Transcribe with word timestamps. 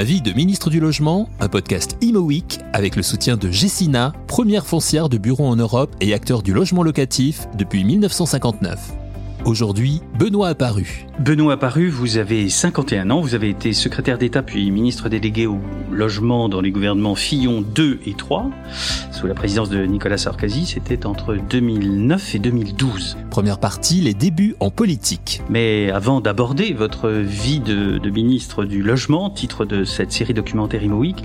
Ma 0.00 0.06
de 0.06 0.32
ministre 0.32 0.70
du 0.70 0.80
Logement, 0.80 1.28
un 1.40 1.48
podcast 1.48 1.98
Imo 2.00 2.26
avec 2.72 2.96
le 2.96 3.02
soutien 3.02 3.36
de 3.36 3.50
Gessina, 3.50 4.14
première 4.26 4.66
foncière 4.66 5.10
de 5.10 5.18
bureau 5.18 5.46
en 5.46 5.56
Europe 5.56 5.94
et 6.00 6.14
acteur 6.14 6.42
du 6.42 6.54
logement 6.54 6.82
locatif 6.82 7.46
depuis 7.58 7.84
1959. 7.84 8.99
Aujourd'hui, 9.50 10.00
Benoît 10.16 10.50
Apparu. 10.50 11.06
Benoît 11.18 11.54
Apparu, 11.54 11.88
vous 11.88 12.18
avez 12.18 12.48
51 12.48 13.10
ans, 13.10 13.20
vous 13.20 13.34
avez 13.34 13.48
été 13.48 13.72
secrétaire 13.72 14.16
d'État 14.16 14.44
puis 14.44 14.70
ministre 14.70 15.08
délégué 15.08 15.48
au 15.48 15.58
logement 15.90 16.48
dans 16.48 16.60
les 16.60 16.70
gouvernements 16.70 17.16
Fillon 17.16 17.60
2 17.60 17.98
et 18.06 18.14
3, 18.14 18.48
sous 19.10 19.26
la 19.26 19.34
présidence 19.34 19.68
de 19.68 19.84
Nicolas 19.84 20.18
Sarkozy, 20.18 20.66
c'était 20.66 21.04
entre 21.04 21.34
2009 21.34 22.36
et 22.36 22.38
2012. 22.38 23.16
Première 23.28 23.58
partie, 23.58 24.00
les 24.00 24.14
débuts 24.14 24.54
en 24.60 24.70
politique. 24.70 25.42
Mais 25.50 25.90
avant 25.90 26.20
d'aborder 26.20 26.72
votre 26.72 27.10
vie 27.10 27.58
de, 27.58 27.98
de, 27.98 28.10
ministre 28.10 28.64
du 28.64 28.84
logement, 28.84 29.30
titre 29.30 29.64
de 29.64 29.82
cette 29.82 30.12
série 30.12 30.32
documentaire 30.32 30.84
Imo 30.84 30.98
Week, 30.98 31.24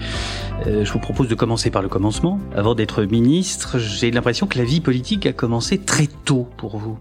euh, 0.66 0.84
je 0.84 0.92
vous 0.92 1.00
propose 1.00 1.28
de 1.28 1.36
commencer 1.36 1.70
par 1.70 1.84
le 1.84 1.90
commencement. 1.90 2.40
Avant 2.56 2.74
d'être 2.74 3.04
ministre, 3.04 3.78
j'ai 3.78 4.10
l'impression 4.10 4.48
que 4.48 4.58
la 4.58 4.66
vie 4.66 4.82
politique 4.82 5.28
a 5.28 5.32
commencé 5.32 5.78
très 5.78 6.08
tôt 6.08 6.50
pour 6.58 6.80
vous. 6.80 6.98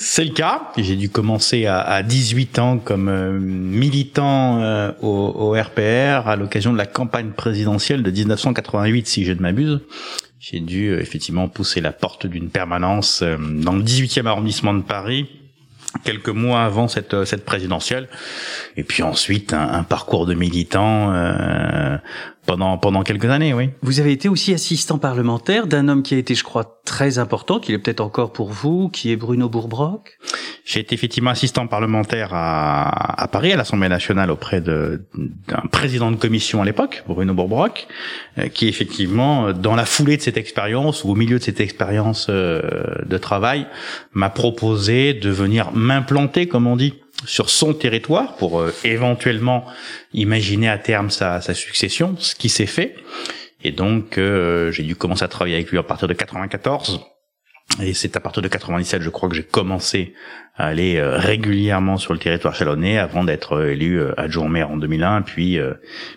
C'est 0.00 0.24
le 0.24 0.30
cas. 0.30 0.70
J'ai 0.76 0.94
dû 0.94 1.10
commencer 1.10 1.66
à, 1.66 1.80
à 1.80 2.04
18 2.04 2.58
ans 2.60 2.78
comme 2.78 3.08
euh, 3.08 3.32
militant 3.32 4.62
euh, 4.62 4.92
au, 5.02 5.08
au, 5.08 5.60
RPR 5.60 6.28
à 6.28 6.36
l'occasion 6.36 6.72
de 6.72 6.78
la 6.78 6.86
campagne 6.86 7.30
présidentielle 7.30 8.04
de 8.04 8.10
1988, 8.12 9.08
si 9.08 9.24
je 9.24 9.32
ne 9.32 9.40
m'abuse. 9.40 9.80
J'ai 10.38 10.60
dû 10.60 10.90
euh, 10.90 11.00
effectivement 11.00 11.48
pousser 11.48 11.80
la 11.80 11.90
porte 11.90 12.28
d'une 12.28 12.48
permanence 12.48 13.24
dans 13.24 13.72
le 13.72 13.82
18e 13.82 14.26
arrondissement 14.26 14.72
de 14.72 14.82
Paris 14.82 15.28
quelques 16.04 16.28
mois 16.28 16.64
avant 16.64 16.86
cette 16.86 17.24
cette 17.24 17.44
présidentielle 17.44 18.08
et 18.76 18.84
puis 18.84 19.02
ensuite 19.02 19.52
un, 19.52 19.72
un 19.72 19.82
parcours 19.82 20.26
de 20.26 20.34
militant 20.34 21.12
euh, 21.14 21.96
pendant 22.48 22.78
pendant 22.78 23.02
quelques 23.02 23.26
années, 23.26 23.52
oui. 23.52 23.68
Vous 23.82 24.00
avez 24.00 24.10
été 24.10 24.28
aussi 24.30 24.54
assistant 24.54 24.98
parlementaire 24.98 25.66
d'un 25.66 25.86
homme 25.86 26.02
qui 26.02 26.14
a 26.14 26.18
été, 26.18 26.34
je 26.34 26.42
crois, 26.42 26.80
très 26.86 27.18
important, 27.18 27.60
qui 27.60 27.74
est 27.74 27.78
peut-être 27.78 28.00
encore 28.00 28.32
pour 28.32 28.48
vous, 28.48 28.88
qui 28.88 29.12
est 29.12 29.16
Bruno 29.16 29.50
Bourbrock. 29.50 30.18
J'ai 30.64 30.80
été 30.80 30.94
effectivement 30.94 31.30
assistant 31.30 31.66
parlementaire 31.66 32.30
à, 32.32 33.22
à 33.22 33.28
Paris, 33.28 33.52
à 33.52 33.56
l'Assemblée 33.56 33.90
nationale, 33.90 34.30
auprès 34.30 34.62
d'un 34.62 34.98
président 35.70 36.10
de 36.10 36.16
commission 36.16 36.62
à 36.62 36.64
l'époque, 36.64 37.04
Bruno 37.06 37.34
Bourbrock, 37.34 37.86
euh, 38.38 38.48
qui 38.48 38.66
effectivement, 38.66 39.52
dans 39.52 39.76
la 39.76 39.84
foulée 39.84 40.16
de 40.16 40.22
cette 40.22 40.38
expérience 40.38 41.04
ou 41.04 41.10
au 41.10 41.14
milieu 41.14 41.38
de 41.38 41.44
cette 41.44 41.60
expérience 41.60 42.28
euh, 42.30 42.62
de 43.04 43.18
travail, 43.18 43.66
m'a 44.14 44.30
proposé 44.30 45.12
de 45.12 45.28
venir 45.28 45.70
m'implanter, 45.74 46.48
comme 46.48 46.66
on 46.66 46.76
dit, 46.76 46.94
sur 47.26 47.50
son 47.50 47.74
territoire 47.74 48.36
pour 48.36 48.60
euh, 48.60 48.74
éventuellement 48.84 49.64
imaginer 50.12 50.68
à 50.68 50.78
terme 50.78 51.10
sa, 51.10 51.40
succession, 51.40 52.16
ce 52.18 52.34
qui 52.34 52.48
s'est 52.48 52.66
fait. 52.66 52.96
Et 53.64 53.72
donc 53.72 54.18
euh, 54.18 54.70
j'ai 54.70 54.84
dû 54.84 54.94
commencer 54.94 55.24
à 55.24 55.28
travailler 55.28 55.56
avec 55.56 55.70
lui 55.70 55.78
à 55.78 55.82
partir 55.82 56.08
de 56.08 56.14
94. 56.14 57.00
Et 57.82 57.94
c'est 57.94 58.16
à 58.16 58.20
partir 58.20 58.42
de 58.42 58.48
97, 58.48 59.02
je 59.02 59.10
crois, 59.10 59.28
que 59.28 59.36
j'ai 59.36 59.44
commencé 59.44 60.14
aller 60.58 60.96
euh, 60.96 61.16
régulièrement 61.16 61.98
sur 61.98 62.12
le 62.12 62.18
territoire 62.18 62.54
chalonnais 62.54 62.98
avant 62.98 63.22
d'être 63.22 63.52
euh, 63.56 63.72
élu 63.72 64.00
euh, 64.00 64.12
adjoint 64.16 64.48
maire 64.48 64.70
en 64.70 64.76
2001 64.76 65.22
puis 65.22 65.58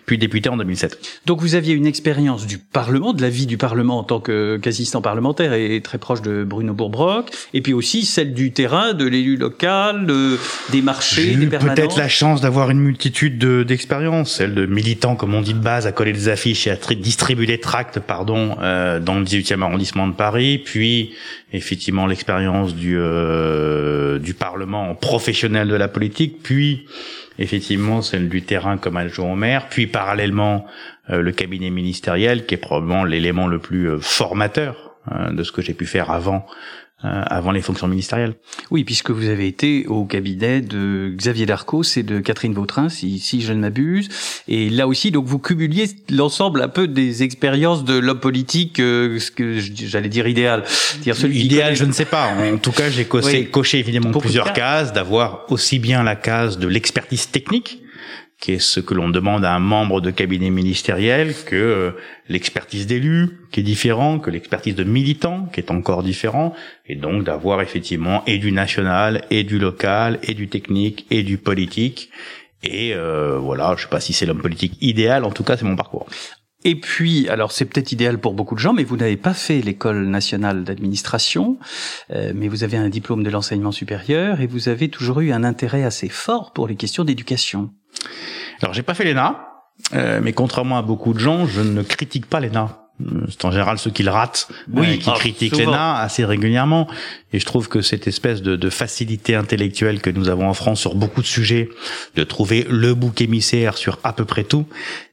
puis 0.04 0.18
député 0.18 0.48
en 0.48 0.56
2007. 0.56 1.20
Donc 1.26 1.40
vous 1.40 1.54
aviez 1.54 1.74
une 1.74 1.86
expérience 1.86 2.46
du 2.46 2.58
Parlement, 2.58 3.12
de 3.12 3.22
la 3.22 3.30
vie 3.30 3.46
du 3.46 3.56
Parlement 3.56 3.98
en 3.98 4.04
tant 4.04 4.20
qu'assistant 4.20 5.00
parlementaire 5.00 5.52
et 5.52 5.80
très 5.80 5.98
proche 5.98 6.22
de 6.22 6.44
Bruno 6.44 6.74
Bourbrock 6.74 7.30
et 7.54 7.60
puis 7.60 7.72
aussi 7.72 8.04
celle 8.04 8.34
du 8.34 8.52
terrain, 8.52 8.94
de 8.94 9.04
l'élu 9.04 9.36
local, 9.36 10.06
de, 10.06 10.38
des 10.70 10.82
marchés, 10.82 11.36
des 11.36 11.46
permanences. 11.46 11.76
Peut-être 11.76 11.98
la 11.98 12.08
chance 12.08 12.40
d'avoir 12.40 12.70
une 12.70 12.80
multitude 12.80 13.38
d'expériences, 13.38 14.32
celle 14.36 14.54
de 14.54 14.66
militant 14.66 15.14
comme 15.14 15.34
on 15.34 15.42
dit 15.42 15.54
de 15.54 15.60
base 15.60 15.86
à 15.86 15.92
coller 15.92 16.12
des 16.12 16.28
affiches 16.28 16.66
et 16.66 16.70
à 16.70 16.76
distribuer 16.94 17.46
des 17.46 17.60
tracts 17.60 18.00
pardon 18.00 18.56
euh, 18.60 18.98
dans 18.98 19.18
le 19.18 19.24
18e 19.24 19.62
arrondissement 19.62 20.08
de 20.08 20.14
Paris, 20.14 20.58
puis 20.58 21.12
effectivement 21.52 22.06
l'expérience 22.06 22.74
du 22.74 22.96
euh, 22.98 24.18
du 24.18 24.34
Parlement 24.34 24.94
professionnel 24.94 25.68
de 25.68 25.74
la 25.74 25.88
politique, 25.88 26.42
puis 26.42 26.86
effectivement 27.38 28.02
celle 28.02 28.28
du 28.28 28.42
terrain 28.42 28.76
comme 28.76 28.96
adjoint 28.96 29.32
au 29.32 29.36
maire, 29.36 29.68
puis 29.68 29.86
parallèlement 29.86 30.66
euh, 31.10 31.20
le 31.22 31.32
cabinet 31.32 31.70
ministériel 31.70 32.46
qui 32.46 32.54
est 32.54 32.58
probablement 32.58 33.04
l'élément 33.04 33.46
le 33.46 33.58
plus 33.58 33.88
euh, 33.90 33.98
formateur 33.98 34.88
de 35.32 35.42
ce 35.42 35.50
que 35.50 35.62
j'ai 35.62 35.74
pu 35.74 35.84
faire 35.84 36.12
avant 36.12 36.46
avant 37.02 37.50
les 37.50 37.62
fonctions 37.62 37.88
ministérielles. 37.88 38.34
Oui, 38.70 38.84
puisque 38.84 39.10
vous 39.10 39.28
avez 39.28 39.46
été 39.46 39.86
au 39.86 40.04
cabinet 40.04 40.60
de 40.60 41.12
Xavier 41.16 41.46
Darcos 41.46 41.82
et 41.96 42.02
de 42.02 42.20
Catherine 42.20 42.54
Vautrin, 42.54 42.88
si, 42.88 43.18
si 43.18 43.40
je 43.40 43.52
ne 43.52 43.60
m'abuse. 43.60 44.08
Et 44.48 44.70
là 44.70 44.86
aussi, 44.86 45.10
donc 45.10 45.26
vous 45.26 45.38
cumuliez 45.38 45.86
l'ensemble 46.10 46.62
un 46.62 46.68
peu 46.68 46.86
des 46.86 47.22
expériences 47.22 47.84
de 47.84 47.98
l'homme 47.98 48.20
politique, 48.20 48.78
euh, 48.80 49.18
ce 49.18 49.30
que 49.30 49.58
j'allais 49.58 50.08
dire 50.08 50.28
idéal. 50.28 50.64
Dire 51.00 51.16
celui 51.16 51.40
idéal, 51.40 51.74
je 51.74 51.84
ne 51.84 51.92
sais 51.92 52.04
pas. 52.04 52.32
En 52.52 52.58
tout 52.58 52.72
cas, 52.72 52.90
j'ai 52.90 53.04
coché, 53.04 53.40
oui. 53.40 53.50
coché 53.50 53.78
évidemment 53.78 54.10
Pour 54.10 54.22
plusieurs 54.22 54.52
cases, 54.52 54.92
d'avoir 54.92 55.46
aussi 55.48 55.78
bien 55.78 56.02
la 56.02 56.16
case 56.16 56.58
de 56.58 56.68
l'expertise 56.68 57.30
technique, 57.30 57.82
qui 58.42 58.54
est 58.54 58.58
ce 58.58 58.80
que 58.80 58.92
l'on 58.92 59.08
demande 59.08 59.44
à 59.44 59.54
un 59.54 59.60
membre 59.60 60.00
de 60.00 60.10
cabinet 60.10 60.50
ministériel, 60.50 61.32
que 61.46 61.54
euh, 61.54 61.90
l'expertise 62.28 62.88
d'élu, 62.88 63.38
qui 63.52 63.60
est 63.60 63.62
différent, 63.62 64.18
que 64.18 64.30
l'expertise 64.30 64.74
de 64.74 64.82
militant, 64.82 65.46
qui 65.52 65.60
est 65.60 65.70
encore 65.70 66.02
différent, 66.02 66.52
et 66.86 66.96
donc 66.96 67.22
d'avoir 67.22 67.62
effectivement 67.62 68.24
et 68.26 68.38
du 68.38 68.50
national, 68.50 69.24
et 69.30 69.44
du 69.44 69.60
local, 69.60 70.18
et 70.24 70.34
du 70.34 70.48
technique, 70.48 71.06
et 71.12 71.22
du 71.22 71.38
politique. 71.38 72.10
Et 72.64 72.94
euh, 72.94 73.38
voilà, 73.38 73.74
je 73.76 73.82
sais 73.82 73.88
pas 73.88 74.00
si 74.00 74.12
c'est 74.12 74.26
l'homme 74.26 74.42
politique 74.42 74.76
idéal, 74.80 75.24
en 75.24 75.30
tout 75.30 75.44
cas 75.44 75.56
c'est 75.56 75.64
mon 75.64 75.76
parcours. 75.76 76.08
Et 76.64 76.74
puis, 76.74 77.28
alors 77.28 77.52
c'est 77.52 77.64
peut-être 77.64 77.92
idéal 77.92 78.18
pour 78.18 78.34
beaucoup 78.34 78.56
de 78.56 78.60
gens, 78.60 78.72
mais 78.72 78.82
vous 78.82 78.96
n'avez 78.96 79.16
pas 79.16 79.34
fait 79.34 79.60
l'école 79.60 80.08
nationale 80.08 80.64
d'administration, 80.64 81.58
euh, 82.10 82.32
mais 82.34 82.48
vous 82.48 82.64
avez 82.64 82.76
un 82.76 82.88
diplôme 82.88 83.22
de 83.22 83.30
l'enseignement 83.30 83.72
supérieur 83.72 84.40
et 84.40 84.48
vous 84.48 84.68
avez 84.68 84.88
toujours 84.88 85.20
eu 85.20 85.30
un 85.30 85.44
intérêt 85.44 85.84
assez 85.84 86.08
fort 86.08 86.52
pour 86.52 86.66
les 86.66 86.74
questions 86.74 87.04
d'éducation. 87.04 87.70
Alors 88.62 88.74
j'ai 88.74 88.82
pas 88.82 88.94
fait 88.94 89.04
l'ENA, 89.04 89.48
euh, 89.94 90.20
mais 90.22 90.32
contrairement 90.32 90.78
à 90.78 90.82
beaucoup 90.82 91.14
de 91.14 91.18
gens, 91.18 91.46
je 91.46 91.60
ne 91.60 91.82
critique 91.82 92.26
pas 92.26 92.40
l'ENA. 92.40 92.82
C'est 93.28 93.44
en 93.44 93.50
général 93.50 93.78
ceux 93.78 93.90
qui 93.90 94.02
le 94.02 94.10
ratent, 94.10 94.48
oui, 94.72 94.94
euh, 94.94 94.96
qui 94.96 95.10
ah, 95.10 95.14
critiquent 95.16 95.56
l'ENA 95.56 95.96
assez 95.96 96.24
régulièrement. 96.24 96.88
Et 97.32 97.40
je 97.40 97.46
trouve 97.46 97.68
que 97.68 97.80
cette 97.80 98.06
espèce 98.06 98.42
de, 98.42 98.56
de, 98.56 98.70
facilité 98.70 99.34
intellectuelle 99.34 100.00
que 100.00 100.10
nous 100.10 100.28
avons 100.28 100.48
en 100.48 100.54
France 100.54 100.80
sur 100.80 100.94
beaucoup 100.94 101.22
de 101.22 101.26
sujets, 101.26 101.68
de 102.16 102.24
trouver 102.24 102.66
le 102.68 102.94
bouc 102.94 103.20
émissaire 103.20 103.76
sur 103.76 103.98
à 104.04 104.12
peu 104.12 104.24
près 104.24 104.44
tout, 104.44 104.66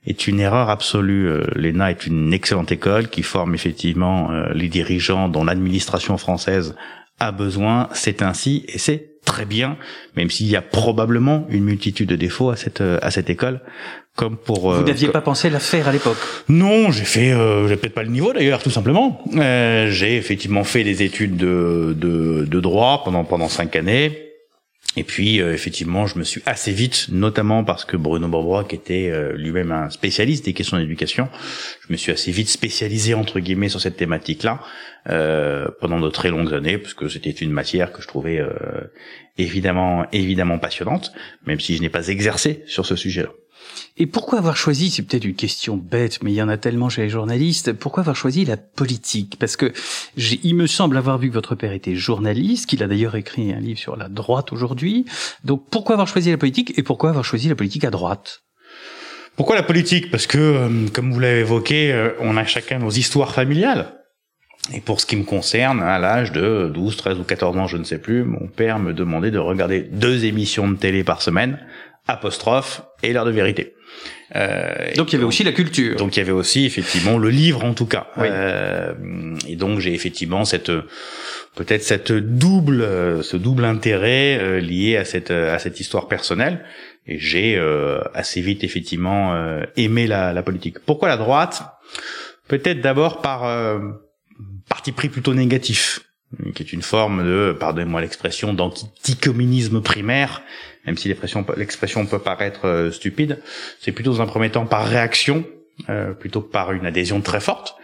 est 0.05 0.27
une 0.27 0.39
erreur 0.39 0.69
absolue. 0.69 1.27
Euh, 1.27 1.45
L'ENA 1.55 1.91
est 1.91 2.05
une 2.05 2.33
excellente 2.33 2.71
école 2.71 3.09
qui 3.09 3.23
forme 3.23 3.55
effectivement 3.55 4.31
euh, 4.31 4.51
les 4.53 4.67
dirigeants 4.67 5.29
dont 5.29 5.43
l'administration 5.43 6.17
française 6.17 6.75
a 7.19 7.31
besoin. 7.31 7.89
C'est 7.93 8.21
ainsi 8.21 8.65
et 8.67 8.77
c'est 8.77 9.08
très 9.25 9.45
bien, 9.45 9.77
même 10.15 10.29
s'il 10.29 10.47
y 10.47 10.55
a 10.55 10.61
probablement 10.61 11.45
une 11.49 11.63
multitude 11.63 12.09
de 12.09 12.15
défauts 12.15 12.49
à 12.49 12.55
cette 12.55 12.81
à 12.81 13.11
cette 13.11 13.29
école. 13.29 13.61
Comme 14.15 14.35
pour, 14.35 14.73
Vous 14.73 14.83
n'aviez 14.83 15.07
euh, 15.07 15.11
pas 15.11 15.21
pensé 15.21 15.49
la 15.49 15.59
faire 15.59 15.87
à 15.87 15.93
l'époque 15.93 16.17
Non, 16.49 16.91
j'ai 16.91 17.05
fait, 17.05 17.31
euh, 17.31 17.69
j'ai 17.69 17.77
peut-être 17.77 17.93
pas 17.93 18.03
le 18.03 18.09
niveau 18.09 18.33
d'ailleurs, 18.33 18.61
tout 18.61 18.69
simplement. 18.69 19.21
Euh, 19.37 19.89
j'ai 19.91 20.17
effectivement 20.17 20.65
fait 20.65 20.83
des 20.83 21.03
études 21.03 21.37
de, 21.37 21.95
de, 21.97 22.43
de 22.45 22.59
droit 22.59 23.01
pendant 23.05 23.23
pendant 23.23 23.47
cinq 23.47 23.77
années. 23.77 24.28
Et 24.97 25.03
puis 25.03 25.39
euh, 25.39 25.53
effectivement, 25.53 26.07
je 26.07 26.17
me 26.17 26.23
suis 26.23 26.41
assez 26.45 26.71
vite, 26.71 27.07
notamment 27.09 27.63
parce 27.63 27.85
que 27.85 27.95
Bruno 27.95 28.27
Borbrock 28.27 28.73
était 28.73 29.09
euh, 29.11 29.33
lui-même 29.33 29.71
un 29.71 29.89
spécialiste 29.89 30.45
des 30.45 30.53
questions 30.53 30.77
d'éducation, 30.77 31.29
je 31.87 31.93
me 31.93 31.97
suis 31.97 32.11
assez 32.11 32.31
vite 32.31 32.49
spécialisé 32.49 33.13
entre 33.13 33.39
guillemets 33.39 33.69
sur 33.69 33.79
cette 33.79 33.97
thématique-là 33.97 34.59
euh, 35.09 35.67
pendant 35.79 35.99
de 35.99 36.09
très 36.09 36.29
longues 36.29 36.53
années, 36.53 36.79
parce 36.79 36.95
que 36.95 37.07
c'était 37.07 37.29
une 37.29 37.51
matière 37.51 37.91
que 37.91 38.01
je 38.01 38.07
trouvais 38.07 38.43
évidemment 39.37 40.05
évidemment 40.11 40.57
passionnante, 40.57 41.13
même 41.45 41.59
si 41.59 41.77
je 41.77 41.81
n'ai 41.81 41.89
pas 41.89 42.07
exercé 42.07 42.63
sur 42.65 42.85
ce 42.85 42.95
sujet-là. 42.95 43.29
Et 43.97 44.05
pourquoi 44.05 44.39
avoir 44.39 44.55
choisi, 44.55 44.89
c'est 44.89 45.03
peut-être 45.03 45.25
une 45.25 45.35
question 45.35 45.75
bête, 45.77 46.23
mais 46.23 46.31
il 46.31 46.35
y 46.35 46.41
en 46.41 46.49
a 46.49 46.57
tellement 46.57 46.89
chez 46.89 47.03
les 47.03 47.09
journalistes, 47.09 47.73
pourquoi 47.73 48.01
avoir 48.01 48.15
choisi 48.15 48.45
la 48.45 48.57
politique? 48.57 49.37
Parce 49.39 49.55
que 49.55 49.73
il 50.17 50.55
me 50.55 50.67
semble 50.67 50.97
avoir 50.97 51.17
vu 51.17 51.29
que 51.29 51.33
votre 51.33 51.55
père 51.55 51.73
était 51.73 51.95
journaliste, 51.95 52.69
qu'il 52.69 52.83
a 52.83 52.87
d'ailleurs 52.87 53.15
écrit 53.15 53.51
un 53.51 53.59
livre 53.59 53.79
sur 53.79 53.95
la 53.95 54.09
droite 54.09 54.53
aujourd'hui. 54.53 55.05
Donc 55.43 55.65
pourquoi 55.69 55.95
avoir 55.95 56.07
choisi 56.07 56.31
la 56.31 56.37
politique 56.37 56.77
et 56.77 56.83
pourquoi 56.83 57.09
avoir 57.09 57.25
choisi 57.25 57.49
la 57.49 57.55
politique 57.55 57.83
à 57.83 57.91
droite? 57.91 58.43
Pourquoi 59.35 59.55
la 59.55 59.63
politique? 59.63 60.11
Parce 60.11 60.27
que, 60.27 60.37
euh, 60.37 60.87
comme 60.91 61.13
vous 61.13 61.19
l'avez 61.19 61.39
évoqué, 61.39 61.93
euh, 61.93 62.11
on 62.19 62.35
a 62.35 62.45
chacun 62.45 62.79
nos 62.79 62.89
histoires 62.89 63.33
familiales. 63.33 63.93
Et 64.73 64.81
pour 64.81 64.99
ce 65.01 65.05
qui 65.05 65.15
me 65.15 65.23
concerne, 65.23 65.81
à 65.81 65.97
l'âge 65.97 66.31
de 66.31 66.69
12, 66.73 66.97
13 66.97 67.19
ou 67.19 67.23
14 67.23 67.57
ans, 67.57 67.67
je 67.67 67.77
ne 67.77 67.83
sais 67.83 67.97
plus, 67.97 68.23
mon 68.23 68.47
père 68.47 68.79
me 68.79 68.93
demandait 68.93 69.31
de 69.31 69.39
regarder 69.39 69.81
deux 69.81 70.25
émissions 70.25 70.67
de 70.67 70.75
télé 70.75 71.03
par 71.03 71.21
semaine, 71.21 71.57
apostrophe 72.09 72.81
et 73.03 73.13
l'heure 73.13 73.25
de 73.25 73.31
vérité. 73.31 73.75
Euh, 74.35 74.93
donc 74.95 75.11
il 75.11 75.13
y 75.13 75.15
avait 75.15 75.25
aussi 75.25 75.43
la 75.43 75.51
culture. 75.51 75.95
Donc 75.95 76.15
il 76.15 76.19
y 76.19 76.21
avait 76.21 76.31
aussi 76.31 76.65
effectivement 76.65 77.17
le 77.17 77.29
livre 77.29 77.63
en 77.63 77.73
tout 77.73 77.87
cas. 77.87 78.07
Oui. 78.17 78.27
Euh, 78.29 78.93
et 79.47 79.55
donc 79.55 79.79
j'ai 79.79 79.93
effectivement 79.93 80.45
cette 80.45 80.71
peut-être 81.55 81.83
cette 81.83 82.11
double 82.11 83.23
ce 83.23 83.37
double 83.37 83.65
intérêt 83.65 84.37
euh, 84.39 84.59
lié 84.59 84.97
à 84.97 85.05
cette 85.05 85.31
à 85.31 85.57
cette 85.59 85.79
histoire 85.79 86.07
personnelle. 86.07 86.63
Et 87.07 87.17
j'ai 87.17 87.55
euh, 87.57 88.01
assez 88.13 88.41
vite 88.41 88.63
effectivement 88.63 89.33
euh, 89.33 89.63
aimé 89.77 90.05
la, 90.05 90.31
la, 90.31 90.43
politique. 90.43 90.79
Pourquoi 90.85 91.07
la 91.07 91.17
droite? 91.17 91.63
Peut-être 92.47 92.81
d'abord 92.81 93.21
par 93.21 93.41
parti 94.69 94.91
pris 94.91 95.09
plutôt 95.09 95.33
négatif, 95.33 96.01
qui 96.53 96.63
est 96.63 96.73
une 96.73 96.81
forme 96.81 97.23
de, 97.23 97.55
pardonnez-moi 97.59 98.01
l'expression, 98.01 98.53
d'anticommunisme 98.53 99.81
primaire, 99.81 100.43
même 100.85 100.97
si 100.97 101.07
l'expression 101.07 102.05
peut 102.05 102.19
paraître 102.19 102.89
stupide. 102.93 103.39
C'est 103.79 103.91
plutôt 103.91 104.13
dans 104.13 104.21
un 104.21 104.27
premier 104.27 104.49
temps 104.49 104.65
par 104.65 104.85
réaction 104.85 105.43
euh, 105.87 106.11
plutôt 106.11 106.41
que 106.41 106.51
par 106.51 106.73
une 106.73 106.85
adhésion 106.85 107.21
très 107.21 107.39
forte. 107.39 107.75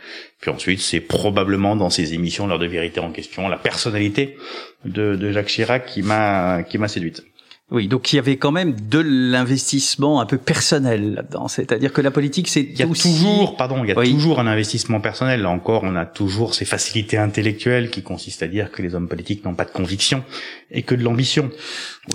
Puis 0.41 0.51
ensuite, 0.51 0.81
c'est 0.81 0.99
probablement 0.99 1.77
dans 1.77 1.89
ses 1.89 2.13
émissions 2.13 2.45
L'heure 2.45 2.59
de 2.59 2.67
vérité 2.67 2.99
en 2.99 3.11
question, 3.11 3.47
la 3.47 3.57
personnalité 3.57 4.37
de, 4.83 5.31
Jacques 5.31 5.47
Chirac 5.47 5.85
qui 5.85 6.01
m'a 6.01 6.63
qui 6.63 6.77
m'a 6.77 6.89
séduite. 6.89 7.23
Oui, 7.71 7.87
donc 7.87 8.13
il 8.13 8.17
y 8.17 8.19
avait 8.19 8.37
quand 8.37 8.51
même 8.51 8.75
de 8.79 8.99
l'investissement 8.99 10.21
un 10.21 10.27
peu 10.27 10.37
personnel 10.37 11.15
là-dedans. 11.15 11.47
C'est-à-dire 11.47 11.91
que 11.91 12.01
la 12.01 12.11
politique, 12.11 12.47
c'est 12.47 12.61
il 12.61 12.77
y 12.77 12.83
a 12.83 12.85
toujours, 12.85 13.57
pardon, 13.57 13.83
il 13.83 13.87
y 13.87 13.91
a 13.91 13.95
toujours 13.95 14.39
un 14.39 14.45
investissement 14.45 15.01
personnel. 15.01 15.41
Là 15.41 15.49
encore, 15.49 15.81
on 15.83 15.95
a 15.95 16.05
toujours 16.05 16.53
ces 16.53 16.65
facilités 16.65 17.17
intellectuelles 17.17 17.89
qui 17.89 18.03
consistent 18.03 18.43
à 18.43 18.47
dire 18.47 18.71
que 18.71 18.83
les 18.83 18.93
hommes 18.93 19.07
politiques 19.07 19.43
n'ont 19.45 19.55
pas 19.55 19.65
de 19.65 19.71
conviction 19.71 20.23
et 20.69 20.83
que 20.83 20.93
de 20.93 21.03
l'ambition. 21.03 21.49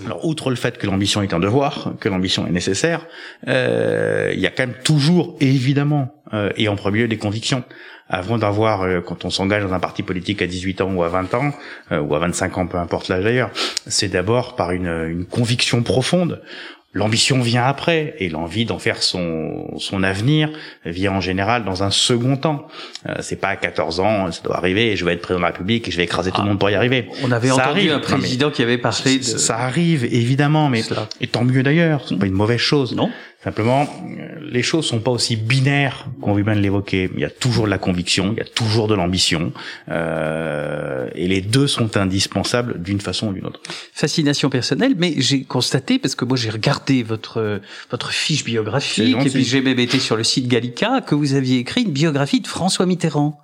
Alors, 0.05 0.25
outre 0.25 0.51
le 0.51 0.57
fait 0.57 0.79
que 0.79 0.87
l'ambition 0.87 1.23
est 1.23 1.35
un 1.35 1.41
devoir, 1.41 1.95
que 2.01 2.09
l'ambition 2.09 2.47
est 2.47 2.53
nécessaire, 2.53 3.07
euh, 3.49 4.31
il 4.33 4.41
y 4.41 4.47
a 4.47 4.51
quand 4.51 4.67
même 4.67 4.77
toujours, 4.85 5.37
évidemment, 5.41 6.15
euh, 6.33 6.51
et 6.57 6.69
en 6.69 6.77
premier 6.77 7.01
lieu, 7.01 7.09
des 7.09 7.19
convictions 7.19 7.65
avant 8.11 8.39
d'avoir, 8.39 8.83
euh, 8.83 9.01
quand 9.01 9.25
on 9.25 9.31
s'engage 9.31 9.63
dans 9.63 9.73
un 9.73 9.79
parti 9.79 10.03
politique 10.03 10.43
à 10.43 10.47
18 10.47 10.81
ans 10.81 10.93
ou 10.93 11.03
à 11.03 11.09
20 11.09 11.35
ans, 11.35 11.53
euh, 11.93 12.01
ou 12.01 12.15
à 12.15 12.19
25 12.19 12.59
ans, 12.59 12.67
peu 12.67 12.77
importe 12.77 13.09
l'âge 13.09 13.25
d'ailleurs, 13.25 13.51
c'est 13.87 14.09
d'abord 14.09 14.57
par 14.57 14.73
une, 14.73 14.89
une 15.09 15.25
conviction 15.25 15.83
profonde. 15.83 16.43
L'ambition 16.93 17.41
vient 17.41 17.65
après 17.65 18.17
et 18.19 18.29
l'envie 18.29 18.65
d'en 18.65 18.81
faire 18.81 19.01
son, 19.03 19.79
son 19.79 20.03
avenir 20.03 20.51
vient 20.85 21.13
en 21.13 21.21
général 21.21 21.65
dans 21.65 21.85
un 21.85 21.91
second 21.91 22.37
temps. 22.37 22.67
Euh, 23.09 23.15
c'est 23.21 23.37
pas 23.37 23.49
à 23.49 23.57
14 23.57 24.01
ans, 24.01 24.33
ça 24.33 24.43
doit 24.43 24.57
arriver 24.57 24.91
et 24.91 24.97
je 24.97 25.05
vais 25.05 25.13
être 25.13 25.23
président 25.23 25.39
de 25.39 25.45
la 25.45 25.53
République 25.53 25.87
et 25.87 25.93
je 25.93 25.97
vais 25.97 26.03
écraser 26.03 26.33
tout 26.33 26.41
le 26.41 26.47
ah. 26.47 26.49
monde 26.49 26.59
pour 26.59 26.69
y 26.69 26.75
arriver. 26.75 27.09
On 27.23 27.31
avait 27.31 27.53
entendu 27.53 27.91
un 27.91 28.01
président 28.01 28.51
qui 28.51 28.65
avait 28.65 28.79
parlé 28.79 29.19
de... 29.19 29.23
Ça 29.23 29.59
arrive 29.59 30.05
évidemment, 30.05 30.69
mais 30.69 30.83
et 31.21 31.29
tant 31.29 31.45
mieux 31.45 31.63
d'ailleurs, 31.63 32.05
c'est 32.09 32.19
pas 32.19 32.27
une 32.27 32.33
mauvaise 32.33 32.59
chose. 32.59 32.97
Non. 32.97 33.09
Simplement, 33.43 33.89
les 34.43 34.63
choses 34.63 34.85
sont 34.85 35.01
pas 35.01 35.11
aussi 35.11 35.37
binaires 35.37 36.07
qu'on 36.21 36.35
veut 36.35 36.43
bien 36.43 36.55
l'évoquer. 36.55 37.11
Il 37.15 37.21
y 37.21 37.25
a 37.25 37.31
toujours 37.31 37.65
de 37.65 37.71
la 37.71 37.79
conviction, 37.79 38.33
il 38.33 38.39
y 38.39 38.43
a 38.43 38.45
toujours 38.45 38.87
de 38.87 38.95
l'ambition, 38.95 39.55
euh, 39.89 41.09
et 41.15 41.27
les 41.27 41.41
deux 41.41 41.67
sont 41.67 41.97
indispensables 41.97 42.83
d'une 42.83 43.01
façon 43.01 43.29
ou 43.29 43.33
d'une 43.33 43.47
autre. 43.47 43.61
Fascination 43.95 44.51
personnelle, 44.51 44.95
mais 44.99 45.15
j'ai 45.17 45.45
constaté 45.45 45.99
parce 45.99 46.15
que 46.15 46.27
moi 46.27 46.37
j'ai 46.37 46.51
regardé 46.51 47.03
votre 47.03 47.63
votre 47.91 48.11
fiche 48.11 48.45
biographique 48.45 49.17
et 49.25 49.31
puis 49.31 49.45
j'ai 49.45 49.63
même 49.63 49.79
été 49.79 50.01
sur 50.01 50.17
le 50.17 50.25
site 50.25 50.47
Gallica 50.47 51.01
que 51.01 51.15
vous 51.15 51.33
aviez 51.33 51.59
écrit 51.59 51.85
une 51.85 51.93
biographie 51.93 52.41
de 52.41 52.47
François 52.47 52.85
Mitterrand. 52.85 53.41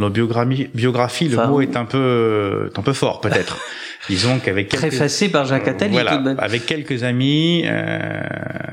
La 0.00 0.08
biographie, 0.08 0.68
biographie, 0.74 1.28
le 1.28 1.46
mot 1.46 1.60
est 1.60 1.76
un 1.76 1.84
peu, 1.84 2.70
un 2.74 2.82
peu 2.82 2.92
fort 2.92 3.20
peut-être. 3.20 3.58
Disons 4.08 4.38
qu'avec 4.38 4.68
quelques... 4.68 4.88
préfacé 4.88 5.28
par 5.28 5.44
Jacques 5.44 5.68
Attali. 5.68 5.92
Voilà, 5.92 6.22
avec 6.38 6.66
quelques 6.66 7.04
amis, 7.04 7.64
euh, 7.66 8.20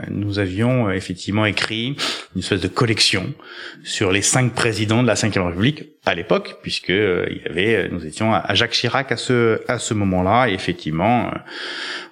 nous 0.09 0.39
avions 0.39 0.88
euh, 0.88 0.91
effectivement 0.94 1.45
écrit 1.45 1.95
une 2.35 2.39
espèce 2.39 2.62
de 2.62 2.68
collection 2.68 3.33
sur 3.83 4.12
les 4.12 4.21
cinq 4.21 4.53
présidents 4.53 5.03
de 5.03 5.07
la 5.07 5.13
Ve 5.13 5.45
République 5.45 5.83
à 6.06 6.15
l'époque, 6.15 6.57
puisque 6.62 6.89
euh, 6.89 7.27
il 7.29 7.41
y 7.44 7.47
avait, 7.47 7.75
euh, 7.75 7.88
nous 7.91 8.06
étions 8.06 8.33
à, 8.33 8.53
Jacques 8.53 8.71
Chirac 8.71 9.12
à 9.12 9.18
ce 9.18 9.62
à 9.68 9.79
ce 9.79 9.94
moment-là, 9.94 10.47
et 10.50 10.53
effectivement, 10.53 11.31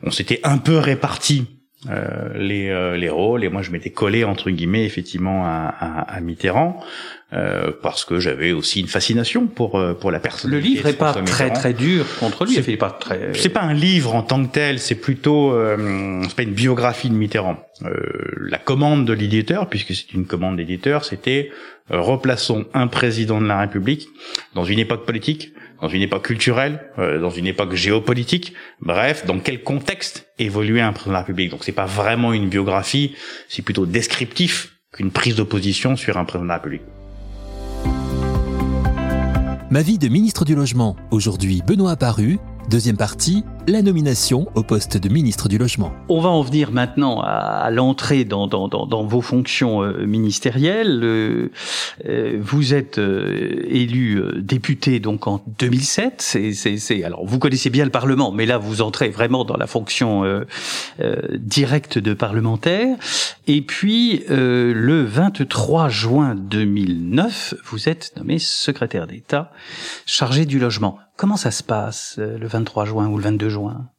on 0.03 0.11
s'était 0.11 0.41
un 0.43 0.57
peu 0.57 0.77
répartis 0.77 1.45
les, 2.35 2.97
les 2.97 3.09
rôles. 3.09 3.43
Et 3.43 3.49
moi 3.49 3.61
je 3.61 3.69
m'étais 3.69 3.91
collé 3.91 4.23
entre 4.23 4.49
guillemets 4.49 4.85
effectivement 4.85 5.45
à, 5.45 5.71
à, 5.79 6.15
à 6.15 6.19
Mitterrand 6.19 6.83
euh, 7.35 7.71
parce 7.81 8.05
que 8.05 8.19
j'avais 8.19 8.53
aussi 8.53 8.79
une 8.79 8.87
fascination 8.87 9.47
pour 9.47 9.77
euh, 9.77 9.93
pour 9.93 10.09
la 10.11 10.19
personne. 10.19 10.51
Le 10.51 10.59
livre 10.59 10.87
est 10.87 10.93
pas 10.93 11.13
très 11.13 11.51
très 11.51 11.73
dur 11.73 12.05
contre 12.19 12.45
lui. 12.45 12.53
C'est 12.53 12.77
pas 12.77 12.91
très. 12.91 13.31
C'est 13.33 13.49
pas 13.49 13.61
un 13.61 13.73
livre 13.73 14.15
en 14.15 14.21
tant 14.21 14.45
que 14.45 14.51
tel. 14.51 14.79
C'est 14.79 14.95
plutôt 14.95 15.51
euh, 15.51 16.21
c'est 16.23 16.35
pas 16.35 16.43
une 16.43 16.53
biographie 16.53 17.09
de 17.09 17.15
Mitterrand. 17.15 17.57
Euh, 17.83 17.91
la 18.39 18.57
commande 18.57 19.05
de 19.05 19.11
l'éditeur, 19.11 19.67
puisque 19.67 19.93
c'est 19.93 20.13
une 20.13 20.25
commande 20.25 20.57
d'éditeur, 20.57 21.03
c'était 21.03 21.51
replaçons 21.89 22.65
un 22.73 22.87
président 22.87 23.41
de 23.41 23.47
la 23.47 23.59
République 23.59 24.07
dans 24.53 24.63
une 24.63 24.79
époque 24.79 25.05
politique, 25.05 25.51
dans 25.81 25.89
une 25.89 26.01
époque 26.01 26.25
culturelle, 26.25 26.79
dans 26.97 27.29
une 27.29 27.47
époque 27.47 27.75
géopolitique. 27.75 28.53
Bref, 28.81 29.25
dans 29.25 29.39
quel 29.39 29.61
contexte 29.61 30.27
évoluait 30.39 30.81
un 30.81 30.93
président 30.93 31.11
de 31.11 31.15
la 31.15 31.19
République. 31.19 31.51
Donc 31.51 31.63
c'est 31.63 31.73
pas 31.73 31.85
vraiment 31.85 32.33
une 32.33 32.47
biographie, 32.47 33.13
c'est 33.49 33.61
plutôt 33.61 33.85
descriptif 33.85 34.77
qu'une 34.93 35.11
prise 35.11 35.35
d'opposition 35.35 35.95
sur 35.95 36.17
un 36.17 36.23
président 36.23 36.45
de 36.45 36.49
la 36.49 36.55
République. 36.55 36.94
Ma 39.71 39.81
vie 39.81 39.97
de 39.97 40.07
ministre 40.07 40.45
du 40.45 40.53
Logement, 40.53 40.95
aujourd'hui 41.09 41.63
Benoît 41.65 41.91
Apparu, 41.91 42.37
Deuxième 42.69 42.97
partie, 42.97 43.43
la 43.67 43.83
nomination 43.83 44.47
au 44.55 44.63
poste 44.63 44.97
de 44.97 45.07
ministre 45.07 45.47
du 45.47 45.59
Logement. 45.59 45.93
On 46.09 46.19
va 46.19 46.29
en 46.29 46.41
venir 46.41 46.71
maintenant 46.71 47.21
à, 47.21 47.69
l'entrée 47.69 48.25
dans, 48.25 48.47
vos 49.05 49.21
fonctions 49.21 49.83
euh, 49.83 50.05
ministérielles. 50.07 51.01
Euh, 51.03 51.51
euh, 52.07 52.39
vous 52.41 52.73
êtes 52.73 52.97
élu 52.97 54.19
député 54.37 54.99
donc 54.99 55.27
en 55.27 55.43
2007. 55.59 56.15
C'est, 56.17 56.53
c'est, 56.53 56.77
c'est, 56.77 57.03
alors 57.03 57.23
vous 57.23 57.37
connaissez 57.37 57.69
bien 57.69 57.85
le 57.85 57.91
Parlement, 57.91 58.31
mais 58.31 58.47
là 58.47 58.57
vous 58.57 58.81
entrez 58.81 59.09
vraiment 59.09 59.45
dans 59.45 59.57
la 59.57 59.67
fonction 59.67 60.23
directe 61.33 61.99
de 61.99 62.15
parlementaire. 62.15 62.97
Et 63.45 63.61
puis 63.61 64.23
le 64.27 65.03
23 65.03 65.89
juin 65.89 66.33
2009, 66.35 67.53
vous 67.65 67.89
êtes 67.89 68.13
nommé 68.17 68.39
secrétaire 68.39 69.05
d'État 69.05 69.51
chargé 70.07 70.45
du 70.45 70.57
logement. 70.57 70.97
Comment 71.17 71.37
ça 71.37 71.51
se 71.51 71.63
passe 71.63 72.17
euh, 72.19 72.37
le 72.37 72.47
23 72.47 72.85
juin 72.85 73.07
ou 73.07 73.17
le 73.17 73.23
22 73.23 73.49
juin? 73.49 73.89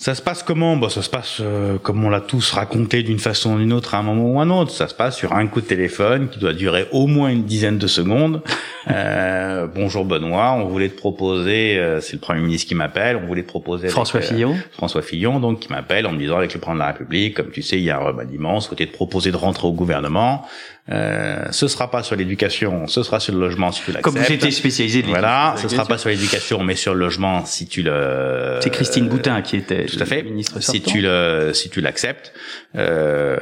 Ça 0.00 0.14
se 0.14 0.22
passe 0.22 0.42
comment? 0.42 0.78
Bah 0.78 0.88
ça 0.88 1.02
se 1.02 1.10
passe 1.10 1.40
euh, 1.42 1.76
comme 1.76 2.02
on 2.02 2.08
l'a 2.08 2.22
tous 2.22 2.52
raconté 2.52 3.02
d'une 3.02 3.18
façon 3.18 3.56
ou 3.56 3.58
d'une 3.58 3.74
autre 3.74 3.94
à 3.94 3.98
un 3.98 4.02
moment 4.02 4.32
ou 4.32 4.40
à 4.40 4.44
un 4.44 4.50
autre. 4.50 4.70
Ça 4.70 4.88
se 4.88 4.94
passe 4.94 5.14
sur 5.14 5.34
un 5.34 5.46
coup 5.46 5.60
de 5.60 5.66
téléphone 5.66 6.30
qui 6.30 6.38
doit 6.38 6.54
durer 6.54 6.88
au 6.90 7.06
moins 7.06 7.28
une 7.28 7.44
dizaine 7.44 7.76
de 7.76 7.86
secondes. 7.86 8.42
Euh, 8.88 9.66
bonjour 9.66 10.06
Benoît, 10.06 10.52
on 10.52 10.64
voulait 10.64 10.88
te 10.88 10.96
proposer, 10.96 11.78
euh, 11.78 12.00
c'est 12.00 12.14
le 12.14 12.18
Premier 12.18 12.40
ministre 12.40 12.66
qui 12.66 12.74
m'appelle, 12.74 13.20
on 13.22 13.26
voulait 13.26 13.42
te 13.42 13.48
proposer 13.48 13.88
François 13.88 14.22
Fillon. 14.22 14.56
François 14.72 15.02
Fillon 15.02 15.38
donc 15.38 15.60
qui 15.60 15.68
m'appelle 15.68 16.06
en 16.06 16.12
me 16.12 16.18
disant 16.18 16.38
avec 16.38 16.54
le 16.54 16.60
président 16.60 16.76
de 16.76 16.78
la 16.80 16.86
République, 16.86 17.36
comme 17.36 17.50
tu 17.50 17.60
sais, 17.60 17.76
il 17.76 17.84
y 17.84 17.90
a 17.90 17.98
un 17.98 18.02
remaniement, 18.02 18.56
on 18.56 18.60
souhaitait 18.60 18.86
te 18.86 18.92
proposer 18.92 19.32
de 19.32 19.36
rentrer 19.36 19.68
au 19.68 19.72
gouvernement. 19.72 20.46
Euh, 20.88 21.46
ce 21.50 21.68
sera 21.68 21.90
pas 21.90 22.02
sur 22.02 22.16
l'éducation, 22.16 22.86
ce 22.86 23.02
sera 23.02 23.20
sur 23.20 23.34
le 23.34 23.40
logement 23.40 23.70
si 23.70 23.82
tu 23.82 23.92
l'acceptes. 23.92 24.14
Comme 24.14 24.24
j'étais 24.24 24.50
spécialisé. 24.50 25.02
Voilà, 25.02 25.54
ce 25.56 25.68
sera 25.68 25.84
pas 25.84 25.98
sur 25.98 26.08
l'éducation, 26.08 26.64
mais 26.64 26.74
sur 26.74 26.94
le 26.94 27.00
logement 27.00 27.44
si 27.44 27.66
tu 27.66 27.82
le. 27.82 28.58
C'est 28.60 28.70
Christine 28.70 29.08
Boutin 29.08 29.42
qui 29.42 29.56
était 29.56 29.86
tout 29.86 30.00
à 30.00 30.06
fait. 30.06 30.22
Ministre 30.22 30.60
si 30.60 30.80
tu 30.80 31.00
le, 31.00 31.52
si 31.54 31.70
tu 31.70 31.80
l'acceptes, 31.80 32.32
euh, 32.76 33.36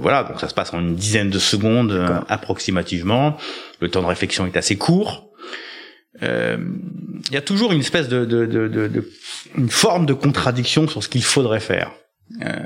voilà. 0.00 0.24
Donc 0.24 0.40
ça 0.40 0.48
se 0.48 0.54
passe 0.54 0.72
en 0.72 0.80
une 0.80 0.96
dizaine 0.96 1.30
de 1.30 1.38
secondes 1.38 1.92
euh, 1.92 2.20
approximativement. 2.28 3.36
Le 3.80 3.88
temps 3.88 4.02
de 4.02 4.06
réflexion 4.06 4.46
est 4.46 4.56
assez 4.56 4.76
court. 4.76 5.30
Euh, 6.22 6.56
il 7.28 7.34
y 7.34 7.36
a 7.36 7.42
toujours 7.42 7.72
une 7.72 7.80
espèce 7.80 8.08
de, 8.08 8.24
de, 8.24 8.46
de, 8.46 8.68
de, 8.68 9.10
une 9.56 9.68
forme 9.68 10.06
de 10.06 10.14
contradiction 10.14 10.88
sur 10.88 11.02
ce 11.02 11.08
qu'il 11.08 11.22
faudrait 11.22 11.60
faire. 11.60 11.92
Euh, 12.42 12.56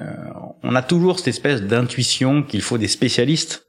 on 0.62 0.74
a 0.74 0.82
toujours 0.82 1.18
cette 1.18 1.28
espèce 1.28 1.62
d'intuition 1.62 2.42
qu'il 2.42 2.62
faut 2.62 2.78
des 2.78 2.88
spécialistes 2.88 3.66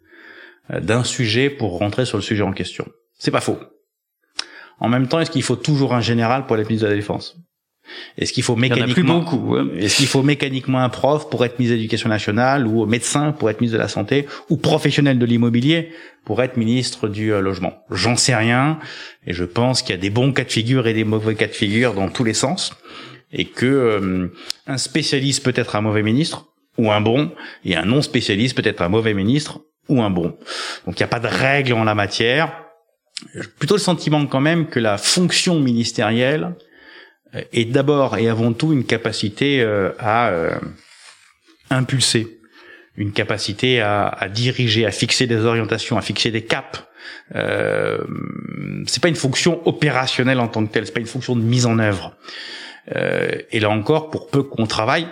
d'un 0.70 1.04
sujet 1.04 1.50
pour 1.50 1.78
rentrer 1.78 2.06
sur 2.06 2.18
le 2.18 2.24
sujet 2.24 2.44
en 2.44 2.54
question. 2.54 2.88
C'est 3.18 3.32
pas 3.32 3.42
faux. 3.42 3.60
En 4.80 4.90
même 4.90 5.08
temps, 5.08 5.20
est-ce 5.20 5.32
qu'il 5.32 5.44
faut 5.44 5.56
toujours 5.56 5.94
un 5.94 6.02
général 6.02 6.46
pour 6.46 6.58
être 6.58 6.68
ministre 6.68 6.88
de 6.88 6.92
la 6.92 6.98
Défense? 6.98 7.38
Est-ce 8.18 8.34
qu'il 8.34 8.44
faut 8.44 8.56
mécaniquement 8.56 9.20
beaucoup, 9.20 9.58
Est-ce 9.78 9.98
qu'il 9.98 10.08
faut 10.08 10.24
mécaniquement 10.24 10.80
un 10.80 10.90
prof 10.90 11.30
pour 11.30 11.44
être 11.46 11.60
ministre 11.60 11.76
de 11.76 11.78
l'Éducation 11.78 12.10
nationale 12.10 12.68
ou 12.68 12.86
médecin 12.86 13.32
pour 13.32 13.50
être 13.50 13.60
ministre 13.62 13.78
de 13.78 13.82
la 13.82 13.88
Santé 13.88 14.28
ou 14.50 14.58
professionnel 14.58 15.20
de 15.20 15.26
l'immobilier 15.26 15.92
pour 16.26 16.42
être 16.42 16.58
ministre 16.58 17.08
du 17.08 17.34
euh, 17.34 17.42
logement? 17.42 17.84
J'en 17.90 18.16
sais 18.16 18.36
rien 18.36 18.80
et 19.26 19.34
je 19.34 19.44
pense 19.44 19.82
qu'il 19.82 19.92
y 19.92 19.98
a 19.98 20.02
des 20.02 20.10
bons 20.10 20.32
cas 20.32 20.44
de 20.44 20.52
figure 20.52 20.88
et 20.88 20.94
des 20.94 21.04
mauvais 21.04 21.36
cas 21.36 21.48
de 21.48 21.54
figure 21.54 21.94
dans 21.94 22.10
tous 22.10 22.24
les 22.24 22.34
sens 22.34 22.74
et 23.32 23.46
que 23.46 23.66
euh, 23.66 24.28
un 24.68 24.78
spécialiste 24.78 25.44
peut 25.44 25.54
être 25.56 25.76
un 25.76 25.82
mauvais 25.82 26.04
ministre 26.04 26.48
ou 26.78 26.92
un 26.92 27.02
bon 27.02 27.32
et 27.66 27.76
un 27.76 27.86
non 27.86 28.02
spécialiste 28.02 28.56
peut 28.56 28.68
être 28.68 28.82
un 28.82 28.90
mauvais 28.90 29.14
ministre 29.14 29.60
ou 29.92 30.02
un 30.02 30.10
bon. 30.10 30.38
Donc 30.86 31.00
il 31.00 31.04
n'y 31.04 31.04
a 31.04 31.08
pas 31.08 31.20
de 31.20 31.28
règle 31.28 31.74
en 31.74 31.84
la 31.84 31.96
matière. 31.96 32.54
Plutôt 33.60 33.76
le 33.76 33.82
sentiment 33.82 34.26
quand 34.26 34.40
même 34.40 34.68
que 34.68 34.80
la 34.80 34.98
fonction 34.98 35.60
ministérielle 35.60 36.56
euh, 37.36 37.42
est 37.54 37.66
d'abord 37.66 38.18
et 38.18 38.30
avant 38.30 38.54
tout 38.54 38.74
une 38.74 38.86
capacité 38.86 39.62
euh, 39.62 39.92
à 40.00 40.30
euh, 40.30 40.56
impulser, 41.70 42.40
une 42.96 43.12
capacité 43.12 43.80
à, 43.82 44.08
à, 44.08 44.28
diriger, 44.28 44.86
à 44.86 44.92
fixer 44.92 45.28
des 45.28 45.46
orientations, 45.46 45.98
à 45.98 46.02
fixer 46.02 46.32
des 46.32 46.44
caps. 46.44 46.84
Euh, 47.36 48.00
c'est 48.88 49.02
pas 49.02 49.10
une 49.10 49.16
fonction 49.16 49.66
opérationnelle 49.68 50.40
en 50.40 50.48
tant 50.48 50.66
que 50.66 50.72
telle, 50.72 50.86
c'est 50.86 50.94
pas 50.94 51.00
une 51.00 51.06
fonction 51.06 51.36
de 51.36 51.42
mise 51.42 51.66
en 51.66 51.80
œuvre. 51.80 52.16
Euh, 52.96 53.32
et 53.52 53.60
là 53.60 53.70
encore, 53.70 54.10
pour 54.10 54.30
peu 54.30 54.44
qu'on 54.44 54.66
travaille, 54.66 55.08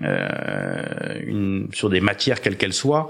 une, 0.00 1.68
sur 1.72 1.90
des 1.90 2.00
matières 2.00 2.40
quelles 2.40 2.56
qu'elles 2.56 2.72
soient, 2.72 3.08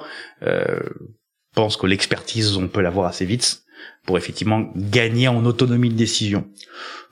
pense 1.54 1.76
que 1.76 1.86
l'expertise, 1.86 2.56
on 2.56 2.68
peut 2.68 2.80
l'avoir 2.80 3.06
assez 3.06 3.24
vite 3.24 3.62
pour 4.04 4.18
effectivement 4.18 4.72
gagner 4.76 5.28
en 5.28 5.44
autonomie 5.44 5.90
de 5.90 5.96
décision. 5.96 6.48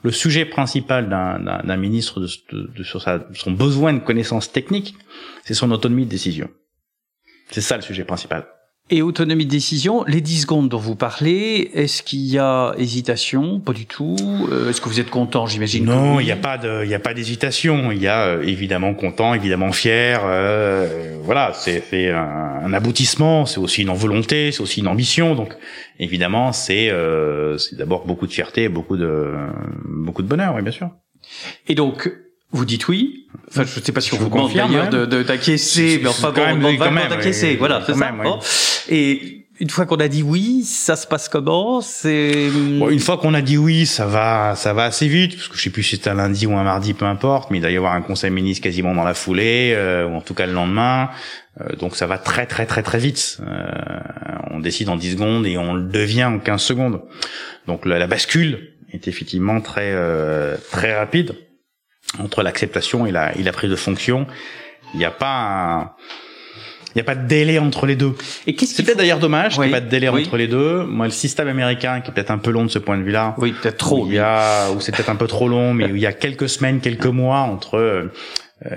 Le 0.02 0.12
sujet 0.12 0.44
principal 0.44 1.08
d'un 1.08 1.76
ministre 1.76 2.20
de, 2.20 2.82
sur 2.82 3.02
sa, 3.02 3.26
son 3.34 3.52
besoin 3.52 3.92
de 3.92 3.98
connaissances 3.98 4.50
techniques, 4.50 4.94
c'est 5.44 5.54
son 5.54 5.70
autonomie 5.70 6.06
de 6.06 6.10
décision. 6.10 6.48
C'est 7.50 7.60
ça 7.60 7.76
le 7.76 7.82
sujet 7.82 8.04
principal. 8.04 8.46
Et 8.92 9.02
autonomie 9.02 9.44
de 9.44 9.50
décision, 9.50 10.02
les 10.08 10.20
10 10.20 10.42
secondes 10.42 10.68
dont 10.68 10.78
vous 10.78 10.96
parlez, 10.96 11.70
est-ce 11.74 12.02
qu'il 12.02 12.26
y 12.26 12.38
a 12.38 12.74
hésitation? 12.76 13.60
Pas 13.60 13.72
du 13.72 13.86
tout. 13.86 14.16
Euh, 14.50 14.68
est-ce 14.68 14.80
que 14.80 14.88
vous 14.88 14.98
êtes 14.98 15.10
content? 15.10 15.46
J'imagine. 15.46 15.84
Non, 15.84 16.18
il 16.18 16.24
n'y 16.24 16.32
a 16.32 16.36
pas 16.36 16.58
de, 16.58 16.84
il 16.84 16.92
a 16.92 16.98
pas 16.98 17.14
d'hésitation. 17.14 17.92
Il 17.92 18.02
y 18.02 18.08
a 18.08 18.26
euh, 18.26 18.42
évidemment 18.42 18.94
content, 18.94 19.32
évidemment 19.32 19.70
fier. 19.70 20.22
Euh, 20.24 21.16
voilà, 21.22 21.52
c'est 21.54 22.10
un, 22.10 22.62
un, 22.64 22.72
aboutissement. 22.72 23.46
C'est 23.46 23.60
aussi 23.60 23.82
une 23.82 23.92
volonté, 23.92 24.50
c'est 24.50 24.60
aussi 24.60 24.80
une 24.80 24.88
ambition. 24.88 25.36
Donc 25.36 25.54
évidemment, 26.00 26.52
c'est 26.52 26.92
c'est 27.58 27.76
d'abord 27.76 28.06
beaucoup 28.06 28.26
de 28.26 28.32
fierté, 28.32 28.68
beaucoup 28.68 28.96
de 28.96 29.32
beaucoup 29.84 30.22
de 30.22 30.28
bonheur, 30.28 30.54
oui, 30.56 30.62
bien 30.62 30.72
sûr. 30.72 30.90
Et 31.68 31.76
donc 31.76 32.10
vous 32.52 32.64
dites 32.64 32.88
oui. 32.88 33.26
Enfin, 33.48 33.64
je 33.64 33.80
ne 33.80 33.84
sais 33.84 33.92
pas 33.92 34.00
si 34.00 34.14
on 34.14 34.18
vous 34.18 34.28
demande 34.28 34.52
d'ailleurs 34.52 34.90
de 34.90 35.22
d'acquiescer, 35.22 36.00
mais 36.02 36.08
enfin, 36.08 36.32
bon, 36.32 36.42
on 36.50 36.56
demande 36.56 36.76
vraiment 36.76 37.08
d'acquiescer. 37.08 37.56
Voilà, 37.56 37.82
c'est 37.86 37.94
ça. 37.94 38.12
Et 38.88 39.46
une 39.60 39.68
fois 39.68 39.84
qu'on 39.84 40.00
a 40.00 40.08
dit 40.08 40.22
oui, 40.22 40.62
ça 40.64 40.96
se 40.96 41.06
passe 41.06 41.28
comment? 41.28 41.80
C'est 41.80 42.48
bon, 42.50 42.88
une 42.88 42.98
fois 42.98 43.18
qu'on 43.18 43.34
a 43.34 43.42
dit 43.42 43.58
oui, 43.58 43.86
ça 43.86 44.06
va, 44.06 44.54
ça 44.56 44.72
va 44.72 44.84
assez 44.84 45.06
vite, 45.06 45.36
parce 45.36 45.48
que 45.48 45.56
je 45.56 45.62
sais 45.62 45.70
plus 45.70 45.82
si 45.82 45.96
c'est 45.96 46.08
un 46.08 46.14
lundi 46.14 46.46
ou 46.46 46.56
un 46.56 46.64
mardi, 46.64 46.94
peu 46.94 47.04
importe, 47.04 47.50
mais 47.50 47.58
il 47.58 47.60
doit 47.60 47.70
y 47.70 47.76
avoir 47.76 47.92
un 47.92 48.02
conseil 48.02 48.30
ministre 48.30 48.64
quasiment 48.64 48.94
dans 48.94 49.04
la 49.04 49.14
foulée, 49.14 49.74
euh, 49.76 50.08
ou 50.08 50.14
en 50.14 50.22
tout 50.22 50.34
cas 50.34 50.46
le 50.46 50.52
lendemain. 50.52 51.10
Euh, 51.60 51.76
donc 51.76 51.94
ça 51.96 52.06
va 52.06 52.18
très 52.18 52.46
très 52.46 52.66
très 52.66 52.82
très 52.82 52.98
vite. 52.98 53.38
Euh, 53.46 53.68
on 54.50 54.60
décide 54.60 54.88
en 54.88 54.96
10 54.96 55.12
secondes 55.12 55.46
et 55.46 55.58
on 55.58 55.74
le 55.74 55.82
devient 55.82 56.24
en 56.24 56.38
15 56.38 56.60
secondes. 56.60 57.02
Donc 57.66 57.84
la, 57.86 57.98
la 57.98 58.06
bascule 58.06 58.72
est 58.92 59.08
effectivement 59.08 59.60
très 59.60 59.92
euh, 59.92 60.56
très 60.70 60.96
rapide 60.96 61.34
entre 62.18 62.42
l'acceptation 62.42 63.06
et 63.06 63.12
la, 63.12 63.36
et 63.36 63.42
la 63.42 63.52
prise 63.52 63.70
de 63.70 63.76
fonction. 63.76 64.26
Il 64.94 64.98
n'y 64.98 65.04
a 65.04 65.10
pas 65.10 65.96
il 66.94 66.98
n'y 66.98 67.02
a 67.02 67.04
pas 67.04 67.14
de 67.14 67.28
délai 67.28 67.60
entre 67.60 67.86
les 67.86 67.94
deux. 67.94 68.14
Et 68.48 68.54
qu'est-ce 68.56 68.74
c'est 68.74 68.82
peut-être 68.82 68.98
d'ailleurs 68.98 69.20
dommage 69.20 69.54
qu'il 69.54 69.62
n'y 69.62 69.68
ait 69.68 69.72
pas 69.72 69.80
de 69.80 69.88
délai 69.88 70.08
entre 70.08 70.36
les 70.36 70.48
deux. 70.48 70.82
Moi, 70.84 71.06
le 71.06 71.12
système 71.12 71.46
américain, 71.46 72.00
qui 72.00 72.10
est 72.10 72.14
peut-être 72.14 72.32
un 72.32 72.38
peu 72.38 72.50
long 72.50 72.64
de 72.64 72.70
ce 72.70 72.80
point 72.80 72.98
de 72.98 73.04
vue-là. 73.04 73.36
Oui, 73.38 73.52
peut-être 73.52 73.76
trop. 73.76 74.06
il 74.06 74.14
y 74.14 74.18
a, 74.18 74.72
ou 74.72 74.80
c'est 74.80 74.90
peut-être 74.90 75.08
un 75.08 75.16
peu 75.16 75.28
trop 75.28 75.46
long, 75.46 75.72
mais 75.72 75.84
il 75.88 75.98
y 75.98 76.06
a 76.06 76.12
quelques 76.12 76.48
semaines, 76.48 76.80
quelques 76.80 77.06
mois 77.06 77.38
entre 77.38 77.78
euh, 77.78 78.12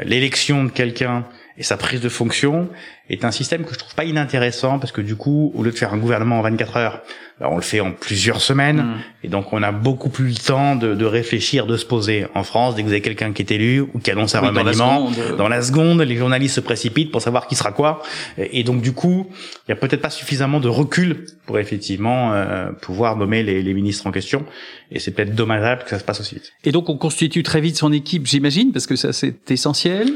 l'élection 0.03 0.63
de 0.63 0.69
quelqu'un 0.69 1.25
et 1.57 1.63
sa 1.63 1.75
prise 1.75 2.01
de 2.01 2.09
fonction 2.09 2.69
est 3.09 3.25
un 3.25 3.31
système 3.31 3.65
que 3.65 3.73
je 3.73 3.79
trouve 3.79 3.95
pas 3.95 4.05
inintéressant 4.05 4.79
parce 4.79 4.91
que 4.93 5.01
du 5.01 5.15
coup, 5.15 5.51
au 5.55 5.63
lieu 5.63 5.71
de 5.71 5.75
faire 5.75 5.93
un 5.93 5.97
gouvernement 5.97 6.39
en 6.39 6.41
24 6.41 6.77
heures, 6.77 7.01
bah, 7.39 7.49
on 7.51 7.57
le 7.57 7.61
fait 7.61 7.81
en 7.81 7.91
plusieurs 7.91 8.39
semaines 8.39 8.77
mm. 8.77 8.95
et 9.23 9.27
donc 9.27 9.51
on 9.51 9.61
a 9.61 9.71
beaucoup 9.73 10.09
plus 10.09 10.29
le 10.29 10.35
temps 10.35 10.75
de, 10.77 10.93
de, 10.93 11.05
réfléchir, 11.05 11.65
de 11.65 11.75
se 11.75 11.85
poser. 11.85 12.27
En 12.33 12.43
France, 12.43 12.75
dès 12.75 12.81
que 12.81 12.87
vous 12.87 12.93
avez 12.93 13.01
quelqu'un 13.01 13.33
qui 13.33 13.41
est 13.41 13.51
élu 13.51 13.81
ou 13.81 13.99
qui 13.99 14.11
annonce 14.11 14.35
un 14.35 14.39
remaniement, 14.39 15.11
euh. 15.17 15.35
dans 15.35 15.49
la, 15.49 15.61
seconde, 15.61 16.01
les 16.01 16.15
journalistes 16.15 16.55
se 16.55 16.61
précipitent 16.61 17.11
pour 17.11 17.21
savoir 17.21 17.47
qui 17.47 17.55
sera 17.55 17.71
quoi 17.71 18.01
et, 18.37 18.63
donc 18.63 18.81
du 18.81 18.93
coup, 18.93 19.29
il 19.67 19.71
y 19.71 19.73
a 19.73 19.75
peut-être 19.75 20.01
pas 20.01 20.09
suffisamment 20.09 20.61
de 20.61 20.69
recul 20.69 21.25
pour 21.45 21.59
effectivement 21.59 22.33
euh, 22.33 22.71
pouvoir 22.71 23.17
nommer 23.17 23.43
les, 23.43 23.61
les 23.61 23.73
ministres 23.73 24.07
en 24.07 24.11
question 24.11 24.45
et 24.91 24.99
c'est 24.99 25.11
peut-être 25.11 25.35
dommageable 25.35 25.83
que 25.83 25.89
ça 25.89 25.99
se 25.99 26.03
passe 26.03 26.21
aussi 26.21 26.35
vite. 26.35 26.53
Et 26.63 26.71
donc 26.71 26.87
on 26.87 26.97
constitue 26.97 27.43
très 27.43 27.59
vite 27.59 27.75
son 27.75 27.91
équipe, 27.91 28.27
j'imagine, 28.27 28.71
parce 28.71 28.87
que 28.87 28.95
ça 28.95 29.11
c'est 29.11 29.51
essentiel. 29.51 30.13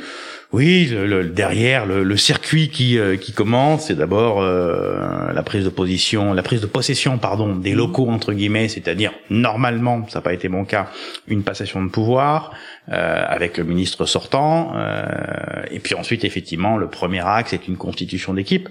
Oui, 0.53 0.85
le, 0.85 1.25
derrière 1.25 1.85
le, 1.85 2.03
le, 2.03 2.17
circuit 2.17 2.69
qui 2.69 2.97
euh, 2.97 3.17
qui 3.17 3.33
commence, 3.33 3.87
c'est 3.87 3.95
d'abord 3.95 4.41
euh, 4.41 5.33
la 5.33 5.43
prise 5.43 5.65
de 5.65 5.69
position, 5.69 6.33
la 6.33 6.41
prise 6.41 6.61
de 6.61 6.67
possession, 6.67 7.17
pardon, 7.17 7.53
des 7.53 7.73
mmh. 7.73 7.77
locaux 7.77 8.09
entre 8.09 8.31
guillemets, 8.31 8.69
c'est-à-dire 8.69 9.11
normalement, 9.29 10.07
ça 10.07 10.19
n'a 10.19 10.23
pas 10.23 10.33
été 10.33 10.47
mon 10.47 10.63
cas, 10.63 10.89
une 11.27 11.43
passation 11.43 11.83
de 11.83 11.89
pouvoir 11.89 12.53
euh, 12.89 13.25
avec 13.27 13.57
le 13.57 13.65
ministre 13.65 14.05
sortant, 14.05 14.71
euh, 14.77 15.63
et 15.69 15.79
puis 15.79 15.95
ensuite 15.95 16.23
effectivement 16.23 16.77
le 16.77 16.87
premier 16.87 17.27
axe 17.27 17.51
est 17.51 17.67
une 17.67 17.75
constitution 17.75 18.33
d'équipe 18.33 18.69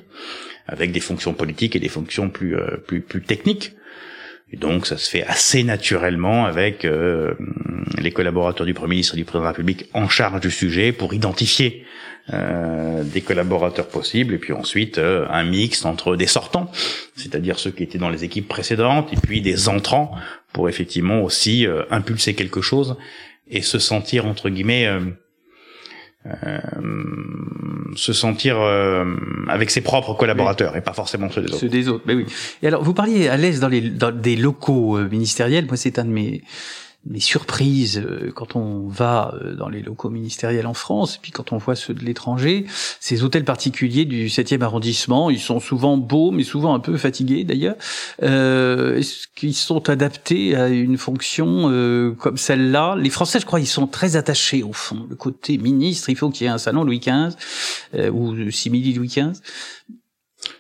avec 0.68 0.92
des 0.92 1.00
fonctions 1.00 1.34
politiques 1.34 1.76
et 1.76 1.80
des 1.80 1.90
fonctions 1.90 2.30
plus 2.30 2.56
euh, 2.56 2.78
plus 2.86 3.02
plus 3.02 3.20
techniques. 3.20 3.72
Et 4.52 4.56
donc 4.56 4.86
ça 4.86 4.96
se 4.96 5.10
fait 5.10 5.24
assez 5.24 5.64
naturellement 5.64 6.46
avec 6.46 6.84
euh, 6.84 7.34
les 7.98 8.12
collaborateurs 8.12 8.66
du 8.66 8.74
Premier 8.74 8.96
ministre 8.96 9.14
et 9.14 9.18
du 9.18 9.24
Président 9.24 9.40
de 9.40 9.44
la 9.44 9.50
République 9.50 9.88
en 9.94 10.08
charge 10.08 10.40
du 10.40 10.50
sujet 10.50 10.92
pour 10.92 11.14
identifier 11.14 11.84
euh, 12.32 13.04
des 13.04 13.20
collaborateurs 13.20 13.88
possibles 13.88 14.34
et 14.34 14.38
puis 14.38 14.52
ensuite 14.52 14.98
euh, 14.98 15.26
un 15.30 15.44
mix 15.44 15.84
entre 15.84 16.16
des 16.16 16.26
sortants, 16.26 16.70
c'est-à-dire 17.14 17.58
ceux 17.58 17.70
qui 17.70 17.84
étaient 17.84 17.98
dans 17.98 18.10
les 18.10 18.24
équipes 18.24 18.48
précédentes 18.48 19.12
et 19.12 19.16
puis 19.16 19.40
des 19.40 19.68
entrants 19.68 20.10
pour 20.52 20.68
effectivement 20.68 21.22
aussi 21.22 21.66
euh, 21.66 21.82
impulser 21.90 22.34
quelque 22.34 22.60
chose 22.60 22.96
et 23.48 23.62
se 23.62 23.78
sentir 23.78 24.26
entre 24.26 24.48
guillemets 24.50 24.88
euh, 26.26 26.58
se 27.94 28.12
sentir 28.12 28.60
euh, 28.60 29.04
avec 29.48 29.70
ses 29.70 29.80
propres 29.80 30.14
collaborateurs 30.14 30.76
et 30.76 30.80
pas 30.80 30.92
forcément 30.92 31.30
ceux 31.30 31.40
des 31.40 31.48
autres. 31.48 31.60
Ceux 31.60 31.68
des 31.68 31.88
autres, 31.88 32.04
mais 32.06 32.14
oui. 32.14 32.26
Et 32.62 32.66
alors, 32.66 32.82
vous 32.82 32.92
parliez 32.94 33.28
à 33.28 33.36
l'aise 33.36 33.60
dans 33.60 33.68
les 33.68 33.80
dans 33.80 34.10
des 34.10 34.36
locaux 34.36 34.98
euh, 34.98 35.08
ministériels. 35.08 35.66
Moi, 35.66 35.76
c'est 35.76 35.98
un 35.98 36.04
de 36.04 36.10
mes 36.10 36.42
mes 37.08 37.20
surprises 37.20 37.98
euh, 37.98 38.32
quand 38.34 38.56
on 38.56 38.88
va 38.88 39.34
euh, 39.42 39.54
dans 39.54 39.68
les 39.68 39.82
locaux 39.82 40.10
ministériels 40.10 40.66
en 40.66 40.74
France, 40.74 41.16
et 41.16 41.18
puis 41.22 41.32
quand 41.32 41.52
on 41.52 41.58
voit 41.58 41.76
ceux 41.76 41.94
de 41.94 42.04
l'étranger, 42.04 42.66
ces 43.00 43.22
hôtels 43.22 43.44
particuliers 43.44 44.04
du 44.04 44.26
7e 44.28 44.62
arrondissement, 44.62 45.30
ils 45.30 45.40
sont 45.40 45.60
souvent 45.60 45.96
beaux, 45.96 46.30
mais 46.30 46.42
souvent 46.42 46.74
un 46.74 46.80
peu 46.80 46.96
fatigués 46.96 47.44
d'ailleurs. 47.44 47.76
Euh, 48.22 48.98
Est-ce 48.98 49.26
qu'ils 49.34 49.54
sont 49.54 49.88
adaptés 49.88 50.56
à 50.56 50.68
une 50.68 50.98
fonction 50.98 51.70
euh, 51.70 52.12
comme 52.12 52.36
celle-là? 52.36 52.96
Les 52.96 53.10
Français, 53.10 53.40
je 53.40 53.46
crois, 53.46 53.60
ils 53.60 53.66
sont 53.66 53.86
très 53.86 54.16
attachés 54.16 54.62
au 54.62 54.72
fond. 54.72 55.06
Le 55.08 55.16
côté 55.16 55.58
ministre, 55.58 56.10
il 56.10 56.16
faut 56.16 56.30
qu'il 56.30 56.44
y 56.44 56.48
ait 56.48 56.52
un 56.52 56.58
salon 56.58 56.84
Louis 56.84 57.00
XV 57.00 57.36
euh, 57.94 58.10
ou 58.10 58.50
simili 58.50 58.92
Louis 58.94 59.08
XV. 59.08 59.40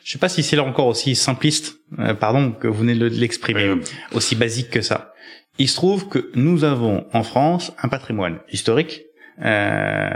Je 0.02 0.12
sais 0.12 0.18
pas 0.18 0.28
si 0.28 0.42
c'est 0.42 0.56
là 0.56 0.64
encore 0.64 0.86
aussi 0.86 1.14
simpliste, 1.14 1.78
pardon, 2.18 2.52
que 2.52 2.66
vous 2.66 2.78
venez 2.78 2.94
de 2.94 3.06
l'exprimer, 3.06 3.74
aussi 4.12 4.34
basique 4.34 4.70
que 4.70 4.80
ça. 4.80 5.12
Il 5.58 5.68
se 5.68 5.76
trouve 5.76 6.08
que 6.08 6.30
nous 6.34 6.64
avons 6.64 7.06
en 7.12 7.22
France 7.22 7.72
un 7.82 7.88
patrimoine 7.88 8.38
historique 8.52 9.02
euh, 9.44 10.10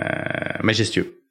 majestueux. 0.62 1.23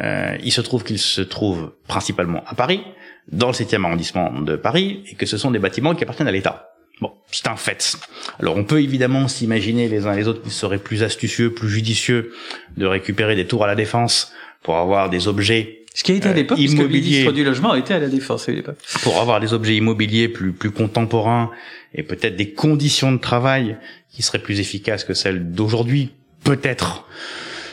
Euh, 0.00 0.36
il 0.42 0.52
se 0.52 0.60
trouve 0.60 0.84
qu'il 0.84 0.98
se 0.98 1.22
trouve 1.22 1.72
principalement 1.88 2.42
à 2.46 2.54
Paris, 2.54 2.82
dans 3.30 3.48
le 3.48 3.52
7e 3.52 3.84
arrondissement 3.84 4.40
de 4.40 4.56
Paris, 4.56 5.04
et 5.10 5.14
que 5.14 5.26
ce 5.26 5.38
sont 5.38 5.50
des 5.50 5.58
bâtiments 5.58 5.94
qui 5.94 6.04
appartiennent 6.04 6.28
à 6.28 6.32
l'État. 6.32 6.68
Bon, 7.00 7.12
c'est 7.30 7.48
un 7.48 7.56
fait. 7.56 7.96
Alors 8.38 8.56
on 8.56 8.64
peut 8.64 8.82
évidemment 8.82 9.28
s'imaginer 9.28 9.88
les 9.88 10.06
uns 10.06 10.14
les 10.14 10.28
autres 10.28 10.42
qu'ils 10.42 10.52
seraient 10.52 10.78
plus 10.78 11.02
astucieux, 11.02 11.52
plus 11.52 11.68
judicieux 11.68 12.32
de 12.76 12.86
récupérer 12.86 13.34
des 13.34 13.46
tours 13.46 13.64
à 13.64 13.66
la 13.66 13.74
défense 13.74 14.32
pour 14.62 14.76
avoir 14.76 15.10
des 15.10 15.26
objets 15.26 15.78
ce 15.94 16.04
qui 16.04 16.12
a 16.12 16.14
été 16.14 16.28
à 16.28 16.32
l'époque, 16.32 16.56
parce 16.56 16.74
que 16.74 16.82
le 16.82 16.88
ministre 16.88 17.32
du 17.32 17.44
logement 17.44 17.74
était 17.74 17.92
à 17.92 17.98
la 17.98 18.08
défense 18.08 18.48
à 18.48 18.52
l'époque. 18.52 18.78
Pour 19.02 19.20
avoir 19.20 19.40
des 19.40 19.52
objets 19.52 19.76
immobiliers 19.76 20.28
plus 20.28 20.52
plus 20.52 20.70
contemporains 20.70 21.50
et 21.94 22.02
peut-être 22.02 22.36
des 22.36 22.52
conditions 22.52 23.12
de 23.12 23.18
travail 23.18 23.76
qui 24.10 24.22
seraient 24.22 24.38
plus 24.38 24.60
efficaces 24.60 25.04
que 25.04 25.14
celles 25.14 25.52
d'aujourd'hui, 25.52 26.10
peut-être 26.44 27.06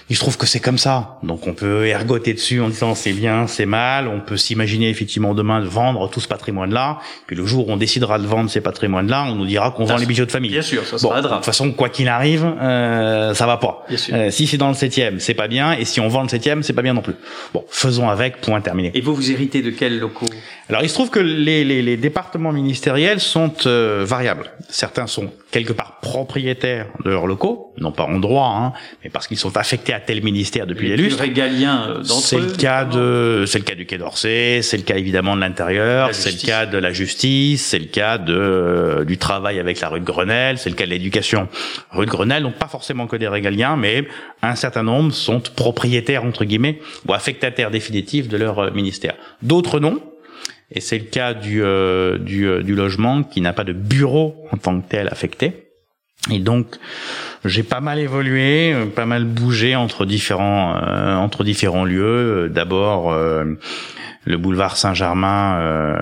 il 0.09 0.15
se 0.15 0.21
trouve 0.21 0.37
que 0.37 0.47
c'est 0.47 0.59
comme 0.59 0.77
ça. 0.77 1.19
Donc 1.23 1.45
on 1.45 1.53
peut 1.53 1.85
ergoter 1.85 2.33
dessus 2.33 2.61
en 2.61 2.69
disant 2.69 2.95
c'est 2.95 3.13
bien, 3.13 3.45
c'est 3.47 3.65
mal. 3.65 4.07
On 4.07 4.19
peut 4.19 4.37
s'imaginer 4.37 4.89
effectivement 4.89 5.33
demain 5.33 5.61
de 5.61 5.67
vendre 5.67 6.09
tout 6.09 6.19
ce 6.19 6.27
patrimoine-là. 6.27 6.99
Puis 7.27 7.35
le 7.35 7.45
jour 7.45 7.69
où 7.69 7.71
on 7.71 7.77
décidera 7.77 8.17
de 8.17 8.25
vendre 8.25 8.49
ces 8.49 8.61
patrimoines-là, 8.61 9.25
on 9.29 9.35
nous 9.35 9.45
dira 9.45 9.71
qu'on 9.71 9.85
vend 9.85 9.97
les 9.97 10.05
bijoux 10.05 10.25
de 10.25 10.31
famille. 10.31 10.51
Bien 10.51 10.61
sûr, 10.61 10.83
ça 10.85 10.97
sera 10.97 11.21
bon, 11.21 11.27
De 11.27 11.33
toute 11.35 11.45
façon, 11.45 11.71
quoi 11.71 11.89
qu'il 11.89 12.07
arrive, 12.07 12.45
euh, 12.59 13.33
ça 13.33 13.45
va 13.45 13.57
pas. 13.57 13.85
Euh, 14.11 14.31
si 14.31 14.47
c'est 14.47 14.57
dans 14.57 14.69
le 14.69 14.73
septième, 14.73 15.19
c'est 15.19 15.33
pas 15.35 15.47
bien. 15.47 15.73
Et 15.73 15.85
si 15.85 15.99
on 15.99 16.07
vend 16.07 16.23
le 16.23 16.29
septième, 16.29 16.63
c'est 16.63 16.73
pas 16.73 16.81
bien 16.81 16.93
non 16.93 17.01
plus. 17.01 17.15
Bon, 17.53 17.63
faisons 17.69 18.09
avec, 18.09 18.41
point 18.41 18.61
terminé. 18.61 18.91
Et 18.95 19.01
vous, 19.01 19.13
vous 19.13 19.31
héritez 19.31 19.61
de 19.61 19.69
quels 19.69 19.99
locaux? 19.99 20.25
Alors 20.69 20.83
il 20.83 20.89
se 20.89 20.93
trouve 20.93 21.09
que 21.09 21.19
les, 21.19 21.63
les, 21.63 21.81
les 21.81 21.97
départements 21.97 22.51
ministériels 22.51 23.19
sont 23.19 23.53
euh, 23.65 24.03
variables. 24.07 24.51
Certains 24.69 25.07
sont 25.07 25.31
quelque 25.51 25.73
part 25.73 25.99
propriétaires 25.99 26.87
de 27.03 27.09
leurs 27.09 27.25
locaux, 27.25 27.73
non 27.79 27.91
pas 27.91 28.03
en 28.03 28.19
droit, 28.19 28.53
hein, 28.55 28.73
mais 29.03 29.09
parce 29.09 29.27
qu'ils 29.27 29.39
sont 29.39 29.57
affectés 29.57 29.93
à 29.93 29.98
tel 29.99 30.23
ministère 30.23 30.65
depuis 30.65 30.89
les, 30.89 30.97
les 30.97 31.03
lustres. 31.03 31.23
Euh, 31.23 32.01
c'est 32.03 32.37
le 32.37 32.51
cas 32.53 32.85
de, 32.85 33.45
c'est 33.47 33.59
le 33.59 33.63
cas 33.63 33.75
du 33.75 33.85
Quai 33.85 33.97
d'Orsay, 33.97 34.61
c'est 34.61 34.77
le 34.77 34.83
cas 34.83 34.97
évidemment 34.97 35.35
de 35.35 35.41
l'intérieur, 35.41 36.13
c'est 36.13 36.31
le 36.31 36.45
cas 36.45 36.65
de 36.65 36.77
la 36.77 36.91
justice, 36.91 37.65
c'est 37.65 37.79
le 37.79 37.85
cas 37.85 38.17
de 38.17 38.33
euh, 38.33 39.05
du 39.05 39.17
travail 39.17 39.59
avec 39.59 39.81
la 39.81 39.89
rue 39.89 39.99
de 39.99 40.05
Grenelle, 40.05 40.57
c'est 40.57 40.69
le 40.69 40.75
cas 40.75 40.85
de 40.85 40.89
l'éducation. 40.89 41.49
Rue 41.91 42.05
de 42.05 42.11
Grenelle, 42.11 42.43
donc 42.43 42.55
pas 42.55 42.67
forcément 42.67 43.07
que 43.07 43.15
des 43.15 43.27
régaliens, 43.27 43.75
mais 43.75 44.07
un 44.41 44.55
certain 44.55 44.83
nombre 44.83 45.13
sont 45.13 45.39
propriétaires 45.39 46.23
entre 46.23 46.45
guillemets 46.45 46.79
ou 47.07 47.13
affectataires 47.13 47.71
définitifs 47.71 48.27
de 48.27 48.37
leur 48.37 48.59
euh, 48.59 48.71
ministère. 48.71 49.15
D'autres 49.41 49.79
non, 49.79 50.01
et 50.71 50.81
c'est 50.81 50.97
le 50.97 51.05
cas 51.05 51.33
du, 51.33 51.63
du, 52.19 52.63
du 52.63 52.75
logement 52.75 53.23
qui 53.23 53.41
n'a 53.41 53.53
pas 53.53 53.63
de 53.63 53.73
bureau 53.73 54.45
en 54.51 54.57
tant 54.57 54.79
que 54.79 54.87
tel 54.87 55.07
affecté. 55.07 55.69
Et 56.31 56.39
donc, 56.39 56.75
J'ai 57.45 57.63
pas 57.63 57.79
mal 57.79 57.99
évolué, 57.99 58.73
euh, 58.73 58.85
pas 58.85 59.05
mal 59.05 59.23
bougé 59.25 59.75
entre 59.75 60.05
différents 60.05 60.75
euh, 60.75 61.15
entre 61.15 61.43
différents 61.43 61.85
lieux. 61.85 62.49
D'abord 62.49 63.13
le 64.25 64.37
boulevard 64.37 64.77
Saint-Germain 64.77 65.59
euh, 65.59 65.95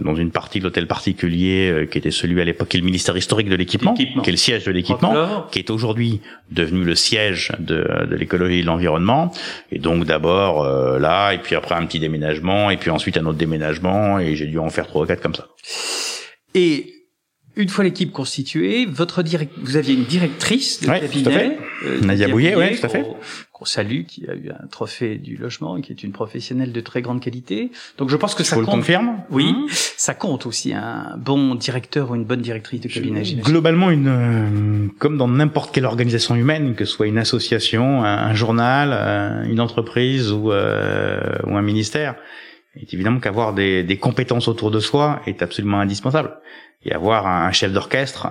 dans 0.00 0.14
une 0.14 0.30
partie 0.30 0.60
de 0.60 0.64
l'hôtel 0.64 0.86
particulier 0.86 1.70
euh, 1.70 1.84
qui 1.86 1.98
était 1.98 2.10
celui 2.10 2.40
à 2.40 2.44
l'époque 2.44 2.68
qui 2.68 2.78
est 2.78 2.80
le 2.80 2.86
ministère 2.86 3.16
historique 3.16 3.48
de 3.48 3.54
l'équipement, 3.54 3.92
qui 3.92 4.04
est 4.04 4.30
le 4.30 4.36
siège 4.36 4.64
de 4.64 4.72
l'équipement, 4.72 5.46
qui 5.50 5.58
est 5.58 5.70
aujourd'hui 5.70 6.22
devenu 6.50 6.84
le 6.84 6.94
siège 6.94 7.52
de, 7.58 8.06
de 8.08 8.16
l'écologie 8.16 8.60
et 8.60 8.62
de 8.62 8.66
l'environnement. 8.66 9.32
Et 9.70 9.78
donc 9.78 10.04
d'abord 10.04 10.64
euh, 10.64 10.98
là, 10.98 11.32
et 11.32 11.38
puis 11.38 11.54
après 11.54 11.74
un 11.74 11.84
petit 11.86 12.00
déménagement, 12.00 12.70
et 12.70 12.78
puis 12.78 12.90
ensuite 12.90 13.18
un 13.18 13.26
autre 13.26 13.38
déménagement, 13.38 14.18
et 14.18 14.36
j'ai 14.36 14.46
dû 14.46 14.58
en 14.58 14.70
faire 14.70 14.86
trois 14.86 15.02
ou 15.02 15.06
quatre 15.06 15.20
comme 15.20 15.34
ça. 15.34 15.48
Et 16.54 16.94
une 17.56 17.70
fois 17.70 17.84
l'équipe 17.84 18.12
constituée, 18.12 18.84
votre 18.86 19.22
direct, 19.22 19.52
vous 19.62 19.76
aviez 19.76 19.94
une 19.94 20.04
directrice 20.04 20.80
de 20.80 20.86
cabinet, 20.86 21.58
euh, 21.84 22.00
Nadia 22.02 22.28
Bouillet, 22.28 22.54
oui, 22.54 22.78
tout 22.78 22.86
à 22.86 22.88
fait. 22.90 23.04
Qu'on 23.52 23.64
salue, 23.64 24.02
qui 24.02 24.28
a 24.28 24.34
eu 24.34 24.50
un 24.50 24.66
trophée 24.66 25.16
du 25.16 25.38
logement, 25.38 25.80
qui 25.80 25.90
est 25.90 26.02
une 26.02 26.12
professionnelle 26.12 26.72
de 26.72 26.80
très 26.82 27.00
grande 27.00 27.22
qualité. 27.22 27.70
Donc 27.96 28.10
je 28.10 28.16
pense 28.16 28.34
que 28.34 28.44
ça 28.44 28.56
compte. 28.56 28.66
le 28.66 28.70
confirme. 28.70 29.22
Oui, 29.30 29.50
mmh. 29.50 29.66
ça 29.70 30.12
compte 30.12 30.44
aussi 30.44 30.74
un 30.74 31.16
bon 31.16 31.54
directeur 31.54 32.10
ou 32.10 32.14
une 32.14 32.24
bonne 32.24 32.42
directrice 32.42 32.82
de 32.82 32.88
cabinet. 32.88 33.22
Globalement, 33.22 33.90
une 33.90 34.08
euh, 34.08 34.88
comme 34.98 35.16
dans 35.16 35.28
n'importe 35.28 35.74
quelle 35.74 35.86
organisation 35.86 36.34
humaine, 36.34 36.74
que 36.74 36.84
ce 36.84 36.92
soit 36.92 37.06
une 37.06 37.18
association, 37.18 38.04
un, 38.04 38.34
journal, 38.34 38.90
euh, 38.92 39.44
une 39.44 39.60
entreprise 39.60 40.30
ou, 40.32 40.52
euh, 40.52 41.20
ou 41.46 41.56
un 41.56 41.62
ministère, 41.62 42.16
est 42.80 42.92
évidemment 42.94 43.20
qu'avoir 43.20 43.54
des, 43.54 43.82
des 43.82 43.96
compétences 43.98 44.48
autour 44.48 44.70
de 44.70 44.80
soi 44.80 45.20
est 45.26 45.42
absolument 45.42 45.80
indispensable 45.80 46.36
et 46.84 46.92
avoir 46.92 47.26
un 47.26 47.50
chef 47.52 47.72
d'orchestre 47.72 48.28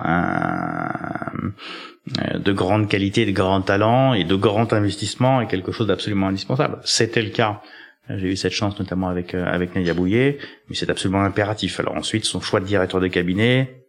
euh, 2.22 2.38
de 2.38 2.52
grande 2.52 2.88
qualité, 2.88 3.26
de 3.26 3.32
grands 3.32 3.60
talents 3.60 4.14
et 4.14 4.24
de 4.24 4.34
grands 4.34 4.72
investissements 4.72 5.40
est 5.40 5.46
quelque 5.46 5.72
chose 5.72 5.88
d'absolument 5.88 6.28
indispensable. 6.28 6.78
C'était 6.84 7.22
le 7.22 7.30
cas. 7.30 7.60
J'ai 8.08 8.28
eu 8.28 8.36
cette 8.36 8.52
chance 8.52 8.78
notamment 8.78 9.08
avec 9.08 9.34
euh, 9.34 9.44
avec 9.44 9.74
Nadia 9.74 9.92
Bouillet, 9.92 10.38
mais 10.68 10.76
c'est 10.76 10.88
absolument 10.88 11.22
impératif. 11.22 11.80
Alors 11.80 11.96
ensuite, 11.96 12.24
son 12.24 12.40
choix 12.40 12.60
de 12.60 12.64
directeur 12.64 13.00
de 13.00 13.08
cabinet, 13.08 13.86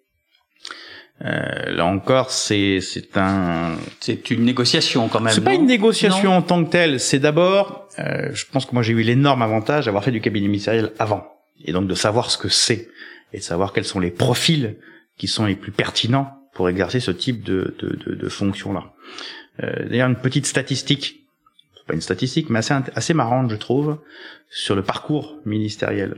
euh, 1.24 1.72
là 1.72 1.86
encore, 1.86 2.32
c'est 2.32 2.80
c'est 2.82 3.18
un 3.18 3.76
c'est 4.00 4.32
une 4.32 4.44
négociation 4.44 5.08
quand 5.08 5.20
même. 5.20 5.34
C'est 5.34 5.44
pas 5.44 5.54
une 5.54 5.66
négociation 5.66 6.36
en 6.36 6.42
tant 6.42 6.64
que 6.64 6.70
telle. 6.70 7.00
C'est 7.00 7.20
d'abord, 7.20 7.87
euh, 8.00 8.30
je 8.34 8.46
pense 8.52 8.66
que 8.66 8.74
moi 8.74 8.84
j'ai 8.84 8.94
eu 8.94 9.02
l'énorme 9.02 9.42
avantage 9.42 9.86
d'avoir 9.86 10.04
fait 10.04 10.12
du 10.12 10.22
cabinet 10.22 10.48
ministériel 10.48 10.92
avant 11.00 11.28
et 11.64 11.72
donc 11.72 11.88
de 11.88 11.96
savoir 11.96 12.30
ce 12.30 12.38
que 12.38 12.50
c'est 12.50 12.90
et 13.34 13.38
de 13.38 13.44
savoir 13.44 13.74
quels 13.74 13.86
sont 13.86 14.00
les 14.00 14.12
profils 14.12 14.76
qui 15.18 15.28
sont 15.28 15.46
les 15.46 15.56
plus 15.56 15.72
pertinents 15.72 16.32
pour 16.54 16.70
exercer 16.70 17.00
ce 17.00 17.12
type 17.12 17.44
de, 17.44 17.76
de, 17.80 17.98
de, 18.06 18.16
de 18.16 18.30
fonction-là. 18.30 18.94
Euh, 19.64 19.88
D'ailleurs, 19.90 20.10
une 20.10 20.16
petite 20.16 20.46
statistique, 20.46 21.28
pas 21.88 21.94
une 21.94 22.02
statistique, 22.02 22.50
mais 22.50 22.60
assez, 22.60 22.74
assez 22.96 23.14
marrante, 23.14 23.50
je 23.50 23.56
trouve, 23.56 23.98
sur 24.50 24.76
le 24.76 24.84
parcours 24.84 25.38
ministériel. 25.46 26.18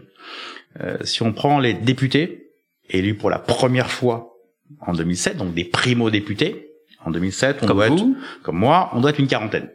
Euh, 0.81 0.97
si 1.03 1.21
on 1.23 1.31
prend 1.31 1.59
les 1.59 1.73
députés 1.73 2.47
élus 2.89 3.15
pour 3.15 3.29
la 3.29 3.39
première 3.39 3.91
fois 3.91 4.33
en 4.81 4.93
2007, 4.93 5.37
donc 5.37 5.53
des 5.53 5.65
primo-députés, 5.65 6.71
en 7.05 7.11
2007, 7.11 7.59
on 7.61 7.67
comme 7.67 7.77
doit 7.77 7.87
vous. 7.89 7.95
être, 7.95 8.41
comme 8.43 8.57
moi, 8.57 8.89
on 8.93 9.01
doit 9.01 9.11
être 9.11 9.19
une 9.19 9.27
quarantaine. 9.27 9.69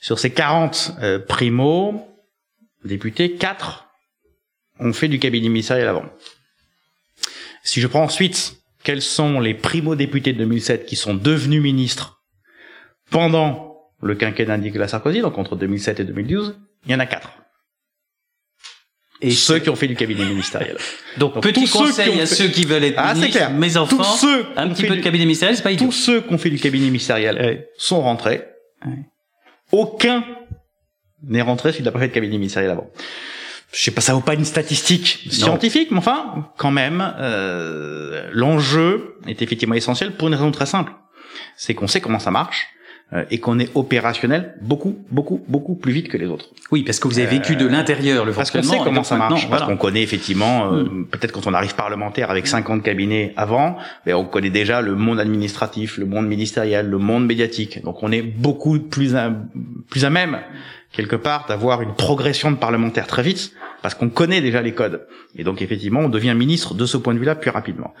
Sur 0.00 0.18
ces 0.18 0.30
40 0.30 0.92
euh, 1.00 1.18
primo-députés, 1.18 3.34
4 3.34 3.84
on 4.80 4.92
fait 4.92 5.08
du 5.08 5.18
cabinet 5.18 5.48
ministériel 5.48 5.88
avant. 5.88 6.04
Si 7.62 7.80
je 7.80 7.86
prends 7.86 8.02
ensuite 8.02 8.56
quels 8.82 9.02
sont 9.02 9.40
les 9.40 9.54
primo-députés 9.54 10.32
de 10.32 10.38
2007 10.38 10.86
qui 10.86 10.96
sont 10.96 11.14
devenus 11.14 11.62
ministres 11.62 12.22
pendant 13.10 13.78
le 14.02 14.14
quinquennat 14.14 14.58
de 14.58 14.64
Nicolas 14.64 14.88
Sarkozy, 14.88 15.20
donc 15.20 15.38
entre 15.38 15.56
2007 15.56 16.00
et 16.00 16.04
2012, 16.04 16.58
il 16.86 16.92
y 16.92 16.94
en 16.94 17.00
a 17.00 17.06
quatre. 17.06 17.30
Et 19.22 19.30
ceux 19.30 19.58
qui 19.58 19.70
ont 19.70 19.76
fait 19.76 19.86
du 19.86 19.96
cabinet 19.96 20.26
ministériel. 20.26 20.76
Donc, 21.16 21.40
petit 21.40 21.66
conseil 21.66 22.20
à 22.20 22.26
ceux 22.26 22.48
qui 22.48 22.66
veulent 22.66 22.84
être 22.84 22.98
ah, 22.98 23.14
ministres, 23.14 23.50
mes 23.52 23.76
enfants, 23.78 23.96
tous 23.96 24.18
ceux 24.18 24.44
un 24.56 24.68
petit 24.68 24.84
peu 24.84 24.96
de 24.96 25.00
cabinet 25.00 25.24
ministériel, 25.24 25.56
c'est 25.56 25.62
pas 25.62 25.70
idiot. 25.70 25.86
Tous 25.86 25.92
ceux 25.92 26.20
qui 26.20 26.34
ont 26.34 26.36
fait 26.36 26.50
du 26.50 26.58
cabinet 26.58 26.86
ministériel 26.86 27.68
sont 27.78 28.02
rentrés. 28.02 28.44
Aucun 29.72 30.24
n'est 31.22 31.42
rentré 31.42 31.72
s'il 31.72 31.84
n'a 31.84 31.92
pas 31.92 31.98
fait 31.98 32.08
de 32.08 32.12
cabinet 32.12 32.36
ministériel 32.38 32.70
avant 32.70 32.90
je 33.74 33.82
sais 33.82 33.90
pas, 33.90 34.00
ça 34.00 34.14
vaut 34.14 34.20
pas 34.20 34.34
une 34.34 34.44
statistique 34.44 35.26
scientifique, 35.30 35.90
mais 35.90 35.98
enfin, 35.98 36.48
quand 36.56 36.70
même, 36.70 37.14
euh, 37.18 38.30
l'enjeu 38.32 39.16
est 39.26 39.42
effectivement 39.42 39.74
essentiel 39.74 40.12
pour 40.12 40.28
une 40.28 40.34
raison 40.34 40.52
très 40.52 40.66
simple. 40.66 40.92
C'est 41.56 41.74
qu'on 41.74 41.88
sait 41.88 42.00
comment 42.00 42.20
ça 42.20 42.30
marche 42.30 42.68
et 43.30 43.38
qu'on 43.38 43.60
est 43.60 43.70
opérationnel 43.76 44.54
beaucoup, 44.60 44.98
beaucoup, 45.10 45.40
beaucoup 45.46 45.74
plus 45.76 45.92
vite 45.92 46.08
que 46.08 46.16
les 46.16 46.26
autres. 46.26 46.46
Oui, 46.72 46.82
parce 46.82 46.98
que 46.98 47.06
vous 47.06 47.18
avez 47.18 47.28
vécu 47.28 47.54
de 47.54 47.66
l'intérieur 47.66 48.24
le 48.24 48.32
fonctionnement. 48.32 48.68
Parce 48.68 48.78
qu'on 48.78 48.84
sait 48.84 48.88
comment 48.88 49.04
ça 49.04 49.16
marche, 49.16 49.48
parce 49.48 49.62
qu'on 49.64 49.76
connaît 49.76 50.02
effectivement, 50.02 50.72
euh, 50.72 50.82
hmm. 50.82 51.06
peut-être 51.06 51.32
quand 51.32 51.46
on 51.46 51.54
arrive 51.54 51.74
parlementaire 51.76 52.30
avec 52.30 52.46
50 52.46 52.82
cabinets 52.82 53.32
avant, 53.36 53.76
mais 54.04 54.14
on 54.14 54.24
connaît 54.24 54.50
déjà 54.50 54.80
le 54.80 54.94
monde 54.96 55.20
administratif, 55.20 55.98
le 55.98 56.06
monde 56.06 56.26
ministériel, 56.26 56.88
le 56.88 56.98
monde 56.98 57.26
médiatique. 57.26 57.82
Donc 57.84 58.02
on 58.02 58.10
est 58.10 58.22
beaucoup 58.22 58.78
plus 58.80 59.14
à, 59.14 59.32
plus 59.90 60.04
à 60.04 60.10
même 60.10 60.38
quelque 60.94 61.16
part 61.16 61.46
d'avoir 61.46 61.82
une 61.82 61.94
progression 61.94 62.50
de 62.50 62.56
parlementaires 62.56 63.06
très 63.06 63.22
vite 63.22 63.52
parce 63.82 63.94
qu'on 63.94 64.08
connaît 64.08 64.40
déjà 64.40 64.62
les 64.62 64.72
codes. 64.72 65.06
Et 65.36 65.44
donc 65.44 65.60
effectivement 65.60 66.00
on 66.00 66.08
devient 66.08 66.34
ministre 66.34 66.74
de 66.74 66.86
ce 66.86 66.96
point 66.96 67.12
de 67.12 67.18
vue-là 67.18 67.34
plus 67.34 67.50
rapidement. 67.50 67.92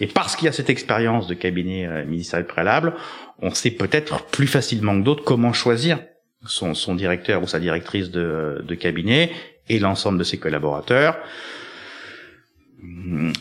Et 0.00 0.06
parce 0.06 0.36
qu'il 0.36 0.46
y 0.46 0.48
a 0.48 0.52
cette 0.52 0.70
expérience 0.70 1.26
de 1.26 1.34
cabinet 1.34 1.86
euh, 1.86 2.04
ministériel 2.04 2.46
préalable 2.46 2.94
on 3.42 3.52
sait 3.52 3.72
peut-être 3.72 4.24
plus 4.26 4.46
facilement 4.46 4.98
que 4.98 5.04
d'autres 5.04 5.24
comment 5.24 5.52
choisir 5.52 5.98
son, 6.46 6.74
son 6.74 6.94
directeur 6.94 7.42
ou 7.42 7.46
sa 7.46 7.58
directrice 7.58 8.10
de, 8.10 8.64
de 8.66 8.74
cabinet 8.74 9.32
et 9.68 9.78
l'ensemble 9.78 10.18
de 10.18 10.24
ses 10.24 10.38
collaborateurs. 10.38 11.18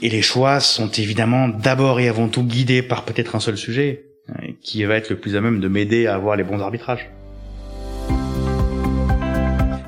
Et 0.01 0.09
les 0.09 0.21
choix 0.21 0.59
sont 0.59 0.89
évidemment 0.89 1.47
d'abord 1.47 1.99
et 1.99 2.09
avant 2.09 2.27
tout 2.27 2.43
guidés 2.43 2.81
par 2.81 3.05
peut-être 3.05 3.35
un 3.35 3.39
seul 3.39 3.57
sujet 3.57 4.05
euh, 4.29 4.47
qui 4.61 4.83
va 4.83 4.95
être 4.95 5.09
le 5.09 5.17
plus 5.17 5.35
à 5.35 5.41
même 5.41 5.59
de 5.59 5.67
m'aider 5.67 6.07
à 6.07 6.15
avoir 6.15 6.35
les 6.35 6.43
bons 6.43 6.59
arbitrages. 6.59 7.09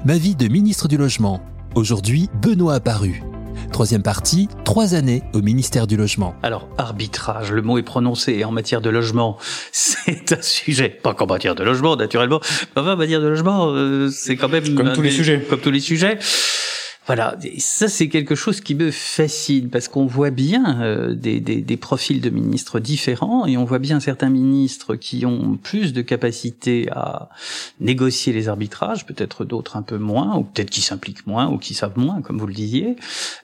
Ma 0.06 0.18
vie 0.18 0.36
de 0.36 0.50
ministre 0.50 0.90
du 0.90 0.98
Logement. 0.98 1.42
Aujourd'hui, 1.76 2.30
Benoît 2.42 2.74
apparu. 2.74 3.24
Troisième 3.72 4.04
partie, 4.04 4.50
trois 4.66 4.96
années 4.96 5.24
au 5.34 5.42
ministère 5.42 5.88
du 5.88 5.96
Logement. 5.96 6.36
Alors, 6.44 6.68
arbitrage, 6.78 7.54
le 7.54 7.62
mot 7.62 7.78
est 7.78 7.84
prononcé 7.84 8.44
en 8.44 8.52
matière 8.52 8.82
de 8.82 8.90
logement. 8.90 9.38
C'est 9.72 10.34
un 10.34 10.42
sujet, 10.42 10.90
pas 10.90 11.14
qu'en 11.14 11.26
matière 11.26 11.56
de 11.56 11.64
logement, 11.64 11.96
naturellement. 11.96 12.42
Enfin, 12.76 12.96
en 12.96 12.98
matière 12.98 13.22
de 13.22 13.28
logement, 13.28 13.68
euh, 13.70 14.10
c'est 14.10 14.36
quand 14.36 14.50
même... 14.50 14.76
Comme 14.76 14.92
tous 14.92 15.02
les 15.02 15.10
sujets. 15.10 15.40
Comme 15.50 15.62
tous 15.62 15.72
les 15.72 15.80
sujets. 15.80 16.20
Voilà, 17.06 17.36
ça 17.58 17.90
c'est 17.90 18.08
quelque 18.08 18.34
chose 18.34 18.62
qui 18.62 18.76
me 18.76 18.90
fascine 18.90 19.70
parce 19.70 19.90
qu'on 19.90 20.06
voit 20.06 20.30
bien 20.30 20.82
euh, 20.82 21.14
des, 21.14 21.78
profils 21.78 22.22
de 22.22 22.30
ministres 22.30 22.80
différents 22.80 23.46
et 23.46 23.58
on 23.58 23.66
voit 23.66 23.80
bien 23.80 24.00
certains 24.00 24.30
ministres 24.30 24.96
qui 24.96 25.26
ont 25.26 25.58
plus 25.58 25.92
de 25.92 26.02
capacité 26.02 26.88
à 26.92 27.30
négocier 27.82 28.32
les 28.32 28.48
arbitrages, 28.48 29.06
peut-être 29.06 29.44
d'autres 29.44 29.76
un 29.76 29.82
peu 29.82 29.98
moins, 29.98 30.38
ou 30.38 30.44
peut-être 30.44 30.70
qui 30.70 30.80
s'impliquent 30.80 31.28
moins 31.28 31.50
ou 31.50 31.58
qui 31.58 31.74
savent 31.74 31.98
moins, 31.98 32.22
comme 32.22 32.38
vous 32.38 32.48
le 32.48 32.54
disiez. 32.54 32.96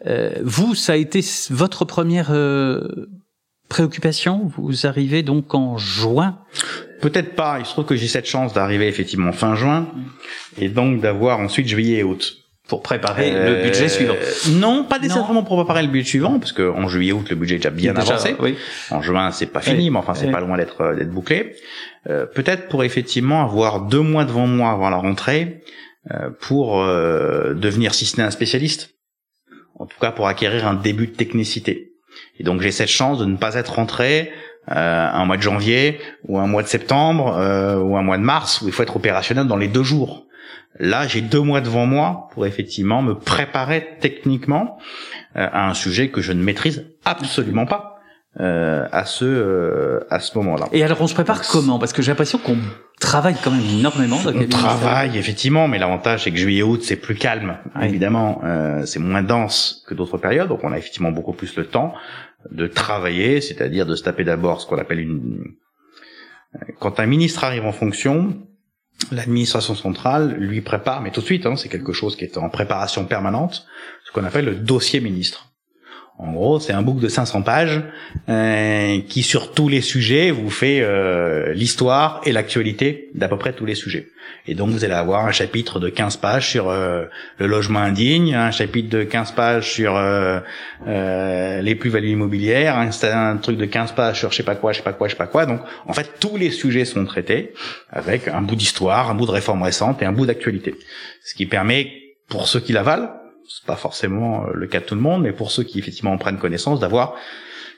Euh, 0.06 0.36
vous, 0.42 0.74
ça 0.74 0.94
a 0.94 0.96
été 0.96 1.20
votre 1.50 1.84
première 1.84 2.32
euh, 2.32 3.10
préoccupation? 3.68 4.50
Vous 4.58 4.86
arrivez 4.86 5.22
donc 5.22 5.54
en 5.54 5.78
juin? 5.78 6.40
Peut-être 7.02 7.36
pas. 7.36 7.60
Il 7.60 7.66
se 7.66 7.72
trouve 7.72 7.86
que 7.86 7.98
j'ai 7.98 8.08
cette 8.08 8.26
chance 8.26 8.54
d'arriver 8.54 8.88
effectivement 8.88 9.34
fin 9.34 9.56
juin 9.56 9.90
et 10.58 10.70
donc 10.70 11.02
d'avoir 11.02 11.40
ensuite 11.40 11.68
juillet 11.68 11.98
et 11.98 12.04
août 12.04 12.39
pour 12.70 12.84
préparer 12.84 13.32
le 13.32 13.64
budget 13.64 13.86
euh, 13.86 13.90
suivant. 13.90 14.16
Non, 14.52 14.86
pas 14.86 15.00
nécessairement 15.00 15.44
pour 15.44 15.58
préparer 15.58 15.82
le 15.82 15.90
budget 15.90 16.10
suivant, 16.10 16.40
parce 16.40 16.54
que 16.54 16.70
en 16.70 16.88
juillet 16.88 17.12
août 17.12 17.28
le 17.30 17.36
budget 17.36 17.56
est 17.56 17.58
déjà 17.58 17.72
bien 17.72 17.96
avancé. 17.96 18.36
Oui. 18.40 18.56
En 18.92 19.02
juin 19.02 19.32
c'est 19.32 19.48
pas 19.48 19.60
fini, 19.60 19.90
mais 19.90 19.98
enfin 19.98 20.14
c'est 20.14 20.32
pas 20.32 20.40
loin 20.40 20.56
d'être 20.56 20.82
euh, 20.82 20.96
d'être 20.96 21.10
bouclé. 21.10 21.56
Euh, 22.08 22.26
Peut-être 22.28 22.70
pour 22.70 22.84
effectivement 22.84 23.44
avoir 23.44 23.82
deux 23.82 24.02
mois 24.02 24.24
devant 24.24 24.48
moi 24.48 24.70
avant 24.72 24.90
la 24.90 24.98
rentrée 24.98 25.62
euh, 26.12 26.30
pour 26.40 26.80
euh, 26.80 27.54
devenir 27.56 27.94
si 27.94 28.06
ce 28.06 28.18
n'est 28.18 28.24
un 28.24 28.32
spécialiste, 28.32 28.92
en 29.76 29.86
tout 29.86 30.00
cas 30.00 30.12
pour 30.12 30.28
acquérir 30.28 30.66
un 30.68 30.76
début 30.76 31.08
de 31.08 31.16
technicité. 31.16 31.94
Et 32.40 32.44
donc 32.44 32.62
j'ai 32.62 32.72
cette 32.72 32.90
chance 32.90 33.20
de 33.20 33.26
ne 33.26 33.36
pas 33.36 33.56
être 33.56 33.74
rentré 33.74 34.32
un 34.68 35.26
mois 35.26 35.38
de 35.38 35.42
janvier 35.42 36.00
ou 36.28 36.38
un 36.38 36.46
mois 36.46 36.62
de 36.62 36.68
septembre 36.68 37.26
ou 37.84 37.98
un 37.98 38.04
mois 38.04 38.20
de 38.20 38.24
mars 38.24 38.62
où 38.62 38.68
il 38.68 38.72
faut 38.72 38.84
être 38.84 38.96
opérationnel 38.96 39.48
dans 39.48 39.58
les 39.58 39.68
deux 39.68 39.82
jours. 39.82 40.28
Là, 40.78 41.08
j'ai 41.08 41.22
deux 41.22 41.42
mois 41.42 41.62
devant 41.62 41.86
moi 41.86 42.28
pour 42.32 42.46
effectivement 42.46 43.02
me 43.02 43.16
préparer 43.16 43.98
techniquement 44.00 44.78
euh, 45.36 45.48
à 45.52 45.70
un 45.70 45.74
sujet 45.74 46.10
que 46.10 46.22
je 46.22 46.32
ne 46.32 46.44
maîtrise 46.44 46.86
absolument 47.06 47.66
pas. 47.66 47.90
Euh, 48.40 48.88
à 48.92 49.06
ce 49.06 49.26
euh, 49.26 50.06
à 50.12 50.20
ce 50.20 50.38
moment-là. 50.38 50.68
Et 50.72 50.84
alors 50.84 51.02
on 51.02 51.08
se 51.08 51.16
prépare 51.16 51.42
comment? 51.48 51.80
Parce 51.80 51.94
que 51.94 52.04
j'ai 52.04 52.12
l'impression 52.12 52.38
qu'on 52.38 52.58
travaille 53.00 53.36
quand 53.44 53.50
même 53.50 53.66
énormément. 53.66 54.18
on 54.24 54.46
travaille 54.46 55.18
effectivement, 55.18 55.68
mais 55.68 55.80
l'avantage 55.80 56.24
c'est 56.24 56.32
que 56.32 56.38
juillet-août 56.38 56.82
c'est 56.84 56.96
plus 56.96 57.16
calme. 57.16 57.58
Évidemment, 57.82 58.40
euh, 58.44 58.86
c'est 58.86 59.00
moins 59.00 59.24
dense 59.24 59.84
que 59.88 59.96
d'autres 59.96 60.20
périodes, 60.20 60.48
donc 60.48 60.64
on 60.64 60.72
a 60.72 60.78
effectivement 60.78 61.12
beaucoup 61.12 61.34
plus 61.34 61.56
le 61.58 61.66
temps 61.66 61.96
de 62.52 62.68
travailler, 62.68 63.42
c'est-à-dire 63.42 63.88
de 63.88 63.96
se 63.96 64.04
taper 64.04 64.24
d'abord 64.24 64.62
ce 64.62 64.68
qu'on 64.68 64.78
appelle 64.78 65.00
une 65.00 65.56
Quand 66.80 67.00
un 67.00 67.08
ministre 67.08 67.44
arrive 67.44 67.66
en 67.66 67.74
fonction, 67.74 68.38
l'administration 69.12 69.76
centrale 69.76 70.36
lui 70.38 70.62
prépare, 70.62 71.02
mais 71.02 71.12
tout 71.12 71.22
de 71.22 71.26
suite, 71.26 71.46
hein, 71.46 71.56
c'est 71.56 71.70
quelque 71.70 71.94
chose 71.94 72.16
qui 72.16 72.26
est 72.26 72.38
en 72.38 72.50
préparation 72.50 73.06
permanente, 73.06 73.66
ce 74.06 74.12
qu'on 74.12 74.24
appelle 74.24 74.46
le 74.46 74.56
dossier 74.56 75.00
ministre. 75.00 75.49
En 76.22 76.34
gros, 76.34 76.60
c'est 76.60 76.74
un 76.74 76.82
book 76.82 77.00
de 77.00 77.08
500 77.08 77.44
pages 77.44 77.82
euh, 78.28 79.00
qui, 79.08 79.24
sur 79.24 79.54
tous 79.54 79.70
les 79.70 79.80
sujets, 79.80 80.32
vous 80.32 80.50
fait 80.50 80.82
euh, 80.82 81.54
l'histoire 81.54 82.20
et 82.26 82.34
l'actualité 82.34 83.10
d'à 83.16 83.30
peu 83.30 83.38
près 83.38 83.54
tous 83.54 83.66
les 83.66 83.74
sujets. 83.74 84.10
Et 84.46 84.54
donc, 84.54 84.70
vous 84.72 84.84
allez 84.84 84.94
avoir 84.94 85.26
un 85.26 85.32
chapitre 85.32 85.80
de 85.80 85.88
15 85.88 86.18
pages 86.18 86.50
sur 86.50 86.70
euh, 86.70 87.06
le 87.38 87.48
logement 87.48 87.80
indigne, 87.80 88.36
un 88.36 88.52
chapitre 88.52 88.90
de 88.90 89.04
15 89.04 89.32
pages 89.32 89.72
sur 89.72 89.96
euh, 89.96 90.40
euh, 90.88 91.62
les 91.62 91.76
plus-values 91.76 92.10
immobilières, 92.10 92.78
un, 92.78 93.38
truc 93.38 93.58
de 93.58 93.66
15 93.66 93.94
pages 93.94 94.20
sur 94.20 94.32
je 94.32 94.38
sais 94.38 94.44
pas 94.44 94.56
quoi, 94.56 94.74
je 94.74 94.80
sais 94.80 94.84
pas 94.84 94.92
quoi, 94.92 95.08
je 95.08 95.14
sais 95.14 95.18
pas 95.18 95.28
quoi. 95.28 95.46
Donc, 95.46 95.62
en 95.88 95.94
fait, 95.94 96.16
tous 96.20 96.36
les 96.36 96.52
sujets 96.52 96.84
sont 96.84 97.06
traités 97.06 97.54
avec 97.90 98.28
un 98.28 98.42
bout 98.42 98.58
d'histoire, 98.58 99.10
un 99.10 99.16
bout 99.16 99.26
de 99.26 99.32
réforme 99.32 99.64
récente 99.64 100.02
et 100.02 100.06
un 100.06 100.12
bout 100.12 100.26
d'actualité. 100.26 100.76
Ce 101.24 101.34
qui 101.34 101.46
permet, 101.46 101.92
pour 102.28 102.50
ceux 102.50 102.60
qui 102.60 102.74
l'avalent, 102.74 103.10
c'est 103.50 103.66
pas 103.66 103.76
forcément 103.76 104.46
euh, 104.46 104.52
le 104.54 104.68
cas 104.68 104.80
de 104.80 104.86
tout 104.86 104.96
le 104.96 105.02
monde, 105.02 105.24
mais 105.24 105.34
pour 105.34 105.52
ceux 105.52 105.64
qui 105.64 105.80
effectivement 105.80 106.12
en 106.12 106.18
prennent 106.18 106.38
connaissance, 106.38 106.80
d'avoir 106.80 107.16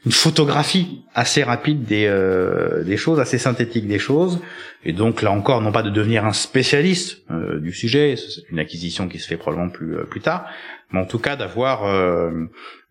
une 0.05 0.12
photographie 0.12 1.03
assez 1.13 1.43
rapide 1.43 1.84
des, 1.84 2.07
euh, 2.07 2.84
des 2.84 2.97
choses, 2.97 3.19
assez 3.19 3.38
synthétique 3.38 3.88
des 3.88 3.99
choses, 3.99 4.39
et 4.84 4.93
donc 4.93 5.21
là 5.21 5.31
encore, 5.31 5.62
non 5.62 5.71
pas 5.71 5.84
de 5.84 5.89
devenir 5.89 6.25
un 6.25 6.34
spécialiste 6.34 7.19
euh, 7.29 7.60
du 7.60 7.71
sujet, 7.71 8.15
c'est 8.17 8.41
une 8.49 8.60
acquisition 8.60 9.07
qui 9.07 9.19
se 9.19 9.27
fait 9.27 9.38
probablement 9.38 9.69
plus 9.69 9.95
euh, 9.95 10.03
plus 10.03 10.21
tard, 10.21 10.45
mais 10.91 10.99
en 10.99 11.05
tout 11.05 11.19
cas 11.19 11.36
d'avoir 11.36 11.86
euh, 11.86 12.31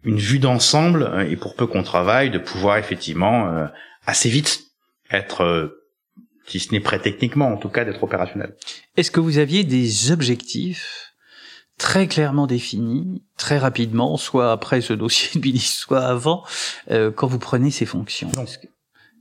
une 0.05 0.19
vue 0.19 0.39
d'ensemble 0.39 1.27
et 1.29 1.37
pour 1.37 1.57
peu 1.57 1.67
qu'on 1.67 1.83
travaille, 1.83 2.31
de 2.31 2.39
pouvoir 2.39 2.79
effectivement 2.79 3.69
assez 4.07 4.31
vite 4.31 4.63
être 5.11 5.77
si 6.47 6.59
ce 6.59 6.73
n'est 6.73 6.81
prêt 6.81 6.99
techniquement, 6.99 7.53
en 7.53 7.59
tout 7.59 7.69
cas 7.69 7.85
d'être 7.85 8.03
opérationnel. 8.03 8.57
Est-ce 8.97 9.11
que 9.11 9.21
vous 9.21 9.37
aviez 9.37 9.63
des 9.63 10.11
objectifs 10.11 11.10
très 11.81 12.07
clairement 12.07 12.47
défini, 12.47 13.23
très 13.39 13.57
rapidement, 13.57 14.19
soit 14.19 14.53
après 14.53 14.83
ce 14.83 14.93
dossier 14.93 15.41
de 15.41 15.45
ministre, 15.45 15.81
soit 15.87 16.03
avant, 16.03 16.45
euh, 16.91 17.11
quand 17.11 17.27
vous 17.27 17.39
prenez 17.39 17.71
ces 17.71 17.87
fonctions. 17.87 18.31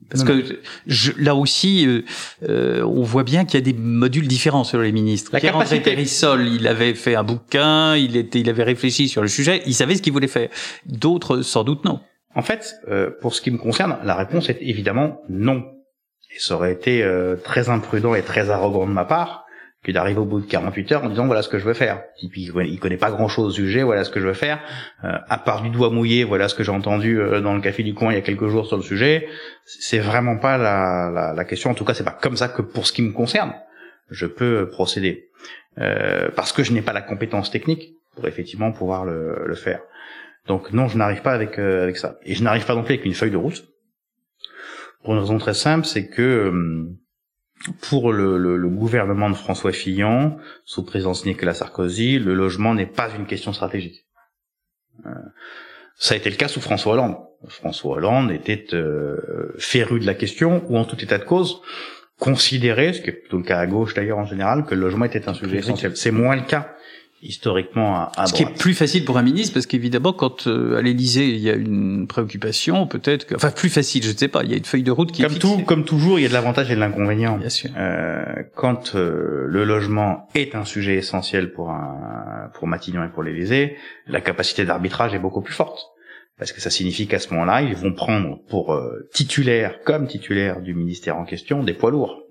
Parce 0.10 0.24
que 0.24 0.60
je, 0.88 1.12
là 1.17 1.36
aussi, 1.36 1.86
euh, 1.86 2.04
euh, 2.48 2.84
on 2.84 3.04
voit 3.04 3.24
bien 3.24 3.45
qu'il 3.45 3.60
y 3.60 3.63
a 3.63 3.65
des 3.65 3.78
modules 3.78 4.28
différents 4.28 4.63
selon 4.63 4.84
les 4.84 4.91
ministres. 4.91 5.30
La 5.34 5.39
Pierre-André 5.39 5.82
Périssol, 5.82 6.48
il 6.48 6.67
avait 6.67 6.95
fait 6.95 7.15
un 7.15 7.24
bouquin, 7.24 7.95
il 7.95 8.17
était, 8.17 8.39
il 8.39 8.50
avait 8.50 8.63
réfléchi 8.63 9.08
sur 9.08 9.22
le 9.22 9.28
sujet, 9.28 9.62
il 9.67 9.76
savait 9.76 9.95
ce 9.95 10.02
qu'il 10.02 10.12
voulait 10.12 10.28
faire. 10.28 10.50
D'autres, 10.86 11.41
sans 11.41 11.63
doute, 11.63 11.86
non. 11.86 12.00
En 12.36 12.41
fait, 12.41 12.76
euh, 12.89 13.12
pour 13.22 13.36
ce 13.36 13.41
qui 13.41 13.52
me 13.52 13.58
concerne, 13.58 13.98
la 14.04 14.15
réponse 14.15 14.50
est 14.50 14.58
évidemment 14.62 15.22
non. 15.30 15.63
Et 16.36 16.39
ça 16.39 16.56
aurait 16.56 16.74
été 16.74 17.04
euh, 17.04 17.36
très 17.36 17.69
imprudent 17.69 18.15
et 18.15 18.22
très 18.22 18.50
arrogant 18.50 18.88
de 18.88 18.91
ma 18.91 19.06
part 19.06 19.45
que 19.84 19.92
d'arriver 19.92 20.20
au 20.20 20.26
bout 20.26 20.42
de 20.42 20.46
48 20.46 20.92
heures 20.92 21.04
en 21.06 21.10
disant 21.10 21.26
voilà 21.26 21.42
ce 21.42 21.50
que 21.50 21.58
je 21.58 21.65
veux 21.65 21.74
faire. 21.74 22.04
Puis 22.32 22.52
il 22.54 22.80
connaît 22.80 22.98
pas 22.98 23.12
grand 23.12 23.28
chose 23.28 23.48
au 23.48 23.52
sujet, 23.52 23.84
voilà 23.84 24.04
ce 24.04 24.10
que 24.10 24.20
je 24.20 24.28
veux 24.28 24.34
faire. 24.34 24.60
Euh, 25.04 25.18
à 25.28 25.38
part 25.38 25.62
du 25.62 25.70
doigt 25.70 25.89
mouillé, 25.89 26.24
voilà 26.24 26.50
ce 26.50 26.56
que 26.56 26.63
j'ai 26.63 26.72
entendu 26.72 27.20
euh, 27.20 27.39
dans 27.39 27.54
le 27.54 27.62
café 27.62 27.84
du 27.84 27.94
coin 27.94 28.12
il 28.12 28.15
y 28.15 28.18
a 28.18 28.22
quelques 28.22 28.48
jours 28.48 28.68
sur 28.68 28.78
le 28.78 28.84
sujet. 28.84 29.28
C'est 29.65 30.00
vraiment 30.00 30.38
pas 30.38 30.58
la, 30.58 31.12
la, 31.13 31.34
la, 31.34 31.46
question. 31.46 31.72
En 31.72 31.76
tout 31.76 31.86
cas, 31.86 31.94
c'est 31.94 32.04
pas 32.04 32.18
comme 32.22 32.36
ça 32.36 32.50
que 32.50 32.62
pour 32.62 32.88
ce 32.88 32.92
qui 32.92 33.02
me 33.02 33.13
concerne, 33.13 33.54
je 34.10 34.26
peux 34.26 34.70
procéder 34.70 35.30
euh, 35.78 36.30
parce 36.36 36.52
que 36.52 36.63
je 36.63 36.74
n'ai 36.74 36.82
pas 36.82 36.94
la 36.94 37.02
compétence 37.02 37.52
technique 37.52 37.94
pour 38.15 38.28
effectivement 38.28 38.72
pouvoir 38.72 39.06
le, 39.06 39.44
le 39.46 39.56
faire. 39.56 39.82
Donc 40.48 40.74
non, 40.74 40.88
je 40.88 40.98
n'arrive 40.98 41.22
pas 41.22 41.32
avec 41.32 41.60
euh, 41.60 41.84
avec 41.84 41.98
ça. 41.98 42.18
Et 42.24 42.36
je 42.36 42.44
n'arrive 42.44 42.65
pas 42.65 42.76
non 42.76 42.84
plus 42.84 42.96
avec 42.96 43.06
une 43.06 43.13
feuille 43.13 43.32
de 43.32 43.38
route. 43.38 43.65
Pour 45.04 45.13
une 45.13 45.20
raison 45.20 45.38
très 45.38 45.54
simple, 45.54 45.86
c'est 45.86 46.10
que 46.10 46.22
euh, 46.22 46.89
pour 47.82 48.13
le, 48.13 48.38
le, 48.38 48.58
le, 48.58 48.69
gouvernement 48.69 49.30
de 49.30 49.36
François 49.36 49.72
Fillon, 49.72 50.38
sous 50.65 50.84
présidence 50.84 51.26
Nicolas 51.26 51.54
Sarkozy, 51.54 52.19
le 52.19 52.34
logement 52.34 52.74
n'est 52.74 52.86
pas 52.86 53.10
une 53.17 53.26
question 53.26 53.54
stratégique. 53.54 54.06
Euh, 55.06 55.10
ça 55.95 56.13
a 56.13 56.17
été 56.17 56.30
le 56.30 56.38
cas 56.38 56.48
sous 56.48 56.62
François 56.62 56.93
Hollande. 56.93 57.17
François 57.48 57.98
Hollande 57.98 58.32
était 58.32 58.67
euh, 58.74 59.54
féru 59.58 60.00
de 60.00 60.06
la 60.06 60.13
question, 60.13 60.63
ou 60.69 60.78
en 60.78 60.86
tout 60.86 61.02
état 61.04 61.17
de 61.17 61.26
cause, 61.26 61.62
considérait, 62.17 62.93
ce 62.93 63.02
qui 63.02 63.10
est 63.10 63.13
plutôt 63.13 63.38
le 63.38 63.43
cas 63.43 63.60
à 63.60 63.67
gauche 63.67 63.93
d'ailleurs 63.93 64.17
en 64.17 64.26
général, 64.26 64.65
que 64.65 64.76
le 64.76 64.82
logement 64.82 65.06
était 65.06 65.28
un 65.28 65.34
sujet 65.34 65.58
essentiel. 65.58 65.95
C'est 65.95 66.12
moins 66.12 66.36
le 66.36 66.43
cas 66.43 66.76
historiquement 67.22 67.96
à, 67.96 68.12
à 68.16 68.28
Ce 68.28 68.34
qui 68.34 68.44
est 68.44 68.58
plus 68.58 68.74
facile 68.74 69.06
pour 69.06 69.18
un 69.18 69.22
ministre, 69.22 69.54
parce 69.54 69.66
qu'évidemment, 69.66 70.14
quand 70.14 70.48
euh, 70.48 70.78
à 70.78 70.82
l'Élysée 70.82 71.28
il 71.28 71.40
y 71.40 71.50
a 71.50 71.56
une 71.56 72.08
préoccupation, 72.08 72.88
peut-être 72.88 73.26
que, 73.26 73.36
enfin 73.36 73.52
plus 73.52 73.70
facile, 73.70 74.04
je 74.04 74.12
ne 74.12 74.18
sais 74.18 74.28
pas, 74.28 74.44
il 74.44 74.52
y 74.52 74.54
a 74.54 74.58
une 74.58 74.66
feuille 74.66 74.84
de 74.84 74.92
route 74.92 75.12
qui 75.12 75.24
comme 75.24 75.34
est 75.34 75.40
tout, 75.40 75.58
comme 75.60 75.86
toujours, 75.86 76.20
il 76.20 76.24
y 76.24 76.26
a 76.26 76.30
de 76.30 76.34
l'avantage 76.34 76.72
et 76.72 76.76
de 76.76 76.80
l'inconvénient. 76.80 77.38
Bien 77.38 77.50
sûr. 77.50 77.70
Euh, 77.78 78.24
quand 78.56 78.96
euh, 78.96 79.46
le 79.48 79.64
logement 79.64 80.28
est 80.36 80.56
un 80.56 80.66
sujet 80.66 80.96
essentiel 80.96 81.52
pour 81.52 81.72
un 81.72 82.50
pour 82.54 82.68
Matignon 82.68 83.04
et 83.04 83.10
pour 83.10 83.24
l'Élysée, 83.24 83.78
la 84.08 84.22
capacité 84.22 84.66
d'arbitrage 84.66 85.14
est 85.14 85.20
beaucoup 85.20 85.42
plus 85.42 85.54
forte. 85.54 85.80
Parce 86.38 86.54
que 86.54 86.62
ça 86.62 86.70
signifie 86.70 87.06
qu'à 87.06 87.20
ce 87.20 87.34
moment-là, 87.34 87.62
ils 87.62 87.76
vont 87.76 87.92
prendre 87.92 88.40
pour 88.48 88.74
euh, 88.74 89.10
titulaire, 89.14 89.82
comme 89.84 90.08
titulaire 90.08 90.62
du 90.62 90.74
ministère 90.74 91.18
en 91.18 91.26
question, 91.26 91.64
des 91.64 91.74
poids 91.74 91.92
lourds. 91.92 92.24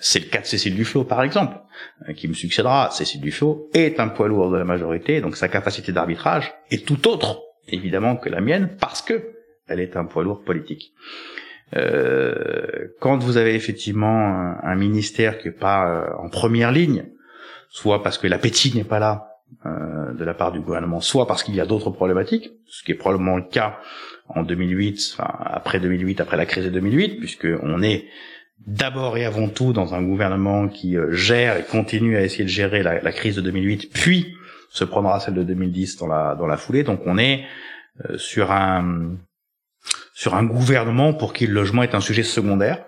C'est 0.00 0.20
le 0.20 0.26
cas 0.26 0.40
de 0.40 0.46
Cécile 0.46 0.74
Duflot, 0.74 1.04
par 1.04 1.22
exemple, 1.22 1.56
euh, 2.08 2.12
qui 2.12 2.28
me 2.28 2.34
succédera. 2.34 2.90
Cécile 2.90 3.20
Duflot 3.20 3.68
est 3.74 4.00
un 4.00 4.08
poids 4.08 4.28
lourd 4.28 4.50
de 4.50 4.56
la 4.56 4.64
majorité, 4.64 5.20
donc 5.20 5.36
sa 5.36 5.48
capacité 5.48 5.92
d'arbitrage 5.92 6.54
est 6.70 6.86
tout 6.86 7.08
autre, 7.08 7.42
évidemment, 7.68 8.16
que 8.16 8.28
la 8.28 8.40
mienne, 8.40 8.76
parce 8.80 9.02
que 9.02 9.32
elle 9.66 9.80
est 9.80 9.96
un 9.96 10.04
poids 10.04 10.22
lourd 10.22 10.42
politique. 10.44 10.92
Euh, 11.76 12.88
quand 13.00 13.18
vous 13.18 13.36
avez 13.36 13.54
effectivement 13.54 14.54
un, 14.62 14.74
ministère 14.76 15.38
qui 15.38 15.48
est 15.48 15.58
pas 15.58 15.86
euh, 15.86 16.06
en 16.18 16.30
première 16.30 16.72
ligne, 16.72 17.04
soit 17.68 18.02
parce 18.02 18.16
que 18.16 18.26
l'appétit 18.26 18.74
n'est 18.74 18.84
pas 18.84 18.98
là 18.98 19.24
de 19.64 20.24
la 20.24 20.34
part 20.34 20.52
du 20.52 20.60
gouvernement, 20.60 21.00
soit 21.00 21.26
parce 21.26 21.42
qu'il 21.42 21.54
y 21.54 21.60
a 21.60 21.64
d'autres 21.64 21.90
problématiques, 21.90 22.50
ce 22.66 22.84
qui 22.84 22.92
est 22.92 22.94
probablement 22.94 23.36
le 23.36 23.44
cas 23.44 23.78
en 24.28 24.42
2008, 24.42 25.14
enfin, 25.14 25.30
après 25.40 25.80
2008, 25.80 26.20
après 26.20 26.36
la 26.36 26.44
crise 26.44 26.64
de 26.64 26.70
2008, 26.70 27.16
puisque 27.18 27.48
on 27.62 27.82
est 27.82 28.04
d'abord 28.66 29.16
et 29.16 29.24
avant 29.24 29.48
tout 29.48 29.72
dans 29.72 29.94
un 29.94 30.02
gouvernement 30.02 30.68
qui 30.68 30.96
euh, 30.96 31.12
gère 31.12 31.56
et 31.56 31.64
continue 31.64 32.16
à 32.16 32.22
essayer 32.22 32.44
de 32.44 32.48
gérer 32.48 32.82
la, 32.82 33.12
crise 33.12 33.36
de 33.36 33.40
2008, 33.40 33.90
puis 33.92 34.34
se 34.70 34.84
prendra 34.84 35.20
celle 35.20 35.34
de 35.34 35.42
2010 35.42 35.96
dans 35.96 36.08
la 36.08 36.34
dans 36.34 36.46
la 36.46 36.56
foulée. 36.56 36.82
Donc 36.82 37.00
on 37.06 37.18
est 37.18 37.44
euh, 38.08 38.18
sur 38.18 38.52
un 38.52 39.16
sur 40.12 40.34
un 40.34 40.44
gouvernement 40.44 41.14
pour 41.14 41.32
qui 41.32 41.46
le 41.46 41.54
logement 41.54 41.82
est 41.82 41.94
un 41.94 42.00
sujet 42.00 42.24
secondaire, 42.24 42.84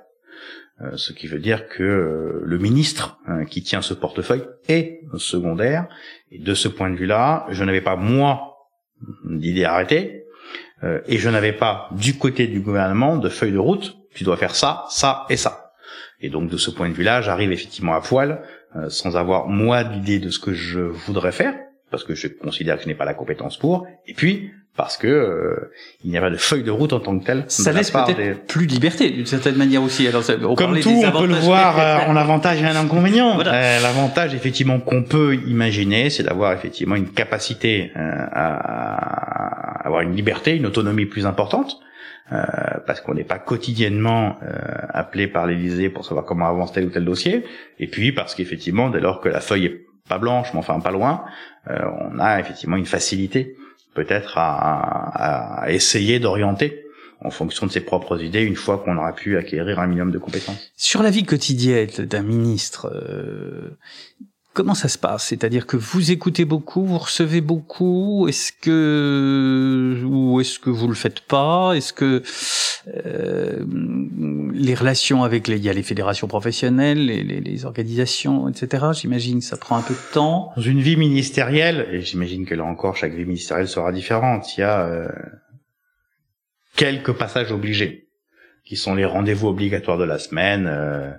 euh, 0.82 0.96
ce 0.96 1.12
qui 1.12 1.28
veut 1.28 1.38
dire 1.38 1.68
que 1.68 2.42
le 2.44 2.58
ministre 2.58 3.18
hein, 3.26 3.44
qui 3.44 3.62
tient 3.62 3.82
ce 3.82 3.94
portefeuille 3.94 4.44
est 4.68 5.00
secondaire. 5.16 5.88
De 6.36 6.54
ce 6.54 6.68
point 6.68 6.90
de 6.90 6.96
vue-là, 6.96 7.46
je 7.50 7.64
n'avais 7.64 7.80
pas 7.80 7.96
moi 7.96 8.56
d'idée 9.24 9.64
arrêtée, 9.64 10.24
et 11.06 11.18
je 11.18 11.28
n'avais 11.28 11.52
pas 11.52 11.88
du 11.92 12.16
côté 12.16 12.46
du 12.46 12.60
gouvernement 12.60 13.16
de 13.16 13.28
feuille 13.28 13.52
de 13.52 13.58
route. 13.58 13.99
Tu 14.14 14.24
dois 14.24 14.36
faire 14.36 14.54
ça, 14.54 14.84
ça 14.88 15.26
et 15.30 15.36
ça. 15.36 15.72
Et 16.20 16.28
donc 16.28 16.50
de 16.50 16.56
ce 16.56 16.70
point 16.70 16.88
de 16.88 16.94
vue-là, 16.94 17.22
j'arrive 17.22 17.52
effectivement 17.52 17.94
à 17.94 18.00
poil, 18.00 18.42
euh, 18.76 18.88
sans 18.88 19.16
avoir 19.16 19.48
moi 19.48 19.84
d'idée 19.84 20.18
de 20.18 20.30
ce 20.30 20.38
que 20.38 20.52
je 20.52 20.80
voudrais 20.80 21.32
faire, 21.32 21.54
parce 21.90 22.04
que 22.04 22.14
je 22.14 22.28
considère 22.28 22.76
que 22.76 22.82
je 22.82 22.88
n'ai 22.88 22.94
pas 22.94 23.04
la 23.04 23.14
compétence 23.14 23.58
pour, 23.58 23.86
et 24.06 24.14
puis 24.14 24.50
parce 24.76 24.96
que 24.96 25.08
euh, 25.08 25.72
il 26.04 26.10
n'y 26.10 26.16
a 26.16 26.20
pas 26.20 26.30
de 26.30 26.36
feuille 26.36 26.62
de 26.62 26.70
route 26.70 26.92
en 26.92 27.00
tant 27.00 27.18
que 27.18 27.24
telle. 27.24 27.44
Ça 27.48 27.72
laisse 27.72 27.90
peut-être 27.90 28.16
des... 28.16 28.34
plus 28.34 28.66
de 28.66 28.72
liberté 28.72 29.10
d'une 29.10 29.26
certaine 29.26 29.56
manière 29.56 29.82
aussi. 29.82 30.06
Alors, 30.06 30.22
on 30.42 30.54
Comme 30.54 30.78
tout, 30.80 31.02
on 31.04 31.10
peut 31.10 31.26
le 31.26 31.34
voir 31.34 31.78
euh, 31.78 32.10
en 32.10 32.16
avantage 32.16 32.62
et 32.62 32.66
en 32.66 32.76
inconvénient. 32.76 33.34
Voilà. 33.34 33.52
Euh, 33.52 33.80
L'avantage 33.82 34.34
effectivement 34.34 34.78
qu'on 34.80 35.02
peut 35.02 35.34
imaginer, 35.34 36.08
c'est 36.08 36.22
d'avoir 36.22 36.52
effectivement 36.52 36.94
une 36.94 37.10
capacité 37.10 37.92
euh, 37.96 38.00
à 38.32 39.86
avoir 39.86 40.02
une 40.02 40.14
liberté, 40.14 40.56
une 40.56 40.66
autonomie 40.66 41.06
plus 41.06 41.26
importante. 41.26 41.80
Euh, 42.32 42.44
parce 42.86 43.00
qu'on 43.00 43.14
n'est 43.14 43.24
pas 43.24 43.40
quotidiennement 43.40 44.38
euh, 44.42 44.56
appelé 44.90 45.26
par 45.26 45.46
l'Élysée 45.48 45.88
pour 45.88 46.04
savoir 46.04 46.24
comment 46.24 46.46
avance 46.46 46.72
tel 46.72 46.86
ou 46.86 46.90
tel 46.90 47.04
dossier, 47.04 47.44
et 47.80 47.88
puis 47.88 48.12
parce 48.12 48.36
qu'effectivement, 48.36 48.88
dès 48.88 49.00
lors 49.00 49.20
que 49.20 49.28
la 49.28 49.40
feuille 49.40 49.66
est 49.66 49.86
pas 50.08 50.18
blanche, 50.18 50.52
mais 50.52 50.60
enfin 50.60 50.78
pas 50.78 50.92
loin, 50.92 51.24
euh, 51.68 51.78
on 52.00 52.20
a 52.20 52.38
effectivement 52.38 52.76
une 52.76 52.86
facilité 52.86 53.56
peut-être 53.94 54.38
à, 54.38 55.62
à, 55.64 55.72
essayer 55.72 56.20
d'orienter 56.20 56.84
en 57.20 57.30
fonction 57.30 57.66
de 57.66 57.72
ses 57.72 57.80
propres 57.80 58.22
idées 58.22 58.42
une 58.42 58.56
fois 58.56 58.78
qu'on 58.78 58.96
aura 58.96 59.12
pu 59.12 59.36
acquérir 59.36 59.80
un 59.80 59.88
minimum 59.88 60.12
de 60.12 60.18
compétences. 60.18 60.72
Sur 60.76 61.02
la 61.02 61.10
vie 61.10 61.24
quotidienne 61.24 61.88
d'un 61.98 62.22
ministre, 62.22 62.86
euh, 62.94 63.76
Comment 64.60 64.74
ça 64.74 64.88
se 64.88 64.98
passe? 64.98 65.28
C'est-à-dire 65.28 65.66
que 65.66 65.78
vous 65.78 66.10
écoutez 66.10 66.44
beaucoup, 66.44 66.84
vous 66.84 66.98
recevez 66.98 67.40
beaucoup. 67.40 68.28
Est-ce 68.28 68.52
que 68.52 70.02
ou 70.04 70.38
est-ce 70.38 70.58
que 70.58 70.68
vous 70.68 70.86
le 70.86 70.92
faites 70.94 71.20
pas? 71.20 71.72
Est-ce 71.72 71.94
que 71.94 72.22
euh, 73.06 73.64
les 74.52 74.74
relations 74.74 75.24
avec 75.24 75.48
les, 75.48 75.56
il 75.56 75.64
y 75.64 75.70
a 75.70 75.72
les 75.72 75.82
fédérations 75.82 76.28
professionnelles, 76.28 77.06
les, 77.06 77.22
les, 77.22 77.64
organisations, 77.64 78.50
etc. 78.50 78.88
J'imagine 78.92 79.40
ça 79.40 79.56
prend 79.56 79.78
un 79.78 79.82
peu 79.82 79.94
de 79.94 80.12
temps. 80.12 80.52
Dans 80.54 80.62
une 80.62 80.82
vie 80.82 80.98
ministérielle, 80.98 81.88
et 81.90 82.02
j'imagine 82.02 82.44
que 82.44 82.54
là 82.54 82.64
encore 82.64 82.98
chaque 82.98 83.14
vie 83.14 83.24
ministérielle 83.24 83.66
sera 83.66 83.92
différente. 83.92 84.58
Il 84.58 84.60
y 84.60 84.64
a 84.64 84.80
euh, 84.80 85.08
quelques 86.76 87.12
passages 87.12 87.50
obligés 87.50 88.09
qui 88.70 88.76
sont 88.76 88.94
les 88.94 89.04
rendez-vous 89.04 89.48
obligatoires 89.48 89.98
de 89.98 90.04
la 90.04 90.20
semaine, 90.20 90.68
euh, 90.70 91.10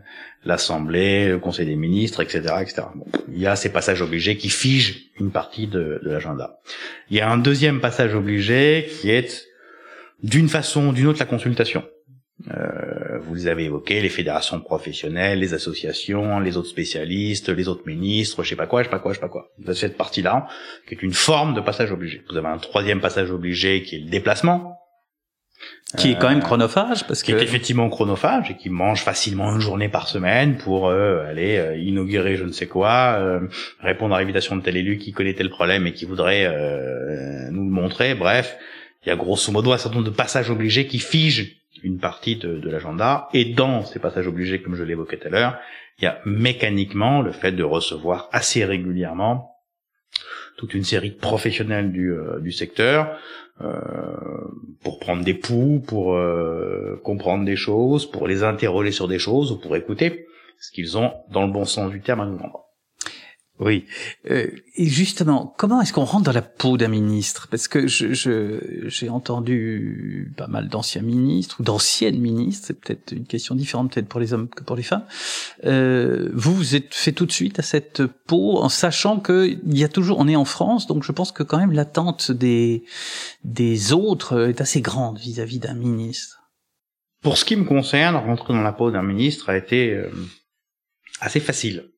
l'Assemblée, 0.45 1.27
le 1.27 1.37
Conseil 1.37 1.65
des 1.65 1.75
ministres, 1.75 2.21
etc., 2.21 2.43
etc. 2.61 2.83
Bon, 2.95 3.05
il 3.27 3.41
y 3.41 3.45
a 3.45 3.57
ces 3.57 3.73
passages 3.73 4.01
obligés 4.01 4.37
qui 4.37 4.47
figent 4.47 5.11
une 5.19 5.31
partie 5.31 5.67
de, 5.67 5.99
de 6.01 6.09
l'agenda. 6.09 6.61
Il 7.09 7.17
y 7.17 7.19
a 7.19 7.29
un 7.29 7.37
deuxième 7.37 7.81
passage 7.81 8.15
obligé 8.15 8.87
qui 8.89 9.09
est 9.09 9.49
d'une 10.23 10.47
façon 10.47 10.87
ou 10.87 10.93
d'une 10.93 11.07
autre 11.07 11.19
la 11.19 11.25
consultation. 11.25 11.83
Euh, 12.51 13.19
vous 13.19 13.47
avez 13.47 13.65
évoqué 13.65 13.99
les 13.99 14.07
fédérations 14.07 14.61
professionnelles, 14.61 15.39
les 15.39 15.53
associations, 15.53 16.39
les 16.39 16.55
autres 16.55 16.69
spécialistes, 16.69 17.49
les 17.49 17.67
autres 17.67 17.85
ministres, 17.85 18.43
je 18.43 18.49
sais 18.51 18.55
pas 18.55 18.65
quoi, 18.65 18.81
je 18.81 18.87
sais 18.87 18.91
pas 18.91 18.99
quoi, 18.99 19.11
je 19.11 19.17
sais 19.17 19.21
pas 19.21 19.27
quoi. 19.27 19.51
Cette 19.73 19.97
partie-là, 19.97 20.47
qui 20.87 20.95
est 20.95 21.03
une 21.03 21.11
forme 21.11 21.53
de 21.53 21.59
passage 21.59 21.91
obligé. 21.91 22.23
Vous 22.29 22.37
avez 22.37 22.47
un 22.47 22.59
troisième 22.59 23.01
passage 23.01 23.29
obligé 23.29 23.83
qui 23.83 23.97
est 23.97 23.99
le 23.99 24.09
déplacement, 24.09 24.80
qui 25.97 26.12
est 26.12 26.17
quand 26.17 26.30
même 26.30 26.41
chronophage 26.41 27.06
parce 27.06 27.21
qui 27.24 27.34
que 27.34 27.38
est 27.38 27.43
effectivement 27.43 27.89
chronophage 27.89 28.50
et 28.52 28.56
qui 28.56 28.69
mange 28.69 29.04
facilement 29.04 29.54
une 29.54 29.60
journée 29.60 29.89
par 29.89 30.08
semaine 30.08 30.58
pour 30.58 30.88
euh, 30.88 31.26
aller 31.26 31.58
euh, 31.58 31.78
inaugurer 31.78 32.36
je 32.36 32.45
ne 32.45 32.52
sais 32.52 32.67
quoi, 32.67 33.15
euh, 33.19 33.41
répondre 33.80 34.15
à 34.15 34.19
l'invitation 34.19 34.56
de 34.56 34.62
tel 34.62 34.78
élu 34.78 34.97
qui 34.97 35.12
connaît 35.12 35.34
tel 35.34 35.50
problème 35.50 35.88
et 35.88 35.93
qui 35.93 36.06
voudrait 36.06 36.47
nous 37.52 37.65
le 37.65 37.71
montrer. 37.71 38.15
Bref, 38.15 38.58
il 39.06 39.10
y 39.10 39.12
a 39.12 39.15
grosso 39.15 39.52
modo 39.52 39.74
un 39.74 39.78
certain 39.78 39.97
nombre 39.97 40.10
de 40.10 40.15
passages 40.15 40.50
obligés 40.50 40.88
qui 40.88 41.00
figent 41.00 41.58
une 41.84 42.00
partie 42.00 42.36
de, 42.36 42.58
de 42.58 42.69
l'agenda 42.69 43.28
et 43.34 43.45
dans 43.45 43.84
ces 43.84 44.00
passages 44.00 44.28
obligés, 44.28 44.62
comme 44.62 44.76
je 44.76 44.84
l'évoquais 44.84 45.17
tout 45.17 45.28
à 45.28 45.32
l'heure, 45.32 45.58
il 46.00 46.06
y 46.06 46.08
a 46.08 46.19
mécaniquement 46.26 47.21
le 47.21 47.32
fait 47.32 47.52
de 47.52 47.63
recevoir 47.63 48.30
assez 48.32 48.63
régulièrement 48.63 49.52
toute 50.58 50.74
une 50.76 50.84
série 50.84 51.10
de 51.10 51.15
professionnels 51.15 51.91
du, 51.91 52.13
du 52.41 52.52
secteur, 52.52 53.08
euh, 53.08 53.15
pour 54.84 55.00
prendre 55.00 55.24
des 55.24 55.34
poux, 55.34 55.82
pour 55.86 56.15
euh, 56.15 57.00
comprendre 57.04 57.45
des 57.45 57.56
choses, 57.56 58.10
pour 58.10 58.28
les 58.28 58.43
interroger 58.43 58.91
sur 58.91 59.08
des 59.08 59.19
choses 59.19 59.52
ou 59.52 59.60
pour 59.60 59.76
écouter 59.76 60.28
ce 60.60 60.71
qu'ils 60.71 60.97
ont 60.97 61.13
dans 61.30 61.45
le 61.45 61.52
bon 61.52 61.65
sens 61.65 61.91
du 61.91 62.02
terme 62.02 62.21
à 62.21 62.26
nous 62.26 62.38
vendre. 62.38 62.70
Oui. 63.62 63.86
Euh, 64.32 64.47
et 64.76 64.88
justement, 64.88 65.54
comment 65.56 65.82
est-ce 65.82 65.93
qu'on 65.93 66.04
rentre 66.04 66.24
dans 66.24 66.32
la 66.32 66.41
peau 66.41 66.78
d'un 66.78 66.88
ministre? 66.88 67.47
Parce 67.47 67.67
que 67.67 67.86
je, 67.86 68.12
je, 68.12 68.88
j'ai 68.88 69.08
entendu 69.08 70.34
pas 70.36 70.47
mal 70.47 70.67
d'anciens 70.67 71.04
ministres 71.04 71.58
ou 71.60 71.63
d'anciennes 71.63 72.19
ministres. 72.19 72.65
C'est 72.65 72.82
peut-être 72.82 73.12
une 73.12 73.28
question 73.28 73.54
différente 73.54 73.93
peut-être 73.93 74.08
pour 74.08 74.19
les 74.19 74.34
hommes 74.34 74.50
que 74.50 74.63
pour 74.63 74.76
les 74.76 74.82
femmes. 74.82 75.06
Euh, 75.63 76.32
vous 76.34 76.56
vous 76.56 76.76
êtes 76.76 76.95
fait 76.95 77.12
tout 77.12 77.28
de 77.28 77.32
suite 77.32 77.60
à 77.60 77.62
cette 77.62 78.04
peau 78.04 78.58
en 78.58 78.67
sachant 78.67 79.19
que 79.19 79.45
il 79.47 79.78
y 79.78 79.84
a 79.84 79.89
toujours, 79.89 80.17
on 80.17 80.28
est 80.28 80.36
en 80.36 80.45
France, 80.45 80.88
donc 80.88 81.04
je 81.04 81.12
pense 81.12 81.32
que 81.32 81.43
quand 81.43 81.60
même 81.60 81.71
l'attente 81.71 82.32
des 82.32 82.84
des 83.43 83.93
autres 83.93 84.50
est 84.50 84.60
assez 84.60 84.82
grande 84.82 85.19
vis-à-vis 85.19 85.60
d'un 85.60 85.76
ministre. 85.76 86.39
Pour 87.21 87.38
ce 87.38 87.45
qui 87.45 87.56
me 87.56 87.65
concerne, 87.65 88.15
rentrer 88.15 88.54
dans 88.54 88.63
la 88.63 88.74
peau 88.74 88.89
d'un 88.89 89.04
ministre 89.04 89.50
a 89.50 89.56
été 89.56 89.93
euh, 89.93 90.10
assez 91.19 91.39
facile 91.39 91.90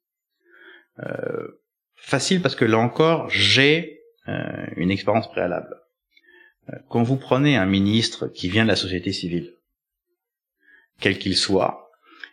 facile 1.95 2.41
parce 2.41 2.55
que 2.55 2.65
là 2.65 2.77
encore, 2.77 3.29
j'ai 3.29 4.01
euh, 4.27 4.67
une 4.77 4.91
expérience 4.91 5.29
préalable. 5.29 5.75
Euh, 6.69 6.77
quand 6.89 7.03
vous 7.03 7.17
prenez 7.17 7.57
un 7.57 7.65
ministre 7.65 8.27
qui 8.27 8.49
vient 8.49 8.63
de 8.63 8.69
la 8.69 8.75
société 8.75 9.11
civile, 9.11 9.53
quel 10.99 11.17
qu'il 11.17 11.35
soit, 11.35 11.91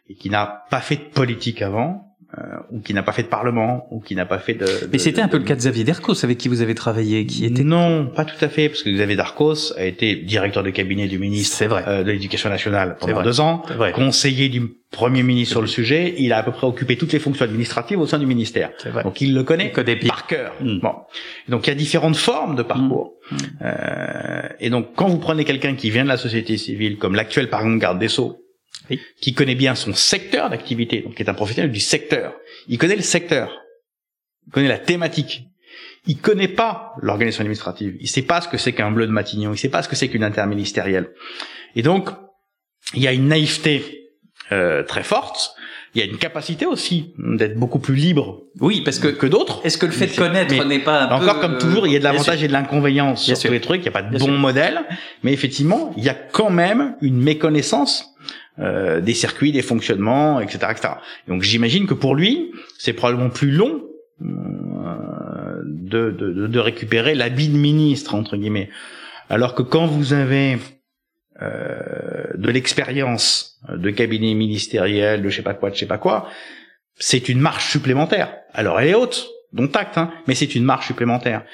et 0.09 0.15
qui 0.15 0.31
n'a 0.31 0.65
pas 0.71 0.81
fait 0.81 0.97
de 0.97 1.05
politique 1.05 1.63
avant, 1.63 2.10
euh, 2.39 2.43
ou 2.71 2.81
qui 2.81 2.95
n'a 2.95 3.03
pas 3.03 3.13
fait 3.13 3.23
de 3.25 3.29
parlement, 3.29 3.89
ou 3.91 4.01
qui 4.01 4.15
n'a 4.15 4.25
pas 4.27 4.39
fait 4.39 4.55
de. 4.55 4.65
de 4.65 4.89
Mais 4.93 4.99
c'était 4.99 5.21
de- 5.21 5.27
un 5.27 5.29
peu 5.29 5.39
le 5.39 5.45
cas 5.45 5.55
de 5.55 5.61
Xavier 5.61 5.85
Dercos 5.85 6.25
avec 6.25 6.39
qui 6.39 6.49
vous 6.49 6.63
avez 6.63 6.75
travaillé, 6.75 7.27
qui 7.27 7.45
était. 7.45 7.65
Non, 7.65 8.07
pas 8.07 8.25
tout 8.25 8.43
à 8.45 8.49
fait, 8.49 8.69
parce 8.69 8.83
que 8.83 8.91
Xavier 8.91 9.17
Darcos 9.17 9.73
a 9.77 9.85
été 9.85 10.15
directeur 10.17 10.63
de 10.63 10.71
cabinet 10.71 11.09
du 11.09 11.19
ministre 11.19 11.65
vrai. 11.67 11.85
euh, 11.89 12.05
de 12.05 12.11
l'Éducation 12.13 12.49
nationale 12.51 12.97
pendant 13.01 13.23
deux 13.23 13.41
ans, 13.41 13.63
vrai. 13.77 13.93
conseiller 13.93 14.49
du 14.49 14.63
Premier 14.93 15.23
ministre 15.23 15.53
sur 15.53 15.61
le 15.61 15.69
sujet. 15.69 16.15
Il 16.19 16.33
a 16.33 16.39
à 16.39 16.43
peu 16.43 16.51
près 16.51 16.67
occupé 16.67 16.97
toutes 16.97 17.13
les 17.13 17.21
fonctions 17.21 17.45
administratives 17.45 18.01
au 18.01 18.07
sein 18.07 18.19
du 18.19 18.27
ministère. 18.27 18.71
Vrai. 18.87 19.05
Donc 19.05 19.21
il 19.21 19.35
le 19.35 19.45
connaît 19.45 19.73
Il 19.77 20.09
par 20.09 20.27
cœur. 20.27 20.53
Mm. 20.61 20.81
Bon. 20.81 20.93
Donc 21.49 21.67
il 21.67 21.71
y 21.71 21.73
a 21.73 21.77
différentes 21.77 22.17
formes 22.17 22.57
de 22.57 22.63
parcours. 22.65 23.13
Mm. 23.31 23.37
Euh, 23.63 24.43
et 24.59 24.71
donc 24.71 24.89
quand 24.97 25.07
vous 25.09 25.19
prenez 25.19 25.45
quelqu'un 25.45 25.75
qui 25.75 25.91
vient 25.91 26.03
de 26.03 26.09
la 26.09 26.17
société 26.17 26.57
civile, 26.57 26.97
comme 26.99 27.15
l'actuel 27.15 27.49
par 27.49 27.61
exemple 27.61 27.79
garde 27.79 27.99
des 28.01 28.09
Sceaux, 28.09 28.39
Oui. 28.89 29.01
qui 29.21 29.35
connaît 29.35 29.55
bien 29.55 29.75
son 29.75 29.95
secteur 29.95 30.51
d'activité, 30.51 31.03
donc 31.03 31.15
qui 31.15 31.23
est 31.23 31.29
un 31.31 31.35
professionnel 31.35 31.71
du 31.71 31.81
secteur, 31.81 32.35
il 32.69 32.77
connaît 32.79 32.97
le 32.97 33.03
secteur, 33.03 33.61
il 34.47 34.53
connaît 34.53 34.69
la 34.69 34.79
thématique. 34.79 35.45
Il 36.07 36.17
connaît 36.19 36.49
pas 36.49 36.95
l'organisation 37.03 37.43
administrative. 37.43 37.95
Il 38.01 38.09
sait 38.09 38.23
pas 38.23 38.41
ce 38.41 38.49
que 38.49 38.57
c'est 38.57 38.73
qu'un 38.73 38.91
bleu 38.91 39.07
de 39.07 39.13
Matignon. 39.13 39.53
Il 39.53 39.59
sait 39.59 39.69
pas 39.69 39.83
ce 39.83 39.89
que 39.89 39.95
c'est 39.97 40.09
qu'une 40.09 40.25
interministérielle. 40.25 41.11
Et 41.77 41.83
donc, 41.83 42.09
il 42.95 43.03
y 43.03 43.07
a 43.07 43.13
une 43.13 43.29
naïveté 43.29 44.09
euh, 44.51 44.83
très 44.83 45.03
forte. 45.03 45.53
Il 45.95 46.01
y 46.01 46.03
a 46.03 46.07
une 46.07 46.17
capacité 46.17 46.65
aussi 46.65 47.13
d'être 47.19 47.57
beaucoup 47.57 47.81
plus 47.81 47.95
libre 47.97 48.45
Oui, 48.61 48.81
parce 48.81 48.99
que 48.99 49.09
que 49.09 49.27
d'autres. 49.27 49.61
est-ce 49.65 49.77
que 49.77 49.85
le 49.87 49.93
fait 49.93 50.07
de 50.07 50.17
connaître 50.17 50.65
n'est 50.65 50.79
pas 50.79 51.03
un 51.03 51.09
peu, 51.09 51.15
Encore 51.17 51.41
comme 51.41 51.59
toujours, 51.59 51.87
il 51.87 51.93
y 51.93 51.97
a 51.97 51.99
de 51.99 52.03
Bien 52.05 52.13
l'avantage 52.13 52.43
et 52.43 52.49
de 52.49 52.53
l'inconvénient 52.53 53.15
sur 53.17 53.37
sûr. 53.37 53.49
tous 53.49 53.53
les 53.53 53.61
trucs. 53.61 53.81
Il 53.81 53.85
n'y 53.85 53.89
a 53.89 53.93
pas 53.93 54.03
de 54.03 54.09
Bien 54.09 54.19
bon 54.21 54.25
sûr. 54.27 54.35
modèle, 54.39 54.81
mais 55.23 55.33
effectivement, 55.35 55.93
il 55.99 56.05
y 56.05 56.09
a 56.09 56.15
quand 56.15 56.51
même 56.51 56.97
une 57.03 57.21
méconnaissance 57.21 58.07
euh, 58.61 59.01
des 59.01 59.15
circuits, 59.15 59.53
des 59.53 59.63
fonctionnements, 59.63 60.41
etc., 60.41 60.59
etc. 60.71 60.89
Donc 61.29 61.43
j'imagine 61.43 61.87
que 61.87 61.95
pour 61.95 62.15
lui, 62.15 62.53
c'est 62.79 62.93
probablement 62.93 63.31
plus 63.31 63.51
long 63.51 63.83
euh, 64.21 65.63
de, 65.65 66.11
de, 66.11 66.47
de, 66.47 66.59
récupérer 66.59 67.15
l'habit 67.15 67.49
de 67.49 67.57
ministre 67.57 68.15
entre 68.15 68.37
guillemets, 68.37 68.69
alors 69.31 69.55
que 69.55 69.63
quand 69.63 69.87
vous 69.87 70.13
avez 70.13 70.59
euh, 71.41 72.25
de 72.35 72.51
l'expérience 72.51 73.59
de 73.69 73.91
cabinet 73.91 74.35
ministériel, 74.35 75.23
de 75.23 75.31
je 75.31 75.37
sais 75.37 75.43
pas 75.43 75.55
quoi, 75.55 75.71
de 75.71 75.75
je 75.75 75.81
sais 75.81 75.87
pas 75.87 75.99
quoi, 75.99 76.29
c'est 76.97 77.31
une 77.31 77.41
marche 77.41 77.71
supplémentaire. 77.71 78.37
Alors 78.53 78.79
elle 78.79 78.89
est 78.89 78.95
haute, 78.95 79.27
donc 79.55 79.73
tact, 79.73 79.97
hein, 79.97 80.13
mais 80.27 80.35
c'est 80.35 80.55
une 80.55 80.65
marche 80.65 80.89
supplémentaire. 80.89 81.45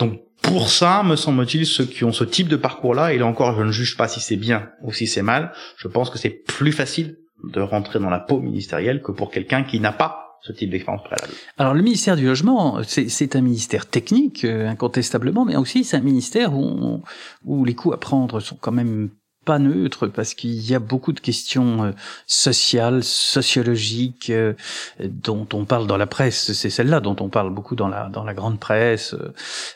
Donc 0.00 0.25
pour 0.46 0.68
ça, 0.68 1.02
me 1.02 1.16
semble-t-il, 1.16 1.66
ceux 1.66 1.84
qui 1.84 2.04
ont 2.04 2.12
ce 2.12 2.24
type 2.24 2.48
de 2.48 2.56
parcours-là, 2.56 3.12
et 3.12 3.18
là 3.18 3.26
encore, 3.26 3.56
je 3.56 3.62
ne 3.62 3.72
juge 3.72 3.96
pas 3.96 4.08
si 4.08 4.20
c'est 4.20 4.36
bien 4.36 4.70
ou 4.82 4.92
si 4.92 5.06
c'est 5.06 5.22
mal, 5.22 5.52
je 5.76 5.88
pense 5.88 6.10
que 6.10 6.18
c'est 6.18 6.30
plus 6.30 6.72
facile 6.72 7.16
de 7.44 7.60
rentrer 7.60 7.98
dans 7.98 8.10
la 8.10 8.20
peau 8.20 8.40
ministérielle 8.40 9.02
que 9.02 9.12
pour 9.12 9.30
quelqu'un 9.30 9.64
qui 9.64 9.80
n'a 9.80 9.92
pas 9.92 10.38
ce 10.42 10.52
type 10.52 10.70
d'expérience 10.70 11.02
préalable. 11.02 11.32
Alors 11.58 11.74
le 11.74 11.82
ministère 11.82 12.16
du 12.16 12.26
logement, 12.26 12.80
c'est 12.84 13.36
un 13.36 13.40
ministère 13.40 13.86
technique 13.86 14.44
euh, 14.44 14.68
incontestablement, 14.68 15.44
mais 15.44 15.56
aussi 15.56 15.82
c'est 15.82 15.96
un 15.96 16.02
ministère 16.02 16.54
où, 16.54 17.02
où 17.44 17.64
les 17.64 17.74
coups 17.74 17.94
à 17.94 17.98
prendre 17.98 18.38
sont 18.40 18.56
quand 18.60 18.72
même 18.72 19.10
pas 19.44 19.58
neutres 19.58 20.08
parce 20.08 20.34
qu'il 20.34 20.60
y 20.68 20.74
a 20.74 20.78
beaucoup 20.78 21.12
de 21.12 21.20
questions 21.20 21.84
euh, 21.84 21.92
sociales, 22.26 23.02
sociologiques 23.02 24.30
euh, 24.30 24.54
dont 25.00 25.48
on 25.52 25.64
parle 25.64 25.86
dans 25.86 25.96
la 25.96 26.06
presse. 26.06 26.52
C'est 26.52 26.70
celle-là 26.70 27.00
dont 27.00 27.16
on 27.20 27.28
parle 27.28 27.52
beaucoup 27.52 27.76
dans 27.76 27.88
la 27.88 28.08
dans 28.08 28.24
la 28.24 28.34
grande 28.34 28.60
presse. 28.60 29.14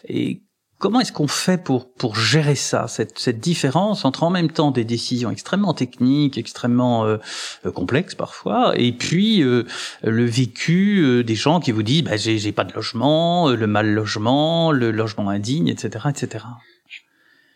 Et 0.08 0.42
comment 0.80 0.98
est-ce 1.00 1.12
qu'on 1.12 1.28
fait 1.28 1.62
pour 1.62 1.92
pour 1.92 2.16
gérer 2.16 2.56
ça, 2.56 2.88
cette 2.88 3.18
cette 3.18 3.38
différence 3.38 4.04
entre 4.04 4.24
en 4.24 4.30
même 4.30 4.50
temps 4.50 4.72
des 4.72 4.84
décisions 4.84 5.30
extrêmement 5.30 5.74
techniques, 5.74 6.38
extrêmement 6.38 7.04
euh, 7.04 7.18
euh, 7.66 7.70
complexes 7.70 8.16
parfois, 8.16 8.72
et 8.76 8.90
puis 8.90 9.42
euh, 9.42 9.64
le 10.02 10.24
vécu 10.24 11.02
euh, 11.02 11.22
des 11.22 11.36
gens 11.36 11.60
qui 11.60 11.70
vous 11.70 11.84
disent 11.84 12.02
bah, 12.02 12.16
j'ai 12.16 12.38
j'ai 12.38 12.50
pas 12.50 12.64
de 12.64 12.72
logement, 12.72 13.50
euh, 13.50 13.56
le 13.56 13.66
mal 13.68 13.92
logement, 13.92 14.72
le 14.72 14.90
logement 14.90 15.28
indigne, 15.28 15.68
etc., 15.68 16.06
etc. 16.08 16.44
Je 16.88 17.00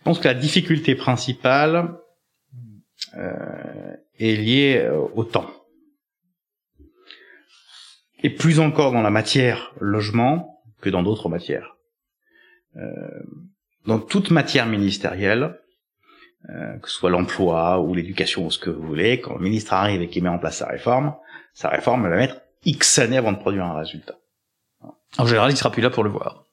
pense 0.04 0.18
que 0.18 0.28
la 0.28 0.34
difficulté 0.34 0.94
principale 0.94 1.94
euh, 3.16 3.96
est 4.18 4.36
liée 4.36 4.86
au 5.14 5.24
temps. 5.24 5.50
Et 8.22 8.28
plus 8.28 8.60
encore 8.60 8.92
dans 8.92 9.02
la 9.02 9.10
matière 9.10 9.72
logement 9.80 10.62
que 10.82 10.90
dans 10.90 11.02
d'autres 11.02 11.30
matières. 11.30 11.73
Euh, 12.76 13.22
dans 13.86 13.98
toute 13.98 14.30
matière 14.30 14.66
ministérielle, 14.66 15.58
euh, 16.50 16.78
que 16.78 16.88
ce 16.88 16.96
soit 16.96 17.10
l'emploi 17.10 17.80
ou 17.80 17.94
l'éducation 17.94 18.46
ou 18.46 18.50
ce 18.50 18.58
que 18.58 18.70
vous 18.70 18.86
voulez, 18.86 19.20
quand 19.20 19.34
le 19.34 19.42
ministre 19.42 19.72
arrive 19.72 20.02
et 20.02 20.08
qu'il 20.08 20.22
met 20.22 20.28
en 20.28 20.38
place 20.38 20.58
sa 20.58 20.66
réforme, 20.66 21.14
sa 21.52 21.68
réforme 21.68 22.08
va 22.08 22.16
mettre 22.16 22.40
X 22.64 22.98
années 22.98 23.18
avant 23.18 23.32
de 23.32 23.38
produire 23.38 23.64
un 23.64 23.78
résultat. 23.78 24.18
En 25.18 25.26
général, 25.26 25.50
il 25.50 25.56
sera 25.56 25.70
plus 25.70 25.82
là 25.82 25.90
pour 25.90 26.04
le 26.04 26.10
voir. 26.10 26.44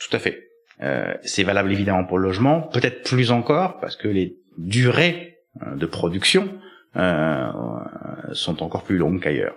Tout 0.00 0.14
à 0.16 0.18
fait. 0.18 0.48
Euh, 0.80 1.14
c'est 1.22 1.42
valable 1.42 1.72
évidemment 1.72 2.04
pour 2.04 2.18
le 2.18 2.24
logement, 2.24 2.62
peut-être 2.62 3.02
plus 3.02 3.32
encore 3.32 3.80
parce 3.80 3.96
que 3.96 4.06
les 4.06 4.36
durées 4.56 5.38
euh, 5.62 5.74
de 5.74 5.86
production 5.86 6.48
euh, 6.96 7.50
sont 8.32 8.62
encore 8.62 8.84
plus 8.84 8.96
longues 8.96 9.20
qu'ailleurs. 9.20 9.56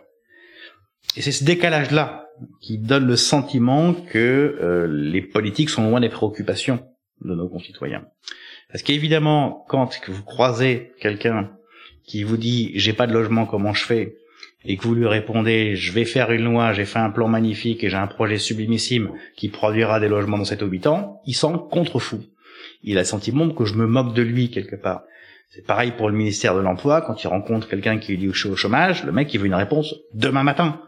Et 1.15 1.21
c'est 1.21 1.31
ce 1.31 1.43
décalage-là 1.43 2.27
qui 2.59 2.77
donne 2.77 3.07
le 3.07 3.15
sentiment 3.15 3.93
que 3.93 4.57
euh, 4.61 4.87
les 4.87 5.21
politiques 5.21 5.69
sont 5.69 5.89
loin 5.89 5.99
des 5.99 6.09
préoccupations 6.09 6.79
de 7.23 7.35
nos 7.35 7.47
concitoyens. 7.47 8.05
Parce 8.71 8.83
qu'évidemment, 8.83 9.65
quand 9.67 9.99
vous 10.07 10.23
croisez 10.23 10.91
quelqu'un 10.99 11.51
qui 12.03 12.23
vous 12.23 12.37
dit 12.37 12.71
j'ai 12.75 12.93
pas 12.93 13.07
de 13.07 13.13
logement, 13.13 13.45
comment 13.45 13.73
je 13.73 13.85
fais? 13.85 14.15
et 14.65 14.77
que 14.77 14.83
vous 14.83 14.95
lui 14.95 15.07
répondez 15.07 15.75
je 15.75 15.91
vais 15.91 16.05
faire 16.05 16.31
une 16.31 16.43
loi, 16.43 16.73
j'ai 16.73 16.85
fait 16.85 16.99
un 16.99 17.09
plan 17.09 17.27
magnifique 17.27 17.83
et 17.83 17.89
j'ai 17.89 17.97
un 17.97 18.07
projet 18.07 18.37
sublimissime 18.37 19.11
qui 19.35 19.49
produira 19.49 19.99
des 19.99 20.07
logements 20.07 20.37
dans 20.37 20.45
cet 20.45 20.61
habitant, 20.61 21.21
il 21.25 21.33
sent 21.33 21.53
contre-fou. 21.71 22.21
Il 22.83 22.97
a 22.97 23.01
le 23.01 23.05
sentiment 23.05 23.49
que 23.49 23.65
je 23.65 23.75
me 23.75 23.87
moque 23.87 24.13
de 24.13 24.21
lui 24.21 24.49
quelque 24.49 24.75
part. 24.75 25.03
C'est 25.49 25.65
pareil 25.65 25.91
pour 25.97 26.09
le 26.09 26.15
ministère 26.15 26.55
de 26.55 26.61
l'Emploi, 26.61 27.01
quand 27.01 27.23
il 27.23 27.27
rencontre 27.27 27.67
quelqu'un 27.67 27.97
qui 27.97 28.13
est 28.13 28.15
lié 28.15 28.29
au 28.29 28.55
chômage, 28.55 29.03
le 29.03 29.11
mec 29.11 29.33
il 29.33 29.39
veut 29.39 29.47
une 29.47 29.55
réponse 29.55 29.95
demain 30.13 30.43
matin. 30.43 30.81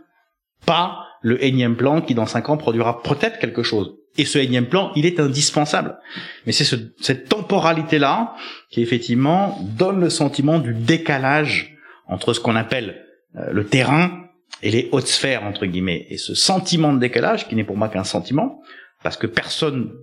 Pas 0.66 1.06
le 1.22 1.44
énième 1.44 1.76
plan 1.76 2.02
qui 2.02 2.16
dans 2.16 2.26
cinq 2.26 2.50
ans 2.50 2.58
produira 2.58 3.02
peut-être 3.02 3.40
quelque 3.40 3.64
chose. 3.64 3.96
Et 4.18 4.26
ce 4.26 4.38
énième 4.38 4.68
plan, 4.68 4.92
il 4.96 5.06
est 5.06 5.20
indispensable. 5.20 5.98
Mais 6.46 6.52
c'est 6.52 6.66
ce, 6.66 6.76
cette 7.00 7.30
temporalité-là 7.30 8.36
qui 8.70 8.82
effectivement 8.82 9.58
donne 9.62 10.00
le 10.00 10.10
sentiment 10.10 10.60
du 10.60 10.74
décalage 10.74 11.76
entre 12.08 12.34
ce 12.34 12.40
qu'on 12.40 12.56
appelle 12.56 13.06
euh, 13.36 13.52
le 13.52 13.66
terrain 13.66 14.24
et 14.62 14.70
les 14.70 14.90
hautes 14.92 15.08
sphères, 15.08 15.44
entre 15.44 15.66
guillemets. 15.66 16.06
Et 16.10 16.18
ce 16.18 16.36
sentiment 16.36 16.94
de 16.94 17.00
décalage, 17.00 17.48
qui 17.48 17.56
n'est 17.56 17.64
pour 17.64 17.78
moi 17.78 17.90
qu'un 17.90 18.04
sentiment, 18.04 18.62
parce 19.02 19.18
que 19.18 19.28
personne 19.28 19.94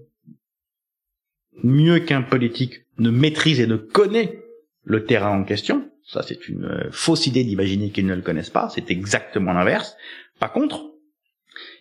mieux 1.62 2.00
qu'un 2.00 2.22
politique 2.22 2.86
ne 2.98 3.10
maîtrise 3.10 3.60
et 3.60 3.66
ne 3.66 3.76
connaît 3.76 4.42
le 4.82 5.04
terrain 5.04 5.30
en 5.30 5.44
question. 5.44 5.88
Ça, 6.04 6.22
c'est 6.22 6.48
une 6.48 6.64
euh, 6.64 6.88
fausse 6.90 7.26
idée 7.26 7.44
d'imaginer 7.44 7.90
qu'ils 7.90 8.06
ne 8.06 8.14
le 8.14 8.22
connaissent 8.22 8.50
pas. 8.50 8.68
C'est 8.74 8.90
exactement 8.90 9.52
l'inverse. 9.52 9.96
Par 10.40 10.52
contre, 10.52 10.90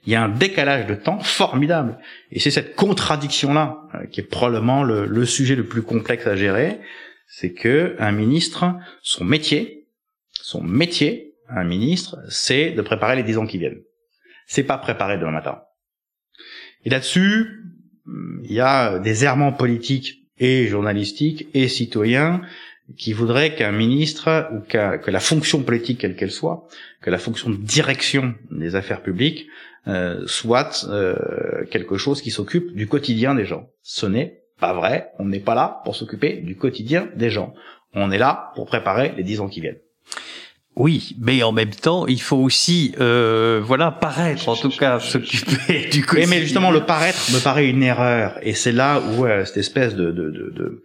il 0.06 0.12
y 0.12 0.16
a 0.16 0.24
un 0.24 0.30
décalage 0.30 0.86
de 0.86 0.96
temps 0.96 1.20
formidable. 1.20 1.98
Et 2.32 2.40
c'est 2.40 2.52
cette 2.52 2.76
contradiction-là 2.76 3.88
euh, 3.96 4.06
qui 4.06 4.20
est 4.20 4.24
probablement 4.24 4.84
le, 4.84 5.26
sujet 5.26 5.56
le 5.56 5.66
plus 5.66 5.82
complexe 5.82 6.28
à 6.28 6.36
gérer. 6.36 6.80
C'est 7.28 7.54
que 7.54 7.96
un 8.00 8.12
ministre, 8.12 8.66
son 9.02 9.24
métier, 9.24 9.88
son 10.32 10.62
métier, 10.62 11.34
un 11.48 11.64
ministre, 11.64 12.18
c'est 12.30 12.72
de 12.72 12.82
préparer 12.82 13.16
les 13.16 13.24
dix 13.24 13.38
ans 13.38 13.48
qui 13.48 13.58
viennent. 13.58 13.82
C'est 14.46 14.64
pas 14.64 14.78
préparer 14.78 15.18
demain 15.18 15.32
matin. 15.32 15.62
Et 16.86 16.90
là-dessus, 16.90 17.64
il 18.44 18.52
y 18.52 18.60
a 18.60 19.00
des 19.00 19.26
errements 19.26 19.54
politiques 19.54 20.28
et 20.38 20.68
journalistiques 20.68 21.48
et 21.54 21.68
citoyens 21.68 22.42
qui 22.98 23.14
voudraient 23.14 23.56
qu'un 23.56 23.72
ministre 23.72 24.50
ou 24.54 24.60
que 24.62 25.12
la 25.12 25.20
fonction 25.20 25.62
politique 25.64 26.00
quelle 26.00 26.16
qu'elle 26.16 26.32
soit, 26.32 26.68
que 27.02 27.10
la 27.10 27.18
fonction 27.18 27.50
de 27.50 27.56
direction 27.56 28.36
des 28.52 28.76
affaires 28.76 29.02
publiques 29.02 29.48
euh, 29.88 30.24
soit 30.28 30.86
euh, 30.90 31.16
quelque 31.72 31.98
chose 31.98 32.22
qui 32.22 32.32
s'occupe 32.32 32.76
du 32.76 32.88
quotidien 32.88 33.34
des 33.34 33.46
gens. 33.46 33.70
Ce 33.82 34.06
n'est 34.06 34.42
pas 34.60 34.74
vrai. 34.74 35.12
On 35.20 35.26
n'est 35.26 35.40
pas 35.40 35.56
là 35.56 35.82
pour 35.84 35.96
s'occuper 35.96 36.38
du 36.42 36.56
quotidien 36.58 37.10
des 37.16 37.30
gens. 37.30 37.54
On 37.94 38.12
est 38.12 38.18
là 38.18 38.52
pour 38.56 38.66
préparer 38.66 39.14
les 39.18 39.24
dix 39.24 39.40
ans 39.40 39.48
qui 39.48 39.62
viennent. 39.62 39.80
Oui, 40.76 41.16
mais 41.20 41.44
en 41.44 41.52
même 41.52 41.72
temps, 41.72 42.08
il 42.08 42.22
faut 42.22 42.38
aussi, 42.38 42.94
euh, 43.00 43.62
voilà, 43.64 43.92
paraître, 43.92 44.48
en 44.48 44.56
tout 44.56 44.70
cas, 44.70 45.00
s'occuper 45.00 45.90
du 45.90 46.06
quotidien. 46.06 46.30
Mais 46.30 46.42
justement, 46.42 46.72
le 46.72 46.86
paraître 46.86 47.32
me 47.34 47.44
paraît 47.44 47.68
une 47.68 47.82
erreur, 47.82 48.38
et 48.44 48.54
c'est 48.54 48.72
là 48.72 49.02
où 49.02 49.26
cette 49.46 49.58
espèce 49.58 49.96
de 49.96 50.12
de 50.12 50.30
de, 50.30 50.54
de 50.56 50.84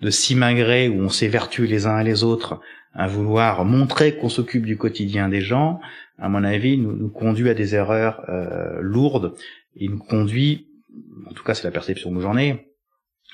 de 0.00 0.10
simagrée 0.10 0.88
où 0.88 1.00
on 1.00 1.08
s'évertue 1.08 1.66
les 1.66 1.86
uns 1.86 1.98
et 2.00 2.04
les 2.04 2.24
autres 2.24 2.60
à 2.92 3.06
vouloir 3.06 3.64
montrer 3.64 4.16
qu'on 4.16 4.28
s'occupe 4.28 4.64
du 4.64 4.76
quotidien 4.76 5.28
des 5.28 5.42
gens, 5.42 5.80
à 6.18 6.28
mon 6.28 6.44
avis, 6.44 6.78
nous, 6.78 6.96
nous 6.96 7.10
conduit 7.10 7.50
à 7.50 7.54
des 7.54 7.74
erreurs 7.74 8.24
euh, 8.28 8.78
lourdes. 8.80 9.34
Et 9.78 9.88
nous 9.88 9.98
conduit, 9.98 10.68
en 11.28 11.34
tout 11.34 11.44
cas 11.44 11.52
c'est 11.52 11.64
la 11.64 11.70
perception 11.70 12.14
que 12.14 12.20
j'en 12.20 12.38
ai, 12.38 12.72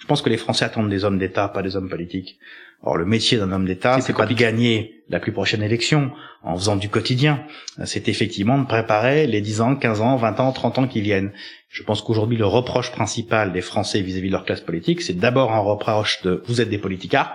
je 0.00 0.06
pense 0.06 0.22
que 0.22 0.28
les 0.28 0.36
Français 0.36 0.64
attendent 0.64 0.90
des 0.90 1.04
hommes 1.04 1.18
d'État, 1.18 1.48
pas 1.48 1.62
des 1.62 1.76
hommes 1.76 1.88
politiques. 1.88 2.38
Or, 2.82 2.96
le 2.96 3.04
métier 3.04 3.38
d'un 3.38 3.52
homme 3.52 3.64
d'État, 3.64 4.00
c'est 4.00 4.12
pas 4.12 4.26
de 4.26 4.34
gagner 4.34 5.04
la 5.08 5.20
plus 5.20 5.30
prochaine 5.30 5.62
élection 5.62 6.10
en 6.42 6.56
faisant 6.56 6.74
du 6.74 6.88
quotidien. 6.88 7.44
C'est 7.84 8.08
effectivement 8.08 8.58
de 8.58 8.66
préparer 8.66 9.28
les 9.28 9.40
10 9.40 9.60
ans, 9.60 9.76
15 9.76 10.00
ans, 10.00 10.16
20 10.16 10.40
ans, 10.40 10.50
30 10.50 10.78
ans 10.78 10.88
qui 10.88 11.00
viennent. 11.00 11.30
Je 11.68 11.84
pense 11.84 12.02
qu'aujourd'hui, 12.02 12.36
le 12.36 12.46
reproche 12.46 12.90
principal 12.90 13.52
des 13.52 13.60
Français 13.60 14.00
vis-à-vis 14.00 14.26
de 14.26 14.32
leur 14.32 14.44
classe 14.44 14.60
politique, 14.60 15.02
c'est 15.02 15.16
d'abord 15.16 15.52
un 15.52 15.60
reproche 15.60 16.22
de 16.22 16.42
vous 16.46 16.60
êtes 16.60 16.70
des 16.70 16.78
politicards, 16.78 17.32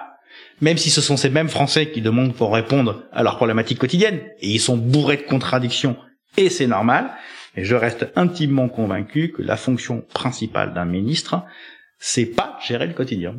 même 0.59 0.77
si 0.77 0.89
ce 0.89 0.99
sont 0.99 1.15
ces 1.15 1.29
mêmes 1.29 1.49
Français 1.49 1.91
qui 1.91 2.01
demandent 2.01 2.35
pour 2.35 2.53
répondre 2.53 3.03
à 3.13 3.23
leurs 3.23 3.37
problématiques 3.37 3.79
quotidiennes, 3.79 4.19
et 4.41 4.49
ils 4.49 4.59
sont 4.59 4.75
bourrés 4.75 5.17
de 5.17 5.21
contradictions, 5.21 5.95
et 6.35 6.49
c'est 6.49 6.67
normal, 6.67 7.11
et 7.55 7.63
je 7.63 7.75
reste 7.75 8.11
intimement 8.15 8.67
convaincu 8.67 9.31
que 9.31 9.41
la 9.41 9.55
fonction 9.55 10.03
principale 10.13 10.73
d'un 10.73 10.85
ministre, 10.85 11.43
c'est 11.99 12.25
pas 12.25 12.57
gérer 12.65 12.87
le 12.87 12.93
quotidien. 12.93 13.35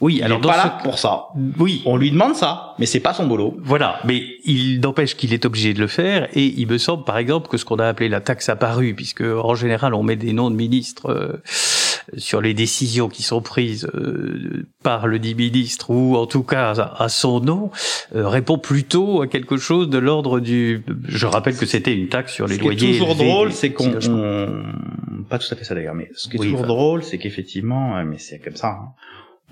Oui, 0.00 0.20
alors 0.20 0.40
il 0.40 0.44
est 0.44 0.48
pas 0.48 0.56
là 0.56 0.78
pour 0.82 0.98
ça. 0.98 1.26
Oui, 1.60 1.80
on 1.86 1.96
lui 1.96 2.10
demande 2.10 2.34
ça, 2.34 2.74
mais 2.80 2.86
c'est 2.86 2.98
pas 2.98 3.14
son 3.14 3.28
boulot. 3.28 3.56
Voilà, 3.62 4.00
mais 4.04 4.20
il 4.44 4.80
n'empêche 4.80 5.14
qu'il 5.14 5.32
est 5.32 5.44
obligé 5.44 5.74
de 5.74 5.78
le 5.78 5.86
faire. 5.86 6.28
Et 6.36 6.44
il 6.44 6.66
me 6.66 6.76
semble, 6.76 7.04
par 7.04 7.18
exemple, 7.18 7.48
que 7.48 7.56
ce 7.56 7.64
qu'on 7.64 7.76
a 7.76 7.86
appelé 7.86 8.08
la 8.08 8.20
taxe 8.20 8.48
apparue, 8.48 8.94
puisque 8.94 9.22
en 9.22 9.54
général 9.54 9.94
on 9.94 10.02
met 10.02 10.16
des 10.16 10.32
noms 10.32 10.50
de 10.50 10.56
ministres 10.56 11.10
euh, 11.10 11.42
sur 12.16 12.40
les 12.40 12.54
décisions 12.54 13.08
qui 13.08 13.22
sont 13.22 13.42
prises 13.42 13.88
euh, 13.94 14.66
par 14.82 15.06
le 15.06 15.18
dit 15.18 15.34
ministre 15.34 15.90
ou 15.90 16.16
en 16.16 16.26
tout 16.26 16.42
cas 16.42 16.72
à, 16.72 17.08
son 17.08 17.40
nom, 17.40 17.70
euh, 18.14 18.28
répond 18.28 18.58
plutôt 18.58 19.22
à 19.22 19.26
quelque 19.26 19.56
chose 19.56 19.88
de 19.88 19.98
l'ordre 19.98 20.40
du. 20.40 20.82
Je 21.06 21.26
rappelle 21.26 21.56
que 21.56 21.66
c'était 21.66 21.94
une 21.94 22.08
taxe 22.08 22.32
sur 22.32 22.46
les 22.46 22.58
loyers. 22.58 22.78
Ce 22.78 22.84
qui 22.84 22.90
est 22.90 22.98
toujours 22.98 23.14
drôle, 23.14 23.52
c'est 23.52 23.72
qu'on 23.72 23.92
pas 25.28 25.38
tout 25.38 25.46
à 25.50 25.56
fait 25.56 25.64
ça 25.64 25.74
d'ailleurs, 25.74 25.94
mais 25.94 26.10
ce 26.14 26.28
qui 26.28 26.36
est 26.36 26.40
toujours 26.40 26.66
drôle, 26.66 27.02
c'est 27.02 27.18
qu'effectivement, 27.18 28.04
mais 28.04 28.18
c'est 28.18 28.38
comme 28.38 28.56
ça. 28.56 28.68
Hein, 28.68 28.92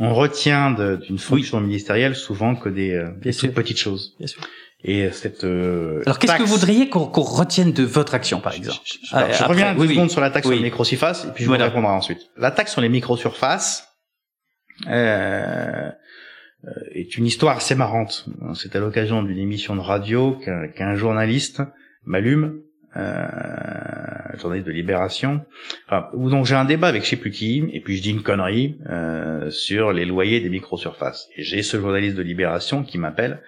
on 0.01 0.15
retient 0.15 0.71
d'une 0.71 1.19
fonction 1.19 1.61
ministérielle 1.61 2.17
souvent 2.17 2.57
que 2.57 2.71
des, 2.71 2.93
euh, 2.93 3.11
petites 3.55 3.79
choses. 3.79 4.15
Bien 4.19 4.27
sûr. 4.27 4.41
Et 4.83 5.11
cette 5.11 5.45
euh, 5.45 6.03
alors 6.07 6.19
qu'est-ce 6.19 6.37
que 6.37 6.43
vous 6.43 6.55
voudriez 6.55 6.89
qu'on 6.89 7.05
retienne 7.05 7.73
de 7.73 7.83
votre 7.83 8.15
action 8.15 8.41
par 8.41 8.55
exemple 8.55 8.81
Je, 8.85 8.97
je, 9.11 9.45
reviens 9.45 9.75
deux 9.75 9.89
secondes 9.89 10.11
sur 10.11 10.23
la 10.23 10.31
taxe 10.31 10.47
sur 10.47 10.57
les 10.57 10.63
microsurfaces 10.63 11.27
et 11.27 11.33
puis 11.33 11.45
je 11.45 11.51
vous 11.51 11.57
répondrai 11.57 11.93
ensuite. 11.93 12.31
La 12.37 12.51
taxe 12.51 12.73
sur 12.73 12.81
les 12.81 12.89
microsurfaces 12.89 13.89
euh, 14.87 15.91
euh, 16.65 16.71
est 16.93 17.17
une 17.19 17.27
histoire 17.27 17.59
assez 17.59 17.75
marrante. 17.75 18.27
C'est 18.55 18.75
à 18.75 18.81
l'occasion 18.81 19.23
d'une 19.23 19.39
émission 19.39 19.77
de 19.77 19.81
radio 19.81 20.39
qu'un 20.75 20.95
journaliste 20.95 21.63
m'allume 22.05 22.63
euh, 22.97 23.29
journaliste 24.39 24.67
de 24.67 24.73
Libération, 24.73 25.45
enfin, 25.87 26.09
où 26.13 26.29
donc 26.29 26.47
j'ai 26.47 26.57
un 26.57 26.65
débat 26.65 26.89
avec 26.89 27.05
je 27.05 27.11
sais 27.11 27.17
plus 27.17 27.31
qui, 27.31 27.63
et 27.73 27.81
puis 27.81 27.97
je 27.97 28.03
dis 28.03 28.11
une 28.11 28.23
connerie 28.23 28.79
euh, 28.89 29.49
sur 29.51 29.93
les 29.93 30.05
loyers 30.05 30.41
des 30.41 30.49
microsurfaces. 30.49 31.29
Et 31.37 31.45
j'ai 31.45 31.63
ce 31.63 31.79
journaliste 31.79 32.17
de 32.17 32.23
Libération 32.23 32.83
qui 32.83 32.99
m'appelle 32.99 33.43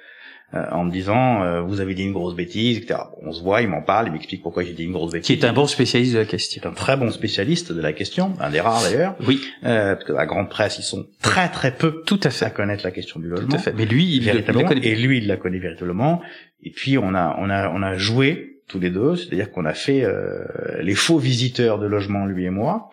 en 0.55 0.85
me 0.85 0.91
disant 0.91 1.43
euh, 1.43 1.61
vous 1.63 1.81
avez 1.81 1.95
dit 1.95 2.03
une 2.03 2.13
grosse 2.13 2.35
bêtise, 2.35 2.77
etc. 2.79 3.01
On 3.23 3.33
se 3.33 3.43
voit, 3.43 3.63
il 3.63 3.69
m'en 3.69 3.83
parle, 3.83 4.09
il 4.09 4.13
m'explique 4.13 4.43
pourquoi 4.43 4.65
j'ai 4.65 4.73
dit 4.73 4.85
une 4.85 4.93
grosse 4.93 5.13
bêtise. 5.13 5.27
Qui 5.27 5.33
est 5.33 5.47
un 5.47 5.53
bon 5.53 5.67
spécialiste 5.67 6.13
de 6.13 6.19
la 6.19 6.25
question. 6.27 6.63
Un 6.65 6.73
très 6.73 6.97
bon 6.97 7.11
spécialiste 7.11 7.73
de 7.73 7.81
la 7.81 7.93
question, 7.93 8.35
un 8.39 8.51
des 8.51 8.61
rares 8.61 8.83
d'ailleurs. 8.83 9.17
Oui. 9.27 9.41
Euh, 9.65 9.95
parce 9.95 10.05
que 10.05 10.13
la 10.13 10.27
grande 10.27 10.51
presse, 10.51 10.79
ils 10.79 10.85
sont 10.85 11.07
très 11.23 11.49
très 11.49 11.75
peu 11.75 12.03
tout 12.05 12.21
à 12.23 12.31
fait 12.31 12.45
à 12.45 12.51
connaître 12.51 12.85
la 12.85 12.91
question 12.91 13.19
du 13.19 13.29
logement. 13.29 13.49
Tout 13.49 13.57
à 13.57 13.59
fait. 13.59 13.73
Mais 13.73 13.87
lui, 13.87 14.17
il 14.17 14.23
véritablement, 14.25 14.69
connaît. 14.69 14.87
et 14.87 14.95
lui, 14.95 15.19
il 15.19 15.27
la 15.27 15.37
connaît 15.37 15.59
véritablement. 15.59 16.21
Et 16.63 16.71
puis 16.71 16.99
on 16.99 17.15
a 17.15 17.37
on 17.39 17.49
a 17.49 17.71
on 17.71 17.83
a 17.83 17.97
joué 17.97 18.61
tous 18.69 18.79
les 18.79 18.91
deux, 18.91 19.17
c'est-à-dire 19.17 19.51
qu'on 19.51 19.65
a 19.65 19.75
fait 19.75 20.05
euh, 20.05 20.45
les 20.81 20.95
faux 20.95 21.19
visiteurs 21.19 21.79
de 21.79 21.87
logement, 21.87 22.27
lui 22.27 22.45
et 22.45 22.51
moi, 22.51 22.91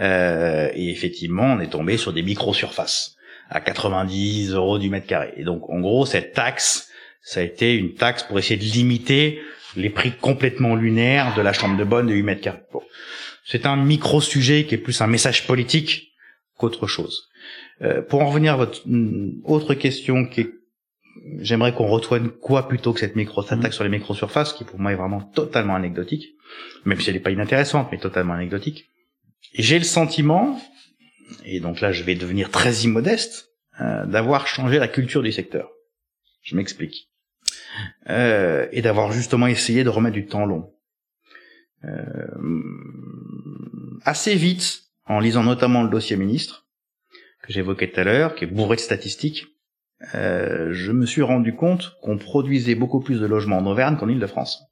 euh, 0.00 0.68
et 0.74 0.90
effectivement, 0.90 1.44
on 1.44 1.60
est 1.60 1.70
tombé 1.70 1.96
sur 1.96 2.12
des 2.12 2.22
micro-surfaces 2.22 3.13
à 3.54 3.60
90 3.60 4.52
euros 4.52 4.78
du 4.78 4.90
mètre 4.90 5.06
carré. 5.06 5.32
Et 5.36 5.44
donc, 5.44 5.70
en 5.70 5.80
gros, 5.80 6.04
cette 6.04 6.32
taxe, 6.32 6.88
ça 7.22 7.40
a 7.40 7.42
été 7.44 7.74
une 7.74 7.94
taxe 7.94 8.24
pour 8.24 8.38
essayer 8.38 8.56
de 8.56 8.64
limiter 8.64 9.40
les 9.76 9.90
prix 9.90 10.12
complètement 10.12 10.74
lunaires 10.74 11.34
de 11.36 11.40
la 11.40 11.52
chambre 11.52 11.76
de 11.76 11.84
bonne 11.84 12.08
de 12.08 12.14
8 12.14 12.22
mètres 12.22 12.40
carrés. 12.42 12.60
C'est 13.46 13.64
un 13.64 13.76
micro-sujet 13.76 14.64
qui 14.64 14.74
est 14.74 14.78
plus 14.78 15.00
un 15.00 15.06
message 15.06 15.46
politique 15.46 16.12
qu'autre 16.58 16.86
chose. 16.86 17.28
Euh, 17.82 18.02
pour 18.02 18.22
en 18.22 18.26
revenir 18.26 18.54
à 18.54 18.56
votre 18.56 18.82
mm, 18.86 19.42
autre 19.44 19.74
question 19.74 20.26
qui 20.26 20.42
est 20.42 20.50
j'aimerais 21.38 21.72
qu'on 21.72 21.86
retoigne 21.86 22.28
quoi 22.28 22.68
plutôt 22.68 22.92
que 22.92 23.00
cette 23.00 23.16
micro 23.16 23.40
attaque 23.42 23.68
mm. 23.68 23.72
sur 23.72 23.84
les 23.84 23.90
micro-surfaces, 23.90 24.52
qui 24.52 24.64
pour 24.64 24.80
moi 24.80 24.92
est 24.92 24.96
vraiment 24.96 25.20
totalement 25.20 25.74
anecdotique, 25.74 26.34
même 26.84 27.00
si 27.00 27.10
elle 27.10 27.16
n'est 27.16 27.22
pas 27.22 27.30
inintéressante, 27.30 27.88
mais 27.92 27.98
totalement 27.98 28.34
anecdotique. 28.34 28.86
J'ai 29.54 29.78
le 29.78 29.84
sentiment, 29.84 30.60
et 31.44 31.60
donc 31.60 31.80
là 31.80 31.92
je 31.92 32.02
vais 32.02 32.14
devenir 32.14 32.50
très 32.50 32.72
immodeste, 32.82 33.50
euh, 33.80 34.06
d'avoir 34.06 34.46
changé 34.46 34.78
la 34.78 34.88
culture 34.88 35.22
du 35.22 35.32
secteur. 35.32 35.70
Je 36.42 36.56
m'explique. 36.56 37.10
Euh, 38.08 38.68
et 38.70 38.82
d'avoir 38.82 39.10
justement 39.10 39.48
essayé 39.48 39.82
de 39.82 39.88
remettre 39.88 40.14
du 40.14 40.26
temps 40.26 40.46
long. 40.46 40.72
Euh, 41.84 42.26
assez 44.04 44.36
vite, 44.36 44.84
en 45.06 45.18
lisant 45.18 45.42
notamment 45.42 45.82
le 45.82 45.90
dossier 45.90 46.16
ministre, 46.16 46.66
que 47.42 47.52
j'évoquais 47.52 47.90
tout 47.90 48.00
à 48.00 48.04
l'heure, 48.04 48.34
qui 48.36 48.44
est 48.44 48.48
bourré 48.48 48.76
de 48.76 48.80
statistiques, 48.80 49.46
je 50.12 50.92
me 50.92 51.06
suis 51.06 51.22
rendu 51.22 51.54
compte 51.54 51.96
qu'on 52.02 52.18
produisait 52.18 52.74
beaucoup 52.74 53.00
plus 53.00 53.20
de 53.20 53.26
logements 53.26 53.58
en 53.58 53.66
Auvergne 53.66 53.96
qu'en 53.96 54.08
Ile-de-France. 54.08 54.62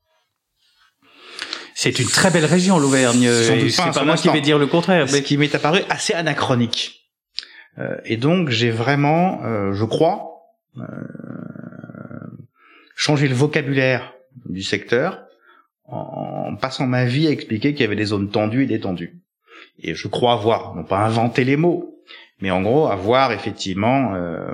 C'est 1.75 1.99
une 1.99 2.07
très 2.07 2.31
belle 2.31 2.45
région, 2.45 2.79
l'Auvergne. 2.79 3.29
C'est 3.71 3.93
pas 3.93 4.05
moi 4.05 4.17
qui 4.17 4.29
vais 4.29 4.41
dire 4.41 4.59
le 4.59 4.67
contraire. 4.67 5.07
Mais... 5.07 5.19
Ce 5.19 5.23
qui 5.23 5.37
m'est 5.37 5.55
apparu 5.55 5.81
assez 5.89 6.13
anachronique. 6.15 7.03
Euh, 7.79 7.97
et 8.05 8.17
donc, 8.17 8.51
j'ai 8.51 8.71
vraiment, 8.71 9.43
euh, 9.45 9.73
je 9.73 9.85
crois, 9.85 10.43
euh, 10.77 10.83
changé 12.95 13.29
le 13.29 13.35
vocabulaire 13.35 14.13
du 14.47 14.63
secteur 14.63 15.25
en, 15.85 16.49
en 16.53 16.57
passant 16.57 16.87
ma 16.87 17.05
vie 17.05 17.27
à 17.27 17.31
expliquer 17.31 17.73
qu'il 17.73 17.81
y 17.83 17.85
avait 17.85 17.97
des 17.97 18.07
zones 18.07 18.31
tendues 18.31 18.65
et 18.65 18.67
détendues. 18.67 19.23
Et 19.79 19.95
je 19.95 20.09
crois 20.09 20.35
avoir, 20.35 20.75
non 20.75 20.85
pas 20.85 20.99
inventé 20.99 21.45
les 21.45 21.57
mots, 21.57 21.92
mais 22.43 22.51
en 22.51 22.61
gros 22.61 22.89
avoir 22.89 23.33
effectivement 23.33 24.15
euh, 24.15 24.53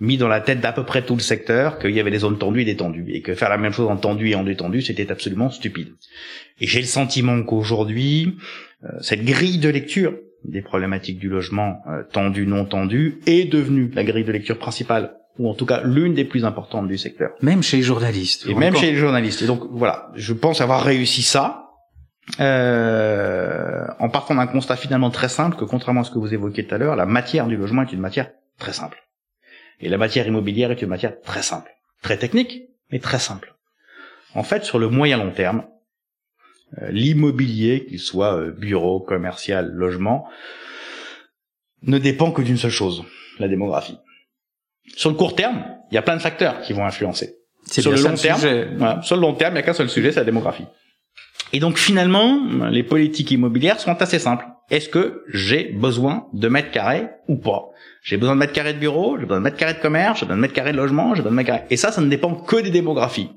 mis 0.00 0.16
dans 0.16 0.26
la 0.26 0.40
tête 0.40 0.60
d'à 0.60 0.72
peu 0.72 0.84
près 0.84 1.02
tout 1.02 1.14
le 1.14 1.20
secteur 1.20 1.78
qu'il 1.78 1.92
y 1.92 2.00
avait 2.00 2.10
des 2.10 2.20
zones 2.20 2.38
tendues 2.38 2.62
et 2.62 2.64
détendues 2.64 3.04
et 3.08 3.20
que 3.20 3.34
faire 3.34 3.50
la 3.50 3.58
même 3.58 3.72
chose 3.72 3.88
en 3.88 3.96
tendu 3.96 4.30
et 4.30 4.34
en 4.34 4.42
détendu 4.42 4.82
c'était 4.82 5.12
absolument 5.12 5.50
stupide. 5.50 5.92
Et 6.60 6.66
j'ai 6.66 6.80
le 6.80 6.86
sentiment 6.86 7.40
qu'aujourd'hui 7.42 8.38
euh, 8.84 8.88
cette 9.02 9.24
grille 9.24 9.58
de 9.58 9.68
lecture 9.68 10.14
des 10.44 10.62
problématiques 10.62 11.18
du 11.18 11.28
logement 11.28 11.82
euh, 11.88 12.02
tendu 12.10 12.46
non 12.46 12.64
tendu 12.64 13.20
est 13.26 13.44
devenue 13.44 13.90
la 13.94 14.02
grille 14.02 14.24
de 14.24 14.32
lecture 14.32 14.58
principale 14.58 15.12
ou 15.38 15.50
en 15.50 15.54
tout 15.54 15.66
cas 15.66 15.82
l'une 15.84 16.14
des 16.14 16.24
plus 16.24 16.46
importantes 16.46 16.88
du 16.88 16.96
secteur. 16.96 17.32
Même 17.42 17.62
chez 17.62 17.76
les 17.76 17.82
journalistes. 17.82 18.46
Et 18.48 18.54
même 18.54 18.74
chez 18.74 18.92
les 18.92 18.96
journalistes. 18.96 19.42
Et 19.42 19.46
donc 19.46 19.60
voilà, 19.70 20.10
je 20.14 20.32
pense 20.32 20.62
avoir 20.62 20.82
réussi 20.82 21.22
ça. 21.22 21.65
Euh, 22.40 23.86
en 23.98 24.08
partant 24.08 24.34
d'un 24.34 24.46
constat 24.46 24.76
finalement 24.76 25.10
très 25.10 25.28
simple 25.28 25.56
que 25.56 25.64
contrairement 25.64 26.00
à 26.00 26.04
ce 26.04 26.10
que 26.10 26.18
vous 26.18 26.34
évoquiez 26.34 26.66
tout 26.66 26.74
à 26.74 26.78
l'heure, 26.78 26.96
la 26.96 27.06
matière 27.06 27.46
du 27.46 27.56
logement 27.56 27.82
est 27.82 27.92
une 27.92 28.00
matière 28.00 28.30
très 28.58 28.72
simple. 28.72 29.02
Et 29.80 29.88
la 29.88 29.98
matière 29.98 30.26
immobilière 30.26 30.70
est 30.70 30.82
une 30.82 30.88
matière 30.88 31.20
très 31.20 31.42
simple. 31.42 31.70
Très 32.02 32.18
technique, 32.18 32.62
mais 32.90 32.98
très 32.98 33.18
simple. 33.18 33.54
En 34.34 34.42
fait, 34.42 34.64
sur 34.64 34.78
le 34.78 34.88
moyen 34.88 35.18
long 35.18 35.30
terme, 35.30 35.64
euh, 36.82 36.90
l'immobilier, 36.90 37.86
qu'il 37.86 38.00
soit 38.00 38.34
euh, 38.34 38.50
bureau, 38.50 39.00
commercial, 39.00 39.70
logement, 39.72 40.28
ne 41.82 41.98
dépend 41.98 42.32
que 42.32 42.42
d'une 42.42 42.56
seule 42.56 42.70
chose, 42.70 43.04
la 43.38 43.48
démographie. 43.48 43.98
Sur 44.96 45.10
le 45.10 45.16
court 45.16 45.36
terme, 45.36 45.64
il 45.90 45.94
y 45.94 45.98
a 45.98 46.02
plein 46.02 46.16
de 46.16 46.22
facteurs 46.22 46.60
qui 46.62 46.72
vont 46.72 46.84
influencer. 46.84 47.36
Sur 47.70 47.92
le 47.92 48.00
long 48.00 48.14
terme, 48.14 49.02
sur 49.02 49.16
le 49.16 49.22
long 49.22 49.34
terme, 49.34 49.54
il 49.54 49.56
n'y 49.56 49.60
a 49.60 49.62
qu'un 49.62 49.72
seul 49.72 49.88
sujet, 49.88 50.12
c'est 50.12 50.20
la 50.20 50.24
démographie. 50.24 50.66
Et 51.52 51.60
donc 51.60 51.78
finalement, 51.78 52.68
les 52.70 52.82
politiques 52.82 53.30
immobilières 53.30 53.80
sont 53.80 54.00
assez 54.02 54.18
simples. 54.18 54.46
Est-ce 54.70 54.88
que 54.88 55.22
j'ai 55.32 55.72
besoin 55.72 56.26
de 56.32 56.48
mètres 56.48 56.72
carrés 56.72 57.06
ou 57.28 57.36
pas? 57.36 57.70
J'ai 58.02 58.16
besoin 58.16 58.34
de 58.34 58.40
mètres 58.40 58.52
carrés 58.52 58.74
de 58.74 58.78
bureau, 58.78 59.16
j'ai 59.16 59.26
besoin 59.26 59.38
de 59.38 59.44
mètres 59.44 59.56
carrés 59.56 59.74
de 59.74 59.80
commerce, 59.80 60.20
j'ai 60.20 60.26
besoin 60.26 60.36
de 60.36 60.42
mètres 60.42 60.54
carrés 60.54 60.72
de 60.72 60.76
logement, 60.76 61.14
j'ai 61.14 61.22
besoin 61.22 61.30
de 61.32 61.36
mètres 61.36 61.46
carrés. 61.48 61.64
Et 61.70 61.76
ça, 61.76 61.92
ça 61.92 62.00
ne 62.00 62.08
dépend 62.08 62.34
que 62.34 62.56
des 62.56 62.70
démographies. 62.70 63.30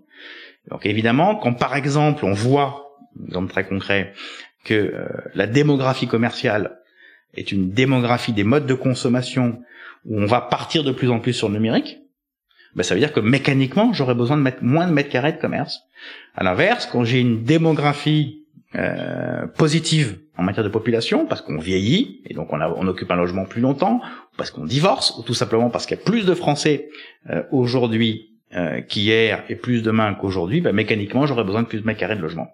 Donc 0.69 0.85
évidemment, 0.85 1.35
quand 1.35 1.53
par 1.53 1.75
exemple 1.75 2.25
on 2.25 2.33
voit, 2.33 2.97
exemple 3.27 3.51
très 3.51 3.67
concret, 3.67 4.13
que 4.65 4.73
euh, 4.73 5.07
la 5.35 5.47
démographie 5.47 6.07
commerciale 6.07 6.79
est 7.33 7.51
une 7.51 7.71
démographie 7.71 8.33
des 8.33 8.43
modes 8.43 8.65
de 8.65 8.73
consommation 8.73 9.61
où 10.05 10.19
on 10.19 10.25
va 10.25 10.41
partir 10.41 10.83
de 10.83 10.91
plus 10.91 11.09
en 11.09 11.19
plus 11.19 11.33
sur 11.33 11.47
le 11.47 11.55
numérique, 11.55 11.99
ben 12.75 12.83
ça 12.83 12.93
veut 12.93 12.99
dire 12.99 13.13
que 13.13 13.19
mécaniquement, 13.19 13.93
j'aurais 13.93 14.15
besoin 14.15 14.37
de 14.37 14.41
mettre 14.41 14.63
moins 14.63 14.87
de 14.87 14.93
mètres 14.93 15.09
carrés 15.09 15.33
de 15.33 15.39
commerce. 15.39 15.79
À 16.39 16.43
l'inverse, 16.43 16.85
quand 16.85 17.03
j'ai 17.03 17.19
une 17.19 17.43
démographie 17.43 18.45
euh, 18.73 19.45
positive 19.45 20.19
en 20.37 20.43
matière 20.43 20.63
de 20.63 20.69
population, 20.69 21.25
parce 21.25 21.41
qu'on 21.41 21.57
vieillit 21.57 22.21
et 22.27 22.33
donc 22.33 22.53
on, 22.53 22.87
occupe 22.87 23.11
un 23.11 23.17
logement 23.17 23.43
plus 23.43 23.59
longtemps, 23.59 23.99
parce 24.37 24.49
qu'on 24.49 24.63
divorce, 24.63 25.17
ou 25.17 25.23
tout 25.23 25.33
simplement 25.33 25.69
parce 25.69 25.85
qu'il 25.85 25.97
y 25.97 25.99
a 25.99 26.03
plus 26.03 26.25
de 26.25 26.33
Français 26.33 26.87
euh, 27.29 27.43
aujourd'hui 27.51 28.37
euh, 28.55 28.79
qu'hier 28.79 29.43
et 29.49 29.57
plus 29.57 29.83
demain 29.83 30.13
qu'aujourd'hui, 30.13 30.61
ben, 30.61 30.73
mécaniquement 30.73 31.25
j'aurais 31.25 31.43
besoin 31.43 31.63
de 31.63 31.67
plus 31.67 31.81
de 31.81 31.85
mètres 31.85 31.99
carrés 31.99 32.15
de 32.15 32.21
logement. 32.21 32.47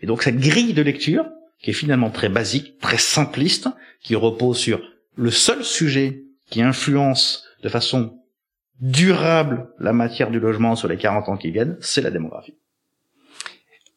Et 0.00 0.06
donc 0.06 0.22
cette 0.22 0.38
grille 0.38 0.72
de 0.72 0.82
lecture, 0.82 1.26
qui 1.60 1.70
est 1.70 1.74
finalement 1.74 2.10
très 2.10 2.28
basique, 2.28 2.78
très 2.78 2.98
simpliste, 2.98 3.68
qui 4.00 4.14
repose 4.14 4.58
sur 4.58 4.80
le 5.16 5.32
seul 5.32 5.64
sujet 5.64 6.22
qui 6.50 6.62
influence 6.62 7.42
de 7.64 7.68
façon 7.68 8.16
durable 8.80 9.70
la 9.80 9.92
matière 9.92 10.30
du 10.30 10.38
logement 10.38 10.76
sur 10.76 10.86
les 10.86 10.98
40 10.98 11.28
ans 11.30 11.36
qui 11.36 11.50
viennent, 11.50 11.76
c'est 11.80 12.00
la 12.00 12.12
démographie. 12.12 12.54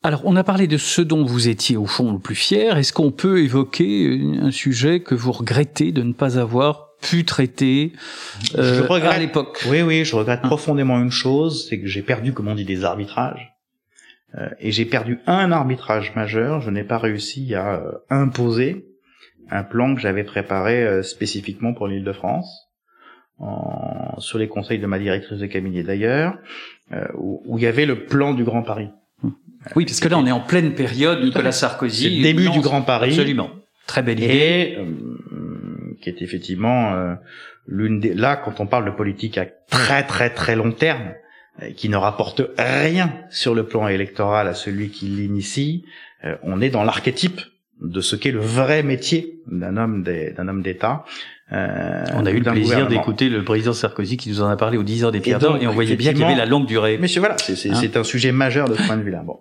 Alors, 0.03 0.21
on 0.25 0.35
a 0.35 0.43
parlé 0.43 0.67
de 0.67 0.77
ce 0.77 1.01
dont 1.01 1.25
vous 1.25 1.47
étiez 1.47 1.75
au 1.75 1.85
fond 1.85 2.13
le 2.13 2.19
plus 2.19 2.35
fier. 2.35 2.77
Est-ce 2.77 2.93
qu'on 2.93 3.11
peut 3.11 3.39
évoquer 3.39 4.21
un 4.39 4.51
sujet 4.51 4.99
que 4.99 5.15
vous 5.15 5.31
regrettez 5.31 5.91
de 5.91 6.03
ne 6.03 6.13
pas 6.13 6.37
avoir 6.37 6.95
pu 7.01 7.25
traiter 7.25 7.93
euh, 8.55 8.85
regrette, 8.87 9.11
à 9.11 9.19
l'époque? 9.19 9.65
Oui, 9.69 9.81
oui, 9.81 10.05
je 10.05 10.15
regrette 10.15 10.41
hein 10.43 10.47
profondément 10.47 10.99
une 10.99 11.11
chose, 11.11 11.67
c'est 11.67 11.79
que 11.79 11.87
j'ai 11.87 12.03
perdu, 12.03 12.33
comme 12.33 12.47
on 12.47 12.55
dit, 12.55 12.65
des 12.65 12.83
arbitrages. 12.83 13.53
Euh, 14.35 14.49
et 14.59 14.71
j'ai 14.71 14.85
perdu 14.85 15.19
un 15.25 15.51
arbitrage 15.51 16.13
majeur. 16.15 16.61
Je 16.61 16.69
n'ai 16.69 16.83
pas 16.83 16.97
réussi 16.99 17.55
à 17.55 17.75
euh, 17.75 17.91
imposer 18.09 18.85
un 19.49 19.63
plan 19.63 19.95
que 19.95 20.01
j'avais 20.01 20.23
préparé 20.23 20.83
euh, 20.83 21.03
spécifiquement 21.03 21.73
pour 21.73 21.87
l'Île-de-France 21.87 22.67
en, 23.39 24.19
sur 24.19 24.37
les 24.37 24.47
conseils 24.47 24.79
de 24.79 24.87
ma 24.87 24.99
directrice 24.99 25.39
de 25.39 25.45
cabinet 25.45 25.83
d'ailleurs, 25.83 26.37
euh, 26.91 27.07
où, 27.15 27.41
où, 27.45 27.57
il 27.57 27.63
y 27.63 27.67
avait 27.67 27.85
le 27.85 28.05
plan 28.05 28.33
du 28.33 28.43
Grand 28.43 28.63
Paris. 28.63 28.89
Oui, 29.75 29.85
parce 29.85 29.99
que 29.99 30.07
là, 30.07 30.17
on 30.17 30.25
est 30.25 30.31
en 30.31 30.39
pleine 30.39 30.73
période 30.73 31.23
Nicolas 31.23 31.51
Sarkozy. 31.51 32.21
début 32.21 32.49
du 32.49 32.61
Grand 32.61 32.81
Paris. 32.81 33.09
Absolument. 33.09 33.49
Très 33.85 34.01
belle 34.01 34.19
idée. 34.19 34.33
Et 34.33 34.77
euh, 34.77 34.85
qui 36.01 36.09
est 36.09 36.21
effectivement 36.21 36.93
euh, 36.93 37.15
l'une 37.67 37.99
des... 37.99 38.13
Là, 38.13 38.35
quand 38.35 38.59
on 38.59 38.67
parle 38.67 38.85
de 38.85 38.91
politique 38.91 39.37
à 39.37 39.45
très 39.45 40.03
très 40.03 40.29
très 40.29 40.55
long 40.55 40.71
terme, 40.71 41.13
euh, 41.61 41.71
qui 41.71 41.89
ne 41.89 41.97
rapporte 41.97 42.41
rien 42.57 43.13
sur 43.29 43.55
le 43.55 43.65
plan 43.65 43.87
électoral 43.87 44.47
à 44.47 44.53
celui 44.53 44.89
qui 44.89 45.05
l'initie, 45.05 45.85
euh, 46.23 46.35
on 46.43 46.61
est 46.61 46.69
dans 46.69 46.83
l'archétype 46.83 47.41
de 47.81 48.01
ce 48.01 48.15
qu'est 48.15 48.31
le 48.31 48.39
vrai 48.39 48.83
métier 48.83 49.39
d'un 49.47 49.77
homme 49.77 50.03
d'un 50.03 50.47
homme 50.47 50.61
d'État. 50.61 51.05
Euh, 51.53 52.03
on 52.13 52.25
a 52.25 52.31
eu 52.31 52.39
le 52.39 52.51
plaisir 52.51 52.87
d'écouter 52.87 53.29
le 53.29 53.43
président 53.45 53.71
Sarkozy 53.71 54.17
qui 54.17 54.29
nous 54.29 54.41
en 54.41 54.49
a 54.49 54.57
parlé 54.57 54.77
aux 54.77 54.83
10 54.83 55.05
heures 55.05 55.11
des 55.13 55.21
Pierres 55.21 55.39
d'Or 55.39 55.57
et 55.57 55.67
on 55.67 55.71
voyait 55.71 55.95
bien 55.95 56.11
qu'il 56.11 56.21
y 56.21 56.25
avait 56.25 56.35
la 56.35 56.45
longue 56.45 56.65
durée. 56.65 56.97
Mais 56.99 57.07
voilà, 57.17 57.37
c'est 57.37 57.69
hein 57.69 57.81
un 57.95 58.03
sujet 58.03 58.31
majeur 58.31 58.67
de 58.67 58.75
ce 58.75 58.83
point 58.83 58.97
de 58.97 59.03
vue-là. 59.03 59.23
Bon. 59.23 59.39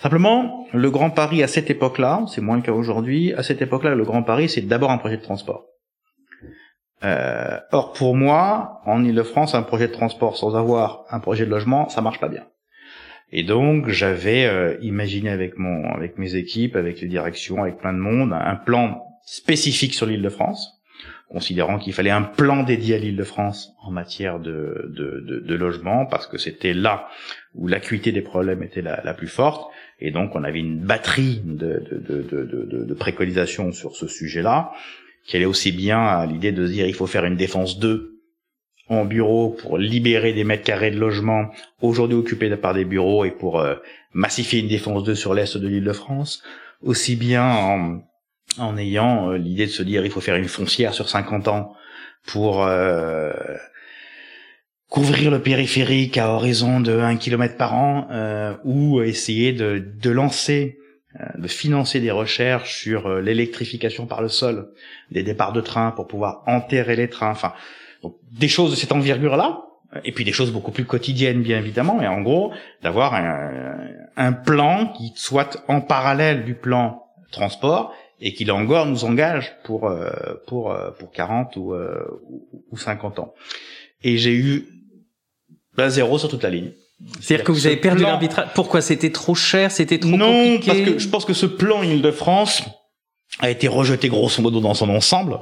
Simplement, 0.00 0.66
le 0.72 0.90
Grand 0.90 1.10
Paris 1.10 1.42
à 1.42 1.48
cette 1.48 1.70
époque-là, 1.70 2.24
c'est 2.28 2.40
moins 2.40 2.56
le 2.56 2.62
cas 2.62 2.72
aujourd'hui, 2.72 3.32
à 3.34 3.42
cette 3.42 3.60
époque-là, 3.60 3.94
le 3.94 4.04
Grand 4.04 4.22
Paris, 4.22 4.48
c'est 4.48 4.60
d'abord 4.60 4.92
un 4.92 4.98
projet 4.98 5.16
de 5.16 5.22
transport. 5.22 5.64
Euh, 7.04 7.58
or, 7.72 7.92
pour 7.92 8.14
moi, 8.14 8.80
en 8.84 9.04
Ile-de-France, 9.04 9.54
un 9.54 9.62
projet 9.62 9.88
de 9.88 9.92
transport 9.92 10.36
sans 10.36 10.56
avoir 10.56 11.04
un 11.10 11.20
projet 11.20 11.44
de 11.44 11.50
logement, 11.50 11.88
ça 11.88 12.00
marche 12.00 12.20
pas 12.20 12.28
bien. 12.28 12.44
Et 13.30 13.42
donc 13.42 13.88
j'avais 13.88 14.46
euh, 14.46 14.76
imaginé 14.80 15.28
avec 15.30 15.58
mon 15.58 15.92
avec 15.92 16.18
mes 16.18 16.34
équipes, 16.34 16.76
avec 16.76 17.00
les 17.00 17.08
directions, 17.08 17.62
avec 17.62 17.78
plein 17.78 17.92
de 17.92 17.98
monde, 17.98 18.32
un 18.32 18.56
plan 18.56 19.04
spécifique 19.24 19.92
sur 19.92 20.06
l'Île-de-France, 20.06 20.80
considérant 21.28 21.78
qu'il 21.78 21.92
fallait 21.92 22.10
un 22.10 22.22
plan 22.22 22.62
dédié 22.62 22.94
à 22.94 22.98
l'Île-de-France 22.98 23.74
en 23.82 23.90
matière 23.90 24.40
de, 24.40 24.90
de, 24.94 25.20
de, 25.20 25.40
de 25.40 25.54
logement, 25.54 26.06
parce 26.06 26.26
que 26.26 26.38
c'était 26.38 26.72
là 26.72 27.08
où 27.54 27.68
l'acuité 27.68 28.12
des 28.12 28.22
problèmes 28.22 28.62
était 28.62 28.80
la, 28.80 29.02
la, 29.04 29.12
plus 29.12 29.28
forte, 29.28 29.70
et 30.00 30.10
donc 30.10 30.34
on 30.34 30.42
avait 30.44 30.60
une 30.60 30.78
batterie 30.78 31.42
de, 31.44 31.84
de, 31.90 32.84
de 32.84 32.94
préconisations 32.94 33.72
sur 33.72 33.94
ce 33.94 34.08
sujet-là, 34.08 34.72
qui 35.24 35.36
allait 35.36 35.44
aussi 35.44 35.72
bien 35.72 36.00
à 36.00 36.24
l'idée 36.24 36.52
de 36.52 36.66
dire 36.66 36.86
il 36.86 36.94
faut 36.94 37.06
faire 37.06 37.26
une 37.26 37.36
défense 37.36 37.78
2 37.78 38.17
en 38.88 39.04
bureau 39.04 39.50
pour 39.50 39.78
libérer 39.78 40.32
des 40.32 40.44
mètres 40.44 40.64
carrés 40.64 40.90
de 40.90 40.98
logement 40.98 41.50
aujourd'hui 41.80 42.16
occupés 42.16 42.54
par 42.56 42.74
des 42.74 42.84
bureaux 42.84 43.24
et 43.24 43.30
pour 43.30 43.60
euh, 43.60 43.76
massifier 44.12 44.60
une 44.60 44.68
défense 44.68 45.04
2 45.04 45.14
sur 45.14 45.34
l'est 45.34 45.56
de 45.56 45.68
l'île 45.68 45.84
de 45.84 45.92
France, 45.92 46.42
aussi 46.82 47.16
bien 47.16 47.44
en, 47.44 48.02
en 48.58 48.76
ayant 48.76 49.30
euh, 49.30 49.36
l'idée 49.36 49.66
de 49.66 49.70
se 49.70 49.82
dire 49.82 50.04
il 50.04 50.10
faut 50.10 50.20
faire 50.20 50.36
une 50.36 50.48
foncière 50.48 50.94
sur 50.94 51.08
50 51.08 51.48
ans 51.48 51.74
pour 52.26 52.64
euh, 52.64 53.32
couvrir 54.88 55.30
le 55.30 55.40
périphérique 55.40 56.16
à 56.16 56.30
horizon 56.30 56.80
de 56.80 56.92
1 56.92 57.16
km 57.16 57.56
par 57.56 57.74
an 57.74 58.08
ou 58.64 59.02
essayer 59.02 59.52
de, 59.52 59.78
de 60.00 60.10
lancer 60.10 60.78
de 61.36 61.48
financer 61.48 62.00
des 62.00 62.10
recherches 62.10 62.80
sur 62.80 63.20
l'électrification 63.20 64.06
par 64.06 64.22
le 64.22 64.28
sol 64.28 64.70
des 65.10 65.22
départs 65.22 65.52
de 65.52 65.60
train 65.60 65.90
pour 65.90 66.06
pouvoir 66.06 66.42
enterrer 66.46 66.96
les 66.96 67.08
trains. 67.08 67.30
Enfin 67.30 67.54
donc, 68.02 68.16
des 68.30 68.48
choses 68.48 68.70
de 68.70 68.76
cette 68.76 68.92
envergure-là, 68.92 69.64
et 70.04 70.12
puis 70.12 70.24
des 70.24 70.32
choses 70.32 70.52
beaucoup 70.52 70.70
plus 70.70 70.84
quotidiennes, 70.84 71.42
bien 71.42 71.58
évidemment, 71.58 72.02
et 72.02 72.06
en 72.06 72.20
gros, 72.20 72.52
d'avoir 72.82 73.14
un, 73.14 73.78
un, 74.16 74.32
plan 74.32 74.92
qui 74.96 75.12
soit 75.16 75.64
en 75.66 75.80
parallèle 75.80 76.44
du 76.44 76.54
plan 76.54 77.04
transport 77.30 77.94
et 78.20 78.34
qui 78.34 78.44
là 78.44 78.54
encore 78.54 78.86
nous 78.86 79.04
engage 79.04 79.54
pour 79.64 79.86
euh, 79.86 80.10
pour 80.46 80.72
euh, 80.72 80.90
pour 80.98 81.10
40 81.10 81.56
ou, 81.56 81.72
euh, 81.72 82.04
ou 82.70 82.76
50 82.76 83.18
ans. 83.18 83.34
Et 84.02 84.18
j'ai 84.18 84.34
eu 84.34 84.66
ben, 85.76 85.88
zéro 85.88 86.18
sur 86.18 86.28
toute 86.28 86.42
la 86.42 86.50
ligne. 86.50 86.72
C'est-à-dire 87.20 87.44
que 87.44 87.52
vous 87.52 87.66
avez 87.66 87.76
perdu 87.76 88.02
l'arbitrage. 88.02 88.48
Pourquoi 88.54 88.80
c'était 88.80 89.10
trop 89.10 89.36
cher, 89.36 89.70
c'était 89.70 89.98
trop 89.98 90.16
non, 90.16 90.26
compliqué. 90.26 90.66
Non, 90.66 90.78
parce 90.78 90.80
que 90.80 90.98
je 90.98 91.08
pense 91.08 91.24
que 91.24 91.32
ce 91.32 91.46
plan 91.46 91.82
Île-de-France 91.84 92.64
a 93.38 93.50
été 93.50 93.68
rejeté 93.68 94.08
grosso 94.08 94.42
modo 94.42 94.60
dans 94.60 94.74
son 94.74 94.88
ensemble, 94.88 95.38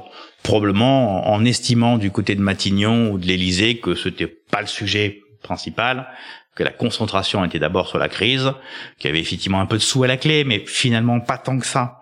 probablement 0.47 1.29
en 1.29 1.43
estimant 1.43 1.97
du 1.97 2.09
côté 2.09 2.33
de 2.33 2.41
Matignon 2.41 3.11
ou 3.11 3.17
de 3.17 3.25
l'Élysée 3.25 3.79
que 3.79 3.95
c'était 3.95 4.27
pas 4.27 4.61
le 4.61 4.67
sujet 4.67 5.21
principal, 5.43 6.07
que 6.55 6.63
la 6.63 6.71
concentration 6.71 7.43
était 7.43 7.59
d'abord 7.59 7.87
sur 7.87 7.99
la 7.99 8.07
crise, 8.07 8.53
qu'il 8.97 9.09
y 9.09 9.11
avait 9.11 9.19
effectivement 9.19 9.59
un 9.59 9.65
peu 9.65 9.75
de 9.75 9.81
sous 9.81 10.03
à 10.03 10.07
la 10.07 10.15
clé, 10.15 10.45
mais 10.45 10.63
finalement 10.65 11.19
pas 11.19 11.37
tant 11.37 11.59
que 11.59 11.65
ça. 11.65 12.01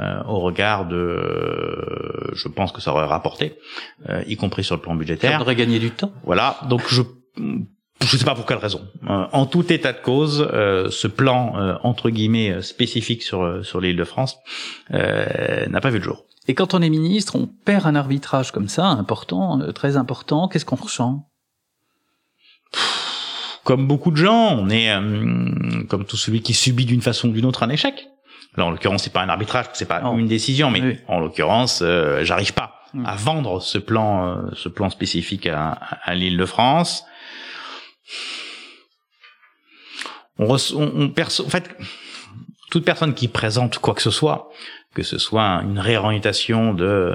Euh, 0.00 0.22
au 0.26 0.40
regard 0.40 0.86
de, 0.86 2.30
je 2.34 2.48
pense 2.48 2.72
que 2.72 2.80
ça 2.80 2.92
aurait 2.92 3.04
rapporté, 3.04 3.58
euh, 4.08 4.22
y 4.26 4.36
compris 4.36 4.64
sur 4.64 4.74
le 4.74 4.80
plan 4.80 4.94
budgétaire. 4.94 5.32
Ça 5.32 5.42
aurait 5.42 5.54
gagné 5.54 5.78
du 5.78 5.90
temps. 5.90 6.12
Voilà, 6.24 6.56
donc 6.70 6.80
je 6.88 7.02
je 8.06 8.16
ne 8.16 8.18
sais 8.18 8.24
pas 8.24 8.34
pour 8.34 8.46
quelle 8.46 8.58
raison. 8.58 8.88
Euh, 9.08 9.26
en 9.32 9.46
tout 9.46 9.70
état 9.72 9.92
de 9.92 10.00
cause, 10.00 10.48
euh, 10.52 10.90
ce 10.90 11.06
plan 11.06 11.54
euh, 11.56 11.74
entre 11.82 12.10
guillemets 12.10 12.62
spécifique 12.62 13.22
sur 13.22 13.64
sur 13.64 13.80
l'île 13.80 13.96
de 13.96 14.04
France 14.04 14.38
n'a 14.90 15.80
pas 15.80 15.90
vu 15.90 15.98
le 15.98 16.04
jour. 16.04 16.24
Et 16.48 16.54
quand 16.54 16.74
on 16.74 16.82
est 16.82 16.90
ministre, 16.90 17.36
on 17.36 17.46
perd 17.46 17.86
un 17.86 17.94
arbitrage 17.94 18.50
comme 18.50 18.68
ça, 18.68 18.86
important, 18.86 19.60
très 19.72 19.96
important. 19.96 20.48
Qu'est-ce 20.48 20.64
qu'on 20.64 20.76
ressent? 20.76 21.28
Comme 23.64 23.86
beaucoup 23.86 24.10
de 24.10 24.16
gens, 24.16 24.56
on 24.56 24.68
est 24.70 24.92
comme 25.88 26.04
tout 26.04 26.16
celui 26.16 26.42
qui 26.42 26.52
subit 26.52 26.84
d'une 26.84 27.02
façon 27.02 27.28
ou 27.28 27.32
d'une 27.32 27.46
autre 27.46 27.62
un 27.62 27.68
échec. 27.68 28.08
Là, 28.56 28.66
en 28.66 28.70
l'occurrence, 28.70 29.04
c'est 29.04 29.12
pas 29.12 29.22
un 29.22 29.28
arbitrage, 29.28 29.66
c'est 29.74 29.86
pas 29.86 30.02
une 30.02 30.26
décision, 30.26 30.70
mais 30.70 31.02
en 31.06 31.20
l'occurrence, 31.20 31.82
j'arrive 32.22 32.54
pas 32.54 32.74
à 33.04 33.14
vendre 33.14 33.60
ce 33.60 33.78
plan, 33.78 34.50
ce 34.54 34.68
plan 34.68 34.90
spécifique 34.90 35.46
à, 35.46 35.70
à 35.70 36.14
l'île 36.14 36.36
de 36.36 36.44
France. 36.44 37.04
On, 40.38 40.56
on, 40.74 41.12
en 41.16 41.48
fait, 41.48 41.76
toute 42.70 42.84
personne 42.84 43.14
qui 43.14 43.28
présente 43.28 43.78
quoi 43.78 43.94
que 43.94 44.02
ce 44.02 44.10
soit, 44.10 44.50
que 44.94 45.02
ce 45.02 45.18
soit 45.18 45.62
une 45.62 45.78
réorientation 45.78 46.74
de, 46.74 47.14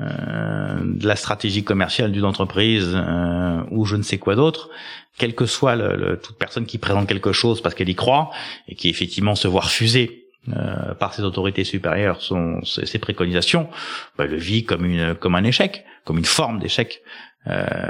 euh, 0.00 0.78
de 0.82 1.06
la 1.06 1.16
stratégie 1.16 1.64
commerciale 1.64 2.12
d'une 2.12 2.24
entreprise 2.24 2.92
euh, 2.94 3.62
ou 3.70 3.84
je 3.84 3.96
ne 3.96 4.02
sais 4.02 4.18
quoi 4.18 4.34
d'autre, 4.34 4.70
quelle 5.18 5.34
que 5.34 5.46
soit 5.46 5.76
toute 6.22 6.36
personne 6.36 6.66
qui 6.66 6.78
présente 6.78 7.08
quelque 7.08 7.32
chose 7.32 7.62
parce 7.62 7.74
qu'elle 7.74 7.88
y 7.88 7.94
croit 7.94 8.30
et 8.68 8.74
qui 8.74 8.88
effectivement 8.88 9.34
se 9.34 9.48
voit 9.48 9.62
refuser 9.62 10.25
euh, 10.48 10.94
par 10.94 11.14
ses 11.14 11.22
autorités 11.22 11.64
supérieures 11.64 12.20
son, 12.20 12.62
ses, 12.64 12.98
préconisations, 12.98 13.68
bah, 14.16 14.26
le 14.26 14.36
vit 14.36 14.64
comme 14.64 14.84
une 14.84 15.14
comme 15.14 15.34
un 15.34 15.44
échec, 15.44 15.84
comme 16.04 16.18
une 16.18 16.24
forme 16.24 16.58
d'échec. 16.58 17.02
Euh, 17.48 17.86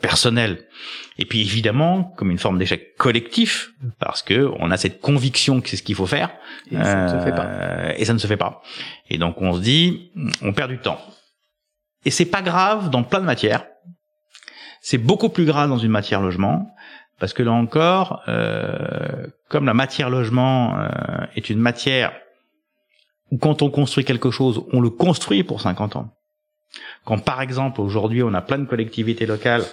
personnel. 0.00 0.66
Et 1.16 1.24
puis 1.24 1.42
évidemment 1.42 2.02
comme 2.16 2.32
une 2.32 2.38
forme 2.38 2.58
d'échec 2.58 2.96
collectif 2.96 3.70
parce 4.00 4.20
que 4.20 4.50
on 4.58 4.72
a 4.72 4.76
cette 4.76 5.00
conviction 5.00 5.60
que 5.60 5.68
c'est 5.68 5.76
ce 5.76 5.84
qu'il 5.84 5.94
faut 5.94 6.06
faire 6.06 6.30
et 6.72 6.74
ça 6.74 7.04
ne 7.04 7.08
se 7.08 7.24
fait 7.24 7.30
pas. 7.34 7.44
euh, 7.44 7.92
et 7.96 8.04
ça 8.04 8.14
ne 8.14 8.18
se 8.18 8.26
fait 8.26 8.36
pas. 8.36 8.62
Et 9.08 9.18
donc 9.18 9.40
on 9.40 9.52
se 9.52 9.60
dit 9.60 10.10
on 10.42 10.52
perd 10.52 10.70
du 10.70 10.78
temps. 10.78 11.00
Et 12.04 12.10
c'est 12.10 12.24
pas 12.24 12.42
grave 12.42 12.90
dans 12.90 13.04
plein 13.04 13.20
de 13.20 13.26
matières. 13.26 13.64
C'est 14.80 14.98
beaucoup 14.98 15.28
plus 15.28 15.44
grave 15.44 15.68
dans 15.68 15.78
une 15.78 15.92
matière 15.92 16.20
logement 16.20 16.74
parce 17.20 17.32
que 17.32 17.44
là 17.44 17.52
encore 17.52 18.22
euh, 18.26 19.26
comme 19.48 19.66
la 19.66 19.74
matière 19.74 20.10
logement 20.10 20.76
euh, 20.76 20.88
est 21.36 21.48
une 21.50 21.60
matière 21.60 22.12
où 23.30 23.38
quand 23.38 23.62
on 23.62 23.70
construit 23.70 24.04
quelque 24.04 24.32
chose 24.32 24.64
on 24.72 24.80
le 24.80 24.90
construit 24.90 25.44
pour 25.44 25.60
50 25.60 25.96
ans 25.96 26.12
quand 27.04 27.18
par 27.18 27.40
exemple 27.42 27.80
aujourd'hui 27.80 28.22
on 28.22 28.34
a 28.34 28.40
plein 28.40 28.58
de 28.58 28.66
collectivités 28.66 29.26
locales 29.26 29.64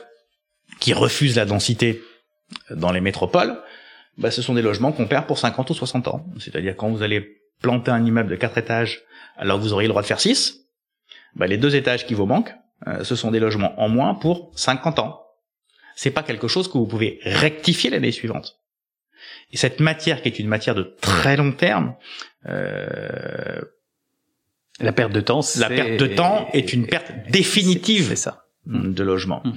qui 0.79 0.93
refusent 0.93 1.35
la 1.35 1.45
densité 1.45 2.01
dans 2.69 2.91
les 2.91 3.01
métropoles, 3.01 3.59
bah, 4.17 4.31
ce 4.31 4.41
sont 4.41 4.53
des 4.53 4.61
logements 4.61 4.91
qu'on 4.91 5.07
perd 5.07 5.25
pour 5.25 5.37
50 5.37 5.69
ou 5.69 5.73
60 5.73 6.07
ans. 6.07 6.25
C'est-à-dire 6.39 6.75
quand 6.75 6.89
vous 6.89 7.03
allez 7.03 7.41
planter 7.61 7.91
un 7.91 8.05
immeuble 8.05 8.29
de 8.29 8.35
4 8.35 8.57
étages 8.57 9.03
alors 9.37 9.59
vous 9.59 9.73
auriez 9.73 9.87
le 9.87 9.91
droit 9.91 10.01
de 10.01 10.07
faire 10.07 10.19
6, 10.19 10.61
bah, 11.35 11.47
les 11.47 11.57
deux 11.57 11.75
étages 11.75 12.05
qui 12.05 12.13
vous 12.13 12.25
manquent, 12.25 12.53
euh, 12.87 13.03
ce 13.03 13.15
sont 13.15 13.31
des 13.31 13.39
logements 13.39 13.79
en 13.79 13.89
moins 13.89 14.15
pour 14.15 14.51
50 14.55 14.99
ans. 14.99 15.21
C'est 15.97 16.11
pas 16.11 16.21
quelque 16.21 16.47
chose 16.47 16.67
que 16.67 16.77
vous 16.77 16.85
pouvez 16.85 17.19
rectifier 17.23 17.89
l'année 17.89 18.11
suivante. 18.11 18.59
Et 19.51 19.57
cette 19.57 19.79
matière 19.79 20.21
qui 20.21 20.29
est 20.29 20.37
une 20.37 20.47
matière 20.47 20.75
de 20.75 20.95
très 21.01 21.35
long 21.35 21.51
terme, 21.51 21.95
euh, 22.45 23.59
la 24.79 24.93
perte 24.93 25.11
de 25.11 25.21
temps, 25.21 25.39
la 25.57 25.69
perte 25.69 25.99
de 25.99 26.05
temps 26.05 26.49
est 26.53 26.71
une 26.71 26.85
perte 26.85 27.11
définitive 27.31 28.13
ça. 28.13 28.43
de 28.67 29.03
logement. 29.03 29.41
Mm. 29.43 29.51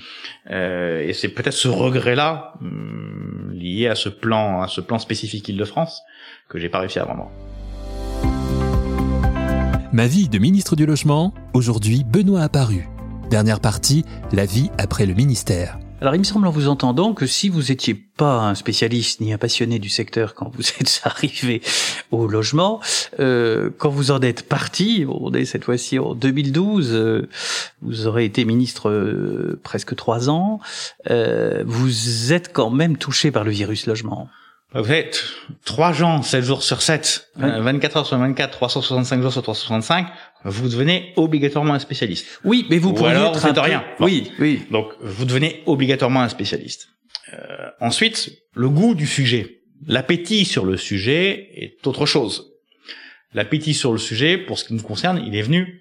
Euh, 0.53 1.03
et 1.07 1.13
c'est 1.13 1.29
peut-être 1.29 1.53
ce 1.53 1.69
regret-là 1.69 2.55
mm, 2.63 3.53
lié 3.53 3.89
à 3.89 3.95
ce 3.95 4.09
plan, 4.09 4.63
à 4.63 4.69
ce 4.69 4.81
plan 4.81 4.99
spécifique 4.99 5.47
Île-de-France 5.51 6.01
que 6.49 6.59
j'ai 6.59 6.71
pas 6.71 6.79
réussi 6.79 6.99
à 7.01 7.05
vendre. 7.05 7.31
Ma 9.93 10.07
vie 10.07 10.31
de 10.31 10.39
ministre 10.39 10.75
du 10.75 10.87
logement. 10.87 11.35
Aujourd'hui, 11.53 12.03
Benoît 12.03 12.41
apparu. 12.41 12.89
Dernière 13.29 13.61
partie, 13.61 14.07
la 14.33 14.47
vie 14.47 14.71
après 14.79 15.05
le 15.05 15.13
ministère. 15.13 15.79
Alors 16.01 16.15
il 16.15 16.19
me 16.19 16.25
semble 16.25 16.47
en 16.47 16.51
vous 16.51 16.69
entendant 16.69 17.13
que 17.13 17.27
si 17.27 17.51
vous 17.51 17.71
étiez 17.71 17.93
pas 17.93 18.49
un 18.49 18.55
spécialiste 18.55 19.21
ni 19.21 19.35
un 19.35 19.39
passionné 19.39 19.79
du 19.79 19.91
secteur 19.91 20.35
quand 20.35 20.51
vous 20.55 20.63
êtes 20.81 21.03
arrivé 21.05 21.61
au 22.11 22.27
logement, 22.27 22.81
euh, 23.19 23.69
quand 23.77 23.91
vous 23.91 24.11
en 24.11 24.21
êtes 24.21 24.49
parti, 24.49 25.05
on 25.07 25.33
est 25.35 25.45
cette 25.45 25.65
fois-ci 25.65 25.99
en 25.99 26.15
2012, 26.15 26.93
euh, 26.93 27.29
vous 27.83 28.07
aurez 28.07 28.25
été 28.25 28.47
ministre 28.47 28.89
euh, 28.89 29.61
presque 29.63 29.95
trois 29.95 30.31
ans, 30.31 30.61
euh, 31.11 31.65
vous 31.67 32.33
êtes 32.33 32.51
quand 32.51 32.71
même 32.71 32.97
touché 32.97 33.31
par 33.31 33.45
le 33.45 33.51
virus 33.51 33.87
logement. 33.87 34.29
Vous 34.73 34.93
êtes 34.93 35.25
3 35.65 35.93
gens, 35.93 36.23
7 36.23 36.45
jours 36.45 36.63
sur 36.63 36.81
7, 36.81 37.33
24 37.35 37.97
heures 37.97 38.07
sur 38.07 38.17
24, 38.19 38.53
365 38.53 39.21
jours 39.21 39.33
sur 39.33 39.43
365, 39.43 40.07
vous 40.45 40.69
devenez 40.69 41.13
obligatoirement 41.17 41.75
un 41.75 41.79
spécialiste. 41.79 42.41
Oui, 42.45 42.67
mais 42.71 42.79
vous 42.79 42.95
pourriez 42.95 43.15
être 43.15 43.45
un 43.45 43.63
rien. 43.63 43.85
Oui, 43.99 44.33
oui. 44.39 44.63
Donc 44.71 44.93
vous 45.01 45.25
devenez 45.25 45.63
obligatoirement 45.67 46.23
un 46.23 46.29
spécialiste. 46.29 46.89
Euh, 47.33 47.71
ensuite, 47.81 48.33
le 48.55 48.69
goût 48.69 48.95
du 48.95 49.07
sujet, 49.07 49.61
l'appétit 49.87 50.45
sur 50.45 50.65
le 50.65 50.77
sujet 50.77 51.51
est 51.55 51.87
autre 51.87 52.07
chose. 52.07 52.53
L'appétit 53.33 53.75
sur 53.75 53.93
le 53.93 53.99
sujet, 53.99 54.39
pour 54.39 54.59
ce 54.59 54.65
qui 54.65 54.75
nous 54.75 54.83
concerne, 54.83 55.23
il 55.25 55.37
est 55.37 55.43
venu 55.43 55.81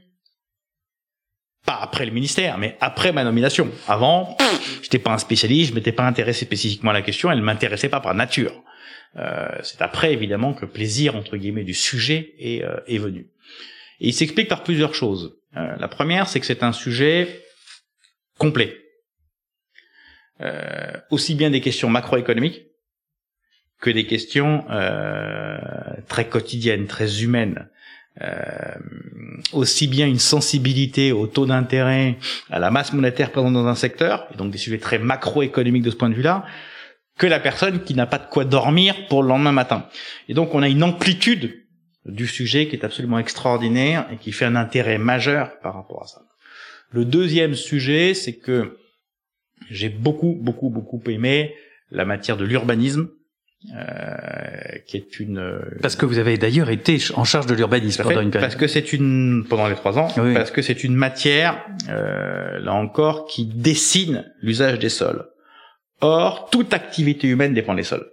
pas 1.66 1.80
après 1.82 2.06
le 2.06 2.12
ministère, 2.12 2.58
mais 2.58 2.78
après 2.80 3.12
ma 3.12 3.24
nomination. 3.24 3.70
Avant, 3.88 4.38
j'étais 4.82 5.00
pas 5.00 5.14
un 5.14 5.18
spécialiste, 5.18 5.72
je 5.72 5.76
m'étais 5.76 5.92
pas 5.92 6.06
intéressé 6.08 6.46
spécifiquement 6.46 6.92
à 6.92 6.94
la 6.94 7.02
question, 7.02 7.32
elle 7.32 7.42
m'intéressait 7.42 7.90
pas 7.90 8.00
par 8.00 8.16
nature. 8.16 8.64
Euh, 9.18 9.50
c'est 9.64 9.82
après 9.82 10.14
évidemment 10.14 10.54
que 10.54 10.62
le 10.62 10.72
plaisir 10.72 11.16
entre 11.16 11.36
guillemets 11.38 11.64
du 11.64 11.74
sujet 11.74 12.34
est, 12.40 12.64
euh, 12.64 12.80
est 12.88 13.00
venu. 13.00 13.28
Et 14.00 14.10
il 14.10 14.14
s'explique 14.14 14.48
par 14.48 14.64
plusieurs 14.64 14.96
choses. 14.96 15.38
Euh, 15.58 15.76
la 15.78 15.88
première, 15.88 16.28
c'est 16.28 16.40
que 16.40 16.46
c'est 16.46 16.64
un 16.64 16.74
sujet 16.74 17.44
complet, 18.38 18.78
aussi 21.10 21.36
bien 21.36 21.50
des 21.50 21.60
questions 21.60 21.90
macroéconomiques 21.90 22.68
que 23.82 23.90
des 23.90 24.06
questions 24.06 24.64
très 26.08 26.30
quotidiennes, 26.30 26.88
très 26.88 27.22
humaines. 27.24 27.68
aussi 29.52 29.88
bien 29.88 30.08
une 30.08 30.20
sensibilité 30.20 31.12
au 31.12 31.28
taux 31.28 31.46
d'intérêt, 31.46 32.18
à 32.50 32.60
la 32.60 32.72
masse 32.72 32.94
monétaire 32.94 33.32
présente 33.32 33.54
dans 33.54 33.68
un 33.68 33.76
secteur, 33.76 34.28
et 34.34 34.38
donc 34.38 34.52
des 34.52 34.58
sujets 34.58 34.80
très 34.80 35.00
macroéconomiques 35.00 35.84
de 35.84 35.92
ce 35.92 35.96
point 35.96 36.10
de 36.10 36.16
vue-là, 36.16 36.46
que 37.18 37.28
la 37.28 37.40
personne 37.40 37.84
qui 37.84 37.94
n'a 37.94 38.06
pas 38.06 38.18
de 38.18 38.28
quoi 38.28 38.46
dormir 38.46 39.08
pour 39.10 39.24
le 39.24 39.30
lendemain 39.30 39.52
matin. 39.52 39.88
Et 40.30 40.34
donc 40.34 40.56
on 40.56 40.64
a 40.64 40.70
une 40.70 40.84
amplitude 40.84 41.59
du 42.06 42.28
sujet 42.28 42.68
qui 42.68 42.76
est 42.76 42.86
absolument 42.86 43.20
extraordinaire 43.20 44.08
et 44.12 44.18
qui 44.18 44.32
fait 44.32 44.46
un 44.46 44.56
intérêt 44.56 44.98
majeur 44.98 45.60
par 45.60 45.76
rapport 45.76 46.04
à 46.04 46.08
ça. 46.08 46.22
Le 46.92 47.06
deuxième 47.06 47.54
sujet, 47.54 48.14
c'est 48.14 48.38
que 48.38 48.78
j'ai 49.70 49.90
beaucoup, 49.90 50.38
beaucoup, 50.40 50.70
beaucoup 50.70 51.02
aimé 51.08 51.54
la 51.92 52.06
matière 52.06 52.38
de 52.38 52.46
l'urbanisme, 52.46 53.10
euh, 53.76 54.78
qui 54.88 54.98
est 54.98 55.20
une. 55.20 55.60
Parce 55.82 55.96
que 55.96 56.06
vous 56.06 56.18
avez 56.18 56.38
d'ailleurs 56.38 56.70
été 56.70 56.98
en 57.16 57.26
charge 57.26 57.46
de 57.46 57.54
l'urbanisme 57.54 58.04
pendant 58.04 58.22
une 58.22 58.32
période. 58.32 58.50
Parce 58.50 58.60
que 58.60 58.68
c'est 58.68 58.94
une 58.94 59.46
pendant 59.48 59.68
les 59.68 59.76
trois 59.76 59.98
ans. 59.98 60.08
Parce 60.16 60.52
que 60.52 60.62
c'est 60.62 60.84
une 60.84 60.96
matière, 60.96 61.66
euh, 61.90 62.60
là 62.60 62.74
encore, 62.74 63.26
qui 63.26 63.46
dessine 63.46 64.32
l'usage 64.42 64.80
des 64.80 64.90
sols. 64.90 65.26
Or, 66.02 66.50
toute 66.50 66.74
activité 66.74 67.28
humaine 67.28 67.54
dépend 67.54 67.76
des 67.76 67.84
sols. 67.84 68.08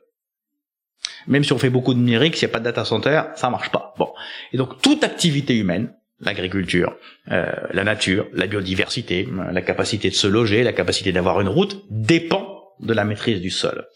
Même 1.29 1.45
si 1.45 1.53
on 1.53 1.59
fait 1.59 1.71
beaucoup 1.71 1.95
de 1.95 1.99
numérique, 1.99 2.37
s'il 2.37 2.47
n'y 2.47 2.53
a 2.53 2.55
pas 2.55 2.61
de 2.61 2.65
data 2.65 2.85
center, 2.85 3.23
ça 3.35 3.51
marche 3.51 3.71
pas. 3.71 3.95
Bon. 3.99 4.09
Et 4.53 4.57
donc, 4.57 4.81
toute 4.81 5.05
activité 5.05 5.57
humaine, 5.57 5.93
l'agriculture, 6.21 6.97
euh, 7.31 7.47
la 7.73 7.85
nature, 7.85 8.27
la 8.33 8.47
biodiversité, 8.47 9.29
la 9.53 9.63
capacité 9.63 10.09
de 10.11 10.15
se 10.15 10.27
loger, 10.27 10.63
la 10.63 10.73
capacité 10.73 11.13
d'avoir 11.13 11.41
une 11.41 11.49
route, 11.49 11.85
dépend 11.91 12.63
de 12.81 12.93
la 12.93 13.05
maîtrise 13.05 13.41
du 13.41 13.51
sol. 13.51 13.87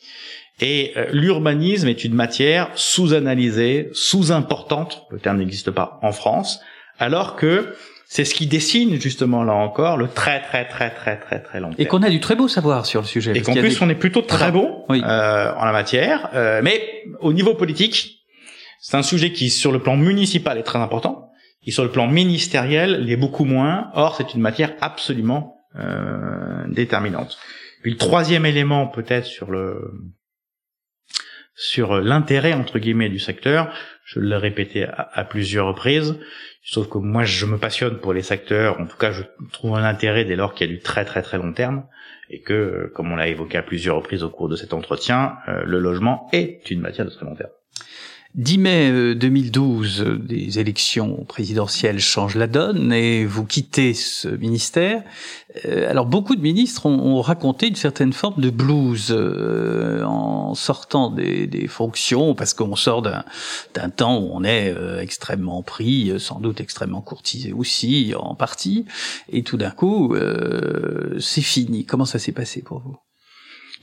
Et 0.61 0.93
euh, 0.97 1.07
l'urbanisme 1.13 1.89
est 1.89 2.05
une 2.05 2.15
matière 2.15 2.71
sous-analysée, 2.75 3.89
sous-importante, 3.93 5.07
le 5.11 5.19
terme 5.19 5.39
n'existe 5.39 5.71
pas 5.71 5.99
en 6.03 6.13
France, 6.13 6.61
alors 6.99 7.37
que 7.37 7.75
c'est 8.13 8.25
ce 8.25 8.35
qui 8.35 8.49
dessine 8.49 9.01
justement 9.01 9.45
là 9.45 9.55
encore 9.55 9.97
le 9.97 10.09
très 10.09 10.43
très 10.43 10.67
très 10.67 10.91
très 10.91 11.17
très 11.17 11.39
très 11.39 11.61
long 11.61 11.69
terme. 11.69 11.81
Et 11.81 11.87
qu'on 11.87 12.03
a 12.03 12.11
du 12.11 12.19
très 12.19 12.35
beau 12.35 12.49
savoir 12.49 12.85
sur 12.85 13.03
le 13.03 13.07
sujet. 13.07 13.37
Et 13.37 13.41
qu'en 13.41 13.55
plus 13.55 13.81
on 13.81 13.89
est 13.89 13.95
plutôt 13.95 14.21
très 14.21 14.51
bon 14.51 14.85
euh, 14.91 15.55
en 15.55 15.65
la 15.65 15.71
matière, 15.71 16.29
euh, 16.35 16.61
mais 16.61 17.05
au 17.21 17.33
niveau 17.33 17.55
politique, 17.55 18.27
c'est 18.81 18.97
un 18.97 19.05
sujet 19.05 19.31
qui 19.31 19.49
sur 19.49 19.71
le 19.71 19.79
plan 19.79 19.97
municipal 19.97 20.59
est 20.59 20.65
très 20.65 20.81
important, 20.81 21.31
qui 21.63 21.71
sur 21.71 21.85
le 21.85 21.93
plan 21.93 22.09
ministériel 22.09 23.05
l'est 23.05 23.17
beaucoup 23.17 23.45
moins. 23.45 23.93
Or 23.95 24.17
c'est 24.17 24.35
une 24.35 24.41
matière 24.41 24.73
absolument 24.81 25.59
euh, 25.77 26.65
déterminante. 26.67 27.39
Puis 27.83 27.93
le 27.93 27.97
troisième 27.97 28.45
élément 28.45 28.89
peut-être 28.89 29.25
sur 29.25 29.53
le 29.53 29.93
sur 31.55 32.01
l'intérêt 32.01 32.55
entre 32.55 32.81
guillemets 32.81 33.09
du 33.09 33.21
secteur, 33.21 33.73
Je 34.11 34.19
l'ai 34.19 34.37
répété 34.37 34.87
à, 34.87 35.25
plusieurs 35.25 35.69
reprises. 35.69 36.19
Sauf 36.65 36.89
que 36.89 36.99
moi, 36.99 37.23
je 37.23 37.47
me 37.47 37.59
passionne 37.59 37.99
pour 37.99 38.13
les 38.13 38.23
secteurs. 38.23 38.81
En 38.81 38.87
tout 38.87 38.97
cas, 38.97 39.13
je 39.13 39.23
trouve 39.53 39.77
un 39.77 39.85
intérêt 39.85 40.25
dès 40.25 40.35
lors 40.35 40.53
qu'il 40.53 40.69
y 40.69 40.71
a 40.71 40.75
du 40.75 40.81
très 40.81 41.05
très 41.05 41.23
très 41.23 41.39
long 41.39 41.53
terme 41.53 41.85
et 42.29 42.41
que, 42.41 42.91
comme 42.93 43.13
on 43.13 43.17
l'a 43.17 43.29
évoqué 43.29 43.57
à 43.57 43.63
plusieurs 43.63 43.95
reprises 43.95 44.25
au 44.25 44.31
cours 44.31 44.49
de 44.49 44.57
cet 44.57 44.75
entretien, 44.75 45.37
euh, 45.47 45.63
le 45.65 45.79
logement 45.79 46.29
est 46.33 46.69
une 46.73 46.81
matière 46.81 47.07
de 47.07 47.11
très 47.11 47.25
long 47.25 47.37
terme. 47.37 47.51
10 48.37 48.59
mai 48.59 49.15
2012, 49.17 50.03
euh, 50.03 50.17
des 50.17 50.61
élections 50.61 51.25
présidentielles 51.25 51.99
changent 51.99 52.37
la 52.37 52.47
donne 52.47 52.93
et 52.93 53.25
vous 53.25 53.45
quittez 53.45 53.93
ce 53.93 54.29
ministère. 54.29 55.03
Euh, 55.65 55.91
alors 55.91 56.07
beaucoup 56.07 56.37
de 56.37 56.41
ministres 56.41 56.87
ont, 56.87 57.21
raconté 57.23 57.67
une 57.67 57.75
certaine 57.75 58.13
forme 58.13 58.41
de 58.41 58.51
blues 58.51 59.09
euh, 59.11 60.05
en 60.05 60.55
sortant 60.55 61.11
des, 61.11 61.67
fonctions 61.67 62.37
parce 62.37 62.55
qu'on 62.55 62.77
sort 62.77 63.03
d'un 63.03 63.91
temps 63.91 64.19
où 64.19 64.31
on 64.33 64.45
est 64.45 64.75
extrêmement 65.01 65.63
pris, 65.63 66.13
sans 66.19 66.41
doute 66.41 66.61
extrêmement 66.61 67.01
courtisé 67.01 67.53
aussi 67.53 68.15
en 68.17 68.35
partie, 68.35 68.87
et 69.31 69.43
tout 69.43 69.57
d'un 69.57 69.71
coup 69.71 70.15
c'est 71.21 71.43
fini. 71.43 71.85
Comment 71.85 72.07
ça 72.07 72.19
s'est 72.19 72.33
passé 72.33 72.63
pour 72.63 72.81
vous? 72.81 72.97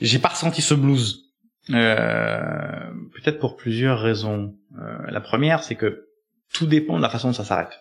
J'ai 0.00 0.18
pas 0.18 0.28
ressenti 0.28 0.60
ce 0.60 0.74
blues. 0.74 1.27
Euh, 1.70 2.90
peut-être 3.14 3.38
pour 3.38 3.56
plusieurs 3.56 4.00
raisons. 4.00 4.54
Euh, 4.78 4.98
la 5.08 5.20
première, 5.20 5.62
c'est 5.62 5.74
que 5.74 6.08
tout 6.52 6.66
dépend 6.66 6.96
de 6.96 7.02
la 7.02 7.10
façon 7.10 7.28
dont 7.28 7.34
ça 7.34 7.44
s'arrête. 7.44 7.80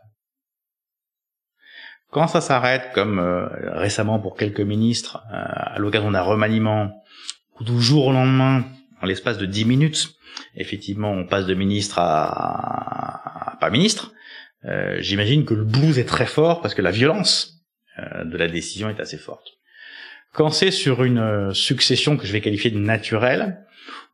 Quand 2.09 2.27
ça 2.27 2.41
s'arrête, 2.41 2.91
comme 2.93 3.19
euh, 3.19 3.47
récemment 3.77 4.19
pour 4.19 4.35
quelques 4.35 4.61
ministres, 4.61 5.23
à 5.29 5.77
l'occasion 5.77 6.11
d'un 6.11 6.21
remaniement, 6.21 7.03
ou 7.59 7.63
du 7.63 7.81
jour 7.81 8.07
au 8.07 8.11
lendemain, 8.11 8.65
en 9.01 9.05
l'espace 9.05 9.37
de 9.37 9.45
dix 9.45 9.65
minutes, 9.65 10.09
effectivement, 10.55 11.11
on 11.11 11.25
passe 11.25 11.45
de 11.45 11.53
ministre 11.53 11.99
à, 11.99 13.51
à 13.51 13.57
pas 13.57 13.69
ministre, 13.69 14.13
j'imagine 14.99 15.45
que 15.45 15.53
le 15.53 15.63
blues 15.63 15.97
est 15.97 16.05
très 16.05 16.25
fort 16.25 16.61
parce 16.61 16.75
que 16.75 16.81
la 16.81 16.91
violence 16.91 17.63
de 17.97 18.37
la 18.37 18.47
décision 18.47 18.89
est 18.89 18.99
assez 18.99 19.17
forte. 19.17 19.47
Quand 20.33 20.49
c'est 20.49 20.71
sur 20.71 21.03
une 21.03 21.53
succession 21.53 22.17
que 22.17 22.27
je 22.27 22.33
vais 22.33 22.41
qualifier 22.41 22.69
de 22.69 22.77
naturelle, 22.77 23.65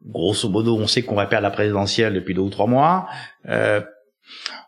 grosso 0.05 0.49
modo, 0.49 0.77
on 0.77 0.87
sait 0.87 1.03
qu'on 1.03 1.15
va 1.15 1.25
perdre 1.25 1.43
la 1.43 1.51
présidentielle 1.51 2.13
depuis 2.13 2.33
deux 2.33 2.41
ou 2.41 2.49
trois 2.49 2.67
mois. 2.67 3.07
Euh, 3.47 3.81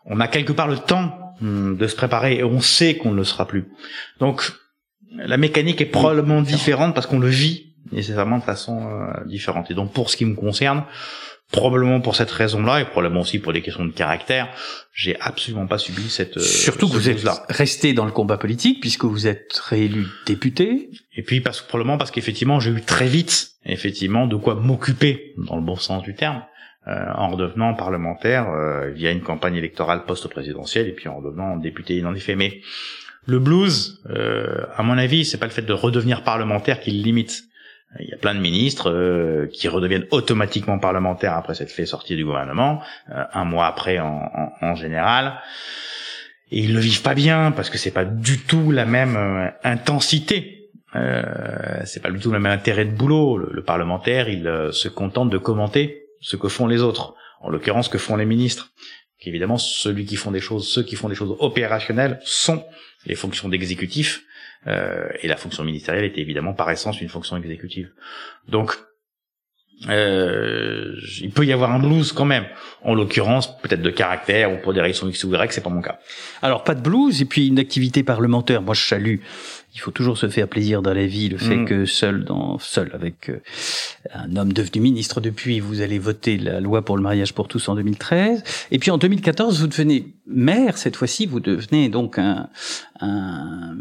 on 0.04 0.20
a 0.20 0.28
quelque 0.28 0.52
part 0.52 0.68
le 0.68 0.78
temps 0.78 1.34
hum, 1.40 1.76
de 1.76 1.86
se 1.86 1.96
préparer 1.96 2.36
et 2.36 2.44
on 2.44 2.60
sait 2.60 2.96
qu'on 2.96 3.10
ne 3.10 3.16
le 3.16 3.24
sera 3.24 3.46
plus. 3.46 3.68
Donc, 4.20 4.52
la 5.16 5.36
mécanique 5.36 5.80
est 5.80 5.86
probablement 5.86 6.42
différente 6.42 6.94
parce 6.94 7.06
qu'on 7.06 7.18
le 7.18 7.28
vit 7.28 7.74
nécessairement 7.92 8.38
de 8.38 8.44
façon 8.44 8.88
euh, 8.88 9.24
différente. 9.26 9.70
Et 9.70 9.74
donc, 9.74 9.92
pour 9.92 10.10
ce 10.10 10.16
qui 10.16 10.24
me 10.24 10.34
concerne, 10.34 10.84
probablement 11.52 12.00
pour 12.00 12.16
cette 12.16 12.30
raison-là 12.30 12.80
et 12.80 12.84
probablement 12.84 13.20
aussi 13.20 13.38
pour 13.38 13.52
des 13.52 13.62
questions 13.62 13.84
de 13.84 13.92
caractère, 13.92 14.48
j'ai 14.92 15.18
absolument 15.20 15.66
pas 15.66 15.78
subi 15.78 16.08
cette 16.08 16.36
euh, 16.38 16.40
surtout 16.40 16.88
que 16.88 16.94
vous 16.94 17.08
êtes 17.08 17.24
resté 17.48 17.92
dans 17.92 18.04
le 18.04 18.10
combat 18.10 18.36
politique 18.36 18.80
puisque 18.80 19.04
vous 19.04 19.26
êtes 19.26 19.56
réélu 19.56 20.06
député. 20.26 20.90
Et 21.14 21.22
puis 21.22 21.40
parce 21.40 21.62
probablement 21.62 21.98
parce 21.98 22.10
qu'effectivement 22.10 22.58
j'ai 22.58 22.72
eu 22.72 22.82
très 22.82 23.06
vite 23.06 23.52
effectivement 23.64 24.26
de 24.26 24.36
quoi 24.36 24.56
m'occuper 24.56 25.34
dans 25.38 25.56
le 25.56 25.62
bon 25.62 25.76
sens 25.76 26.02
du 26.02 26.14
terme 26.14 26.42
euh, 26.88 27.04
en 27.14 27.30
redevenant 27.30 27.74
parlementaire 27.74 28.50
euh, 28.50 28.90
via 28.90 29.12
une 29.12 29.22
campagne 29.22 29.56
électorale 29.56 30.04
post-présidentielle 30.04 30.88
et 30.88 30.92
puis 30.92 31.08
en 31.08 31.18
redevenant 31.18 31.56
député 31.56 32.04
en 32.04 32.14
effet 32.14 32.34
mais 32.34 32.60
le 33.26 33.40
blues 33.40 34.00
à 34.76 34.84
mon 34.84 34.96
avis 34.96 35.24
c'est 35.24 35.38
pas 35.38 35.46
le 35.46 35.52
fait 35.52 35.62
de 35.62 35.72
redevenir 35.72 36.22
parlementaire 36.22 36.78
qui 36.78 36.92
le 36.92 37.02
limite 37.02 37.42
il 38.00 38.08
y 38.08 38.12
a 38.12 38.16
plein 38.16 38.34
de 38.34 38.40
ministres 38.40 38.90
euh, 38.90 39.46
qui 39.52 39.68
redeviennent 39.68 40.06
automatiquement 40.10 40.78
parlementaires 40.78 41.34
après 41.34 41.54
s'être 41.54 41.70
fait 41.70 41.86
sortir 41.86 42.16
du 42.16 42.24
gouvernement, 42.24 42.82
euh, 43.10 43.24
un 43.32 43.44
mois 43.44 43.66
après 43.66 43.98
en, 43.98 44.52
en, 44.60 44.74
général. 44.74 45.40
Et 46.50 46.60
ils 46.60 46.74
le 46.74 46.80
vivent 46.80 47.02
pas 47.02 47.14
bien 47.14 47.52
parce 47.52 47.70
que 47.70 47.78
c'est 47.78 47.92
pas 47.92 48.04
du 48.04 48.40
tout 48.40 48.70
la 48.70 48.84
même 48.84 49.16
euh, 49.16 49.50
intensité. 49.64 50.70
Euh, 50.94 51.22
c'est 51.84 52.02
pas 52.02 52.10
du 52.10 52.18
tout 52.18 52.30
le 52.30 52.38
même 52.38 52.52
intérêt 52.52 52.84
de 52.84 52.92
boulot. 52.92 53.38
Le, 53.38 53.62
parlementaire, 53.62 54.28
il 54.28 54.70
se 54.72 54.88
contente 54.88 55.30
de 55.30 55.38
commenter 55.38 56.06
ce 56.20 56.36
que 56.36 56.48
font 56.48 56.66
les 56.66 56.82
autres. 56.82 57.14
En 57.40 57.50
l'occurrence, 57.50 57.86
ce 57.86 57.90
que 57.90 57.98
font 57.98 58.16
les 58.16 58.24
ministres. 58.24 58.72
Évidemment, 59.22 59.58
celui 59.58 60.06
qui 60.06 60.16
font 60.16 60.30
des 60.30 60.40
choses, 60.40 60.68
ceux 60.68 60.82
qui 60.82 60.94
font 60.94 61.08
des 61.08 61.14
choses 61.14 61.36
opérationnelles 61.40 62.20
sont 62.22 62.64
les 63.06 63.16
fonctions 63.16 63.48
d'exécutif 63.48 64.22
euh, 64.66 65.08
et 65.22 65.28
la 65.28 65.36
fonction 65.36 65.64
ministérielle 65.64 66.04
était 66.04 66.20
évidemment 66.20 66.54
par 66.54 66.70
essence 66.70 67.00
une 67.00 67.08
fonction 67.08 67.36
exécutive. 67.36 67.90
Donc, 68.48 68.76
euh, 69.88 70.94
il 71.20 71.30
peut 71.30 71.44
y 71.44 71.52
avoir 71.52 71.70
un 71.70 71.78
blues 71.78 72.12
quand 72.12 72.24
même. 72.24 72.46
En 72.82 72.94
l'occurrence, 72.94 73.58
peut-être 73.58 73.82
de 73.82 73.90
caractère 73.90 74.52
ou 74.52 74.56
pour 74.56 74.72
des 74.72 74.80
raisons 74.80 75.08
X 75.08 75.24
ou 75.24 75.34
Y, 75.34 75.52
c'est 75.52 75.60
pas 75.60 75.70
mon 75.70 75.82
cas. 75.82 75.98
Alors 76.40 76.64
pas 76.64 76.74
de 76.74 76.80
blues 76.80 77.20
et 77.20 77.26
puis 77.26 77.48
une 77.48 77.58
activité 77.58 78.02
parlementaire. 78.02 78.62
Moi, 78.62 78.74
je 78.74 78.82
salue 78.82 79.16
il 79.76 79.80
faut 79.80 79.90
toujours 79.90 80.16
se 80.16 80.28
faire 80.28 80.48
plaisir 80.48 80.80
dans 80.80 80.94
la 80.94 81.06
vie. 81.06 81.28
Le 81.28 81.36
fait 81.36 81.56
mm. 81.56 81.64
que 81.66 81.84
seul, 81.84 82.24
dans, 82.24 82.58
seul 82.58 82.90
avec 82.94 83.28
euh, 83.28 83.40
un 84.14 84.34
homme 84.36 84.52
devenu 84.52 84.80
ministre 84.80 85.20
depuis, 85.20 85.60
vous 85.60 85.82
allez 85.82 85.98
voter 85.98 86.38
la 86.38 86.60
loi 86.60 86.82
pour 86.82 86.96
le 86.96 87.02
mariage 87.02 87.34
pour 87.34 87.46
tous 87.46 87.68
en 87.68 87.74
2013. 87.74 88.42
Et 88.70 88.78
puis 88.78 88.90
en 88.90 88.96
2014, 88.96 89.60
vous 89.60 89.66
devenez 89.66 90.15
maire. 90.26 90.78
Cette 90.78 90.96
fois-ci, 90.96 91.26
vous 91.26 91.40
devenez 91.40 91.88
donc 91.88 92.18
un, 92.18 92.48
un 93.00 93.76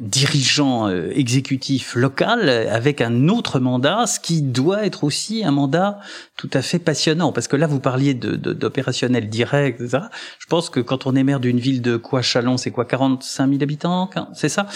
dirigeant 0.00 0.88
euh, 0.88 1.10
exécutif 1.14 1.94
local 1.94 2.48
avec 2.48 3.00
un 3.00 3.28
autre 3.28 3.60
mandat, 3.60 4.06
ce 4.06 4.20
qui 4.20 4.42
doit 4.42 4.84
être 4.84 5.04
aussi 5.04 5.44
un 5.44 5.50
mandat 5.50 5.98
tout 6.36 6.50
à 6.52 6.62
fait 6.62 6.78
passionnant. 6.78 7.32
Parce 7.32 7.48
que 7.48 7.56
là, 7.56 7.66
vous 7.66 7.80
parliez 7.80 8.14
d'opérationnel 8.14 9.24
de, 9.24 9.30
direct, 9.30 9.80
etc. 9.80 10.04
Je 10.38 10.46
pense 10.46 10.70
que 10.70 10.80
quand 10.80 11.06
on 11.06 11.14
est 11.16 11.24
maire 11.24 11.40
d'une 11.40 11.58
ville 11.58 11.82
de 11.82 11.96
quoi 11.96 12.22
Chalon, 12.22 12.56
c'est 12.56 12.70
quoi 12.70 12.84
45 12.84 13.48
000 13.48 13.62
habitants, 13.62 14.10
c'est 14.34 14.48
ça? 14.48 14.66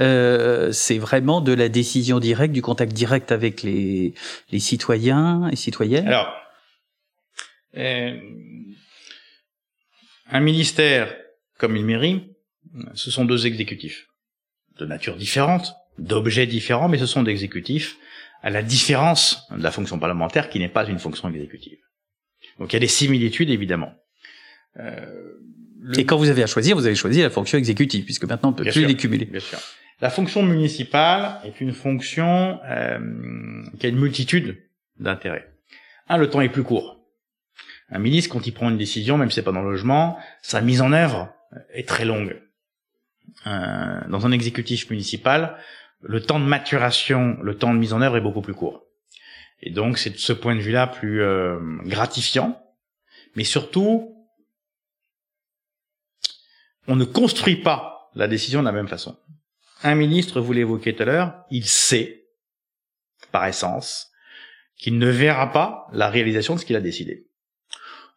Euh, 0.00 0.72
c'est 0.72 0.98
vraiment 0.98 1.40
de 1.40 1.52
la 1.52 1.68
décision 1.68 2.18
directe, 2.18 2.52
du 2.52 2.62
contact 2.62 2.92
direct 2.92 3.32
avec 3.32 3.62
les, 3.62 4.14
les 4.50 4.58
citoyens 4.58 5.48
et 5.50 5.56
citoyennes 5.56 6.06
Alors, 6.06 6.28
euh, 7.76 8.16
un 10.30 10.40
ministère 10.40 11.14
comme 11.58 11.76
une 11.76 11.86
mairie, 11.86 12.36
ce 12.94 13.10
sont 13.10 13.24
deux 13.24 13.46
exécutifs 13.46 14.06
de 14.78 14.86
nature 14.86 15.16
différente, 15.16 15.74
d'objets 15.98 16.46
différents, 16.46 16.88
mais 16.88 16.98
ce 16.98 17.06
sont 17.06 17.22
des 17.22 17.32
exécutifs 17.32 17.96
à 18.42 18.50
la 18.50 18.62
différence 18.62 19.48
de 19.50 19.62
la 19.62 19.70
fonction 19.70 19.98
parlementaire 19.98 20.48
qui 20.48 20.58
n'est 20.60 20.68
pas 20.68 20.86
une 20.86 20.98
fonction 20.98 21.28
exécutive. 21.28 21.78
Donc 22.58 22.72
il 22.72 22.76
y 22.76 22.76
a 22.76 22.80
des 22.80 22.86
similitudes 22.86 23.50
évidemment. 23.50 23.92
Euh, 24.76 25.32
Et 25.96 26.04
quand 26.04 26.16
vous 26.16 26.28
avez 26.28 26.42
à 26.42 26.46
choisir, 26.46 26.76
vous 26.76 26.86
avez 26.86 26.94
choisi 26.94 27.20
la 27.20 27.30
fonction 27.30 27.58
exécutive, 27.58 28.04
puisque 28.04 28.24
maintenant 28.24 28.50
on 28.50 28.52
ne 28.52 28.56
peut 28.56 28.70
plus 28.70 28.84
les 28.84 28.96
cumuler. 28.96 29.24
Bien 29.24 29.40
sûr. 29.40 29.58
La 30.00 30.10
fonction 30.10 30.44
municipale 30.44 31.40
est 31.44 31.60
une 31.60 31.72
fonction 31.72 32.60
euh, 32.64 33.00
qui 33.80 33.86
a 33.86 33.88
une 33.88 33.98
multitude 33.98 34.62
d'intérêts. 35.00 35.52
Un, 36.08 36.16
le 36.16 36.30
temps 36.30 36.40
est 36.40 36.48
plus 36.48 36.62
court. 36.62 36.97
Un 37.90 37.98
ministre, 37.98 38.32
quand 38.32 38.46
il 38.46 38.52
prend 38.52 38.68
une 38.68 38.78
décision, 38.78 39.16
même 39.16 39.30
si 39.30 39.36
c'est 39.36 39.42
pas 39.42 39.52
dans 39.52 39.62
le 39.62 39.70
logement, 39.70 40.18
sa 40.42 40.60
mise 40.60 40.82
en 40.82 40.92
œuvre 40.92 41.32
est 41.72 41.88
très 41.88 42.04
longue. 42.04 42.40
Euh, 43.46 44.00
dans 44.08 44.26
un 44.26 44.32
exécutif 44.32 44.90
municipal, 44.90 45.56
le 46.02 46.20
temps 46.20 46.40
de 46.40 46.44
maturation, 46.44 47.38
le 47.42 47.56
temps 47.56 47.72
de 47.72 47.78
mise 47.78 47.92
en 47.92 48.02
œuvre 48.02 48.16
est 48.16 48.22
beaucoup 48.22 48.42
plus 48.42 48.54
court. 48.54 48.84
Et 49.60 49.70
donc 49.70 49.98
c'est 49.98 50.10
de 50.10 50.18
ce 50.18 50.32
point 50.32 50.54
de 50.54 50.60
vue-là 50.60 50.86
plus 50.86 51.22
euh, 51.22 51.58
gratifiant, 51.84 52.62
mais 53.34 53.44
surtout, 53.44 54.14
on 56.86 56.96
ne 56.96 57.04
construit 57.04 57.56
pas 57.56 58.10
la 58.14 58.28
décision 58.28 58.60
de 58.60 58.66
la 58.66 58.72
même 58.72 58.88
façon. 58.88 59.18
Un 59.82 59.94
ministre, 59.94 60.40
vous 60.40 60.52
l'évoquiez 60.52 60.94
tout 60.94 61.02
à 61.02 61.06
l'heure, 61.06 61.44
il 61.50 61.66
sait, 61.66 62.26
par 63.30 63.46
essence, 63.46 64.10
qu'il 64.76 64.98
ne 64.98 65.08
verra 65.08 65.52
pas 65.52 65.86
la 65.92 66.08
réalisation 66.08 66.54
de 66.54 66.60
ce 66.60 66.66
qu'il 66.66 66.76
a 66.76 66.80
décidé. 66.80 67.27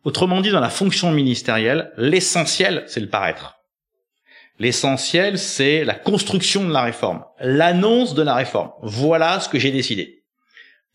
Autrement 0.03 0.41
dit, 0.41 0.51
dans 0.51 0.59
la 0.59 0.69
fonction 0.69 1.11
ministérielle, 1.11 1.91
l'essentiel, 1.97 2.83
c'est 2.87 2.99
le 2.99 3.09
paraître. 3.09 3.57
L'essentiel, 4.59 5.37
c'est 5.39 5.83
la 5.83 5.95
construction 5.95 6.67
de 6.67 6.73
la 6.73 6.81
réforme, 6.81 7.23
l'annonce 7.39 8.13
de 8.13 8.21
la 8.21 8.35
réforme. 8.35 8.71
Voilà 8.81 9.39
ce 9.39 9.49
que 9.49 9.59
j'ai 9.59 9.71
décidé. 9.71 10.23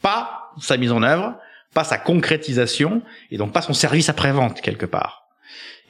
Pas 0.03 0.53
sa 0.61 0.77
mise 0.77 0.93
en 0.93 1.03
œuvre, 1.03 1.37
pas 1.75 1.85
sa 1.85 1.99
concrétisation, 1.99 3.03
et 3.31 3.39
donc 3.39 3.53
pas 3.53 3.63
son 3.63 3.75
service 3.75 4.09
après-vente 4.09 4.61
quelque 4.61 4.87
part. 4.87 5.27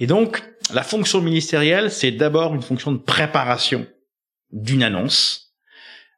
Et 0.00 0.06
donc, 0.06 0.42
la 0.72 0.82
fonction 0.82 1.20
ministérielle, 1.20 1.90
c'est 1.90 2.10
d'abord 2.10 2.54
une 2.54 2.62
fonction 2.62 2.92
de 2.92 2.98
préparation 2.98 3.86
d'une 4.52 4.82
annonce, 4.82 5.54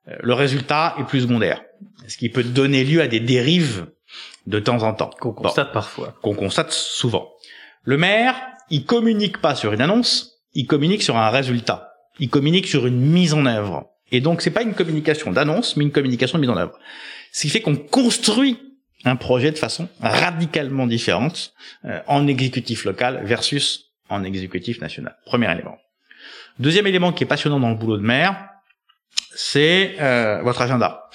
euh, 0.08 0.16
le 0.20 0.34
résultat 0.34 0.94
est 0.98 1.04
plus 1.04 1.22
secondaire. 1.22 1.62
Ce 2.06 2.16
qui 2.16 2.28
peut 2.28 2.44
donner 2.44 2.84
lieu 2.84 3.00
à 3.00 3.08
des 3.08 3.20
dérives 3.20 3.86
de 4.48 4.58
temps 4.58 4.82
en 4.82 4.94
temps. 4.94 5.10
Qu'on 5.20 5.32
constate 5.32 5.72
parfois. 5.72 6.14
Qu'on 6.22 6.34
constate 6.34 6.72
souvent. 6.72 7.28
Le 7.82 7.98
maire, 7.98 8.34
il 8.70 8.84
communique 8.84 9.38
pas 9.38 9.54
sur 9.54 9.72
une 9.72 9.80
annonce, 9.80 10.40
il 10.54 10.66
communique 10.66 11.02
sur 11.02 11.16
un 11.16 11.30
résultat. 11.30 11.92
Il 12.18 12.30
communique 12.30 12.66
sur 12.66 12.86
une 12.86 12.98
mise 12.98 13.34
en 13.34 13.46
œuvre. 13.46 13.90
Et 14.10 14.20
donc, 14.20 14.40
c'est 14.40 14.50
pas 14.50 14.62
une 14.62 14.74
communication 14.74 15.32
d'annonce, 15.32 15.76
mais 15.76 15.84
une 15.84 15.92
communication 15.92 16.38
de 16.38 16.40
mise 16.40 16.50
en 16.50 16.56
œuvre. 16.56 16.78
Ce 17.32 17.42
qui 17.42 17.50
fait 17.50 17.60
qu'on 17.60 17.76
construit 17.76 18.58
un 19.04 19.16
projet 19.16 19.52
de 19.52 19.58
façon 19.58 19.88
radicalement 20.00 20.86
différente 20.86 21.52
euh, 21.84 22.00
en 22.06 22.26
exécutif 22.26 22.84
local 22.84 23.20
versus 23.24 23.92
en 24.08 24.24
exécutif 24.24 24.80
national. 24.80 25.16
Premier 25.26 25.52
élément. 25.52 25.76
Deuxième 26.58 26.86
élément 26.86 27.12
qui 27.12 27.24
est 27.24 27.26
passionnant 27.26 27.60
dans 27.60 27.68
le 27.68 27.76
boulot 27.76 27.98
de 27.98 28.02
maire, 28.02 28.48
c'est 29.34 29.96
euh, 30.00 30.42
votre 30.42 30.62
agenda. 30.62 31.08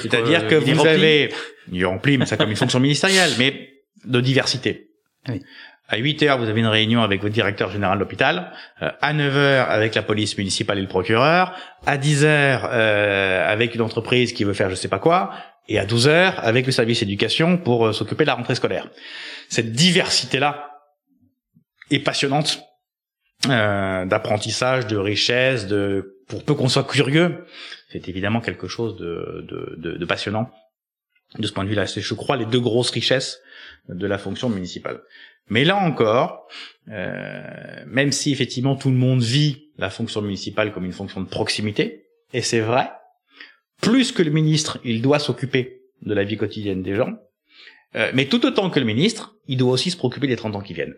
C'est-à-dire 0.00 0.46
que, 0.48 0.54
vous 0.54 0.86
avez, 0.86 1.32
il 1.72 1.82
est 1.82 1.84
rempli, 1.84 2.18
mais 2.18 2.26
ça 2.26 2.36
comme 2.36 2.50
une 2.50 2.56
fonction 2.56 2.80
ministérielle, 2.80 3.30
mais 3.38 3.70
de 4.04 4.20
diversité. 4.20 4.88
Oui. 5.28 5.42
À 5.88 5.98
8 5.98 6.22
heures, 6.22 6.38
vous 6.38 6.48
avez 6.48 6.60
une 6.60 6.66
réunion 6.66 7.02
avec 7.02 7.20
votre 7.20 7.34
directeur 7.34 7.70
général 7.70 7.98
d'hôpital. 7.98 8.52
Euh, 8.80 8.90
à 9.02 9.12
9 9.12 9.36
heures, 9.36 9.70
avec 9.70 9.94
la 9.94 10.02
police 10.02 10.36
municipale 10.38 10.78
et 10.78 10.82
le 10.82 10.88
procureur. 10.88 11.54
À 11.84 11.98
10 11.98 12.24
heures, 12.24 12.68
euh, 12.72 13.46
avec 13.46 13.74
une 13.74 13.82
entreprise 13.82 14.32
qui 14.32 14.44
veut 14.44 14.54
faire 14.54 14.70
je 14.70 14.76
sais 14.76 14.88
pas 14.88 14.98
quoi. 14.98 15.32
Et 15.68 15.78
à 15.78 15.84
12 15.84 16.08
heures, 16.08 16.34
avec 16.42 16.64
le 16.66 16.72
service 16.72 17.02
éducation 17.02 17.58
pour 17.58 17.86
euh, 17.86 17.92
s'occuper 17.92 18.24
de 18.24 18.28
la 18.28 18.34
rentrée 18.34 18.54
scolaire. 18.54 18.88
Cette 19.48 19.72
diversité-là 19.72 20.70
est 21.90 22.00
passionnante 22.00 22.62
euh, 23.48 24.06
d'apprentissage, 24.06 24.86
de 24.86 24.96
richesse, 24.96 25.66
de 25.66 26.16
pour 26.28 26.44
peu 26.44 26.54
qu'on 26.54 26.68
soit 26.68 26.84
curieux, 26.84 27.44
c'est 27.94 28.08
évidemment 28.08 28.40
quelque 28.40 28.66
chose 28.66 28.96
de, 28.96 30.04
passionnant. 30.04 30.50
De 31.38 31.46
ce 31.46 31.52
point 31.52 31.62
de 31.62 31.68
vue-là, 31.68 31.86
c'est, 31.86 32.00
je 32.00 32.14
crois, 32.14 32.36
les 32.36 32.44
deux 32.44 32.58
grosses 32.58 32.90
richesses 32.90 33.40
de 33.88 34.06
la 34.06 34.18
fonction 34.18 34.48
municipale. 34.48 35.00
Mais 35.48 35.64
là 35.64 35.76
encore, 35.76 36.48
euh, 36.88 37.84
même 37.86 38.10
si 38.10 38.32
effectivement 38.32 38.74
tout 38.74 38.90
le 38.90 38.96
monde 38.96 39.22
vit 39.22 39.68
la 39.78 39.90
fonction 39.90 40.22
municipale 40.22 40.72
comme 40.72 40.84
une 40.84 40.92
fonction 40.92 41.20
de 41.20 41.28
proximité, 41.28 42.06
et 42.32 42.42
c'est 42.42 42.60
vrai, 42.60 42.90
plus 43.80 44.10
que 44.10 44.22
le 44.22 44.30
ministre, 44.30 44.80
il 44.84 45.00
doit 45.00 45.20
s'occuper 45.20 45.82
de 46.02 46.14
la 46.14 46.24
vie 46.24 46.36
quotidienne 46.36 46.82
des 46.82 46.96
gens, 46.96 47.14
euh, 47.94 48.10
mais 48.12 48.26
tout 48.26 48.44
autant 48.44 48.70
que 48.70 48.80
le 48.80 48.86
ministre, 48.86 49.36
il 49.46 49.58
doit 49.58 49.72
aussi 49.72 49.90
se 49.92 49.96
préoccuper 49.96 50.26
des 50.26 50.36
30 50.36 50.56
ans 50.56 50.62
qui 50.62 50.74
viennent. 50.74 50.94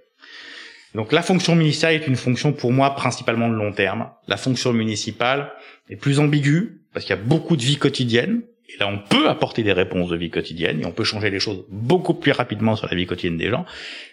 Donc 0.97 1.13
la 1.13 1.23
fonction 1.23 1.55
ministérielle 1.55 2.03
est 2.03 2.07
une 2.07 2.17
fonction 2.17 2.53
pour 2.55 2.73
moi 2.73 2.95
principalement 2.95 3.51
de 3.51 3.55
long 3.55 3.73
terme. 3.73 4.09
La 4.29 4.39
fonction 4.39 4.73
municipale 4.73 5.53
est 5.91 5.97
plus 5.97 6.19
ambiguë 6.19 6.81
parce 6.93 7.05
qu'il 7.05 7.15
y 7.15 7.19
a 7.19 7.23
beaucoup 7.23 7.57
de 7.57 7.63
vie 7.63 7.77
quotidienne, 7.77 8.41
et 8.69 8.79
là, 8.81 8.89
on 8.89 8.99
peut 8.99 9.29
apporter 9.29 9.63
des 9.63 9.73
réponses 9.73 10.09
de 10.09 10.17
vie 10.17 10.31
quotidienne 10.31 10.81
et 10.81 10.87
on 10.87 10.93
peut 10.93 11.05
changer 11.05 11.31
les 11.31 11.39
choses 11.39 11.65
beaucoup 11.69 12.15
plus 12.15 12.33
rapidement 12.33 12.75
sur 12.75 12.89
la 12.89 12.97
vie 12.97 13.07
quotidienne 13.07 13.37
des 13.37 13.51
gens. 13.51 13.65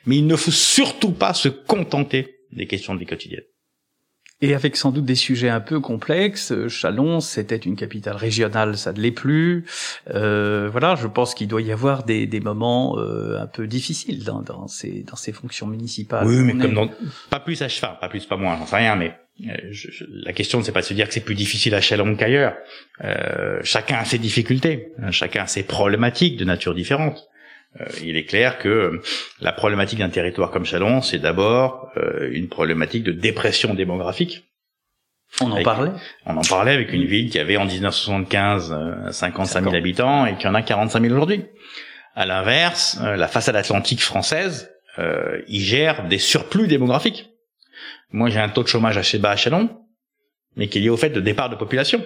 Mais 0.05 0.17
il 0.17 0.27
ne 0.27 0.35
faut 0.35 0.51
surtout 0.51 1.11
pas 1.11 1.33
se 1.33 1.47
contenter 1.49 2.35
des 2.51 2.67
questions 2.67 2.93
de 2.93 2.99
vie 2.99 3.05
quotidienne. 3.05 3.43
Et 4.43 4.53
avec 4.53 4.75
sans 4.75 4.91
doute 4.91 5.05
des 5.05 5.15
sujets 5.15 5.47
un 5.47 5.61
peu 5.61 5.79
complexes. 5.79 6.51
Euh, 6.51 6.67
Chalon, 6.67 7.21
c'était 7.21 7.55
une 7.55 7.77
capitale 7.77 8.17
régionale, 8.17 8.75
ça 8.75 8.91
ne 8.91 8.99
l'est 8.99 9.11
plus. 9.11 9.63
Euh, 10.13 10.67
voilà, 10.69 10.95
je 10.95 11.07
pense 11.07 11.33
qu'il 11.33 11.47
doit 11.47 11.61
y 11.61 11.71
avoir 11.71 12.03
des, 12.03 12.27
des 12.27 12.41
moments 12.41 12.99
euh, 12.99 13.39
un 13.39 13.47
peu 13.47 13.67
difficiles 13.67 14.25
dans, 14.25 14.41
dans, 14.41 14.67
ces, 14.67 15.03
dans 15.03 15.15
ces 15.15 15.31
fonctions 15.31 15.65
municipales. 15.65 16.27
Oui, 16.27 16.41
mais 16.41 16.57
comme 16.57 16.73
dans, 16.73 16.89
pas 17.29 17.39
plus 17.39 17.61
à 17.61 17.69
cheval, 17.69 17.97
pas 18.01 18.09
plus, 18.09 18.25
pas 18.25 18.35
moins, 18.35 18.57
j'en 18.57 18.65
sais 18.65 18.75
rien, 18.75 18.97
mais 18.97 19.13
euh, 19.47 19.55
je, 19.71 19.87
la 20.09 20.33
question, 20.33 20.61
c'est 20.61 20.73
pas 20.73 20.81
de 20.81 20.87
se 20.87 20.93
dire 20.93 21.07
que 21.07 21.13
c'est 21.13 21.23
plus 21.23 21.35
difficile 21.35 21.73
à 21.73 21.79
Chalon 21.79 22.17
qu'ailleurs. 22.17 22.55
Euh, 23.05 23.61
chacun 23.63 23.99
a 23.99 24.03
ses 24.03 24.17
difficultés, 24.17 24.89
chacun 25.11 25.43
a 25.43 25.47
ses 25.47 25.63
problématiques 25.63 26.35
de 26.35 26.43
nature 26.43 26.75
différente. 26.75 27.29
Euh, 27.79 27.85
il 28.03 28.17
est 28.17 28.25
clair 28.25 28.59
que 28.59 29.01
la 29.39 29.51
problématique 29.51 29.99
d'un 29.99 30.09
territoire 30.09 30.51
comme 30.51 30.65
Chalon, 30.65 31.01
c'est 31.01 31.19
d'abord 31.19 31.89
euh, 31.97 32.29
une 32.31 32.47
problématique 32.47 33.03
de 33.03 33.11
dépression 33.11 33.73
démographique. 33.73 34.45
On 35.41 35.51
en 35.51 35.63
parlait 35.63 35.91
On 36.27 36.37
en 36.37 36.41
parlait 36.41 36.73
avec 36.73 36.93
une 36.93 37.05
ville 37.05 37.31
qui 37.31 37.39
avait 37.39 37.57
en 37.57 37.65
1975 37.65 39.09
55 39.09 39.63
000 39.63 39.75
habitants 39.75 40.27
et 40.27 40.37
qui 40.37 40.47
en 40.47 40.53
a 40.53 40.61
45 40.61 41.01
000 41.01 41.13
aujourd'hui. 41.15 41.45
À 42.13 42.27
l'inverse, 42.27 42.99
la 43.01 43.27
façade 43.27 43.55
atlantique 43.55 44.03
française, 44.03 44.69
il 45.47 45.61
gère 45.61 46.07
des 46.07 46.19
surplus 46.19 46.67
démographiques. 46.67 47.31
Moi, 48.11 48.29
j'ai 48.29 48.39
un 48.39 48.49
taux 48.49 48.61
de 48.61 48.67
chômage 48.67 48.95
assez 48.95 49.17
bas 49.17 49.31
à 49.31 49.35
Chalon, 49.35 49.71
mais 50.55 50.67
qui 50.67 50.77
est 50.77 50.81
lié 50.81 50.89
au 50.89 50.97
fait 50.97 51.09
de 51.09 51.19
départ 51.19 51.49
de 51.49 51.55
population. 51.55 52.05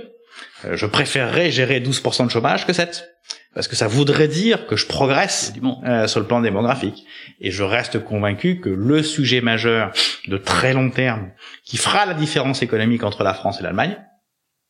je 0.64 0.86
préférerais 0.86 1.52
gérer 1.52 1.82
12% 1.82 2.28
de 2.28 2.32
chômage 2.32 2.66
que 2.66 2.72
7 2.72 3.10
parce 3.58 3.68
que 3.68 3.76
ça 3.76 3.88
voudrait 3.88 4.28
dire 4.28 4.68
que 4.68 4.76
je 4.76 4.86
progresse 4.86 5.52
euh, 5.84 6.06
sur 6.06 6.20
le 6.20 6.28
plan 6.28 6.42
démographique. 6.42 7.08
Et 7.42 7.50
je 7.50 7.64
reste 7.64 7.98
convaincu 7.98 8.60
que 8.60 8.70
le 8.70 9.02
sujet 9.02 9.42
majeur 9.42 9.92
de 10.28 10.38
très 10.38 10.76
long 10.76 10.92
terme 10.92 11.32
qui 11.64 11.78
fera 11.78 12.06
la 12.06 12.14
différence 12.14 12.62
économique 12.62 13.04
entre 13.04 13.24
la 13.24 13.34
France 13.34 13.60
et 13.60 13.64
l'Allemagne, 13.64 13.98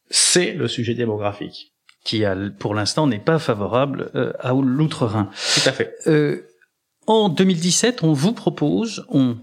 c'est 0.10 0.54
le 0.54 0.70
sujet 0.70 0.94
démographique. 0.94 1.74
Qui, 2.06 2.24
pour 2.60 2.76
l'instant, 2.76 3.08
n'est 3.08 3.20
pas 3.20 3.40
favorable 3.40 4.10
euh, 4.16 4.32
à 4.40 4.54
l'outre-Rhin. 4.54 5.32
Tout 5.56 5.68
à 5.70 5.74
fait. 5.74 5.94
Euh, 6.08 6.48
en 7.08 7.30
2017, 7.30 8.04
on 8.04 8.12
vous 8.12 8.34
propose, 8.34 9.06
on 9.10 9.38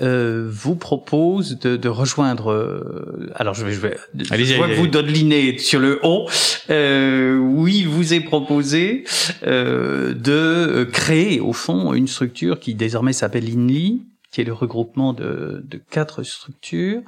euh, 0.00 0.48
vous 0.50 0.74
propose 0.74 1.58
de, 1.58 1.76
de 1.76 1.88
rejoindre. 1.90 2.50
Euh, 2.50 3.30
alors 3.34 3.52
je 3.52 3.66
vais, 3.66 3.72
je 3.72 3.80
vais, 3.80 3.96
je 4.14 4.56
vois 4.56 4.68
que 4.68 4.74
vous 4.74 4.86
dodelinez 4.86 5.58
sur 5.58 5.78
le 5.78 6.00
haut. 6.02 6.26
Euh, 6.70 7.36
oui, 7.36 7.80
il 7.80 7.88
vous 7.88 8.14
est 8.14 8.20
proposé 8.20 9.04
euh, 9.46 10.14
de 10.14 10.88
créer 10.90 11.38
au 11.38 11.52
fond 11.52 11.92
une 11.92 12.08
structure 12.08 12.58
qui 12.58 12.74
désormais 12.74 13.12
s'appelle 13.12 13.46
INLI, 13.46 14.06
qui 14.32 14.40
est 14.40 14.44
le 14.44 14.54
regroupement 14.54 15.12
de, 15.12 15.62
de 15.68 15.80
quatre 15.90 16.22
structures. 16.22 17.02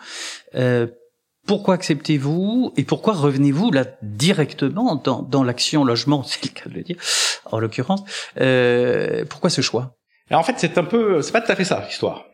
Pourquoi 1.46 1.74
acceptez-vous 1.74 2.72
et 2.76 2.84
pourquoi 2.84 3.14
revenez-vous 3.14 3.70
là 3.70 3.84
directement 4.02 4.96
dans, 4.96 5.22
dans 5.22 5.42
l'action 5.42 5.84
logement, 5.84 6.22
c'est 6.24 6.44
le 6.44 6.50
cas 6.50 6.68
de 6.68 6.74
le 6.74 6.82
dire, 6.82 6.96
en 7.44 7.58
l'occurrence. 7.58 8.02
Euh, 8.40 9.24
pourquoi 9.28 9.50
ce 9.50 9.60
choix? 9.60 9.96
Alors 10.30 10.40
en 10.40 10.44
fait, 10.44 10.54
c'est 10.56 10.78
un 10.78 10.84
peu, 10.84 11.20
c'est 11.22 11.32
pas 11.32 11.40
tout 11.40 11.52
à 11.52 11.56
fait 11.56 11.64
ça 11.64 11.84
l'histoire. 11.86 12.24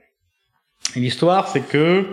L'histoire, 0.95 1.49
c'est 1.49 1.61
que 1.61 2.07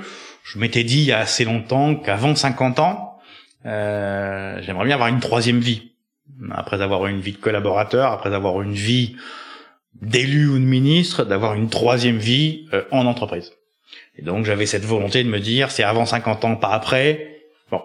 je 0.43 0.59
m'étais 0.59 0.83
dit 0.83 0.99
il 0.99 1.05
y 1.05 1.11
a 1.11 1.19
assez 1.19 1.45
longtemps 1.45 1.95
qu'avant 1.95 2.35
50 2.35 2.79
ans, 2.79 3.19
euh, 3.65 4.59
j'aimerais 4.61 4.85
bien 4.85 4.95
avoir 4.95 5.09
une 5.09 5.19
troisième 5.19 5.59
vie. 5.59 5.91
Après 6.51 6.81
avoir 6.81 7.07
une 7.07 7.19
vie 7.19 7.33
de 7.33 7.37
collaborateur, 7.37 8.11
après 8.11 8.33
avoir 8.33 8.61
une 8.61 8.73
vie 8.73 9.15
d'élu 10.01 10.47
ou 10.47 10.59
de 10.59 10.63
ministre, 10.63 11.23
d'avoir 11.23 11.53
une 11.53 11.69
troisième 11.69 12.17
vie 12.17 12.67
euh, 12.73 12.83
en 12.91 13.05
entreprise. 13.05 13.56
Et 14.17 14.21
donc 14.21 14.45
j'avais 14.45 14.65
cette 14.65 14.85
volonté 14.85 15.23
de 15.23 15.29
me 15.29 15.39
dire, 15.39 15.71
c'est 15.71 15.83
avant 15.83 16.05
50 16.05 16.45
ans, 16.45 16.55
pas 16.55 16.69
après. 16.69 17.41
Bon, 17.71 17.81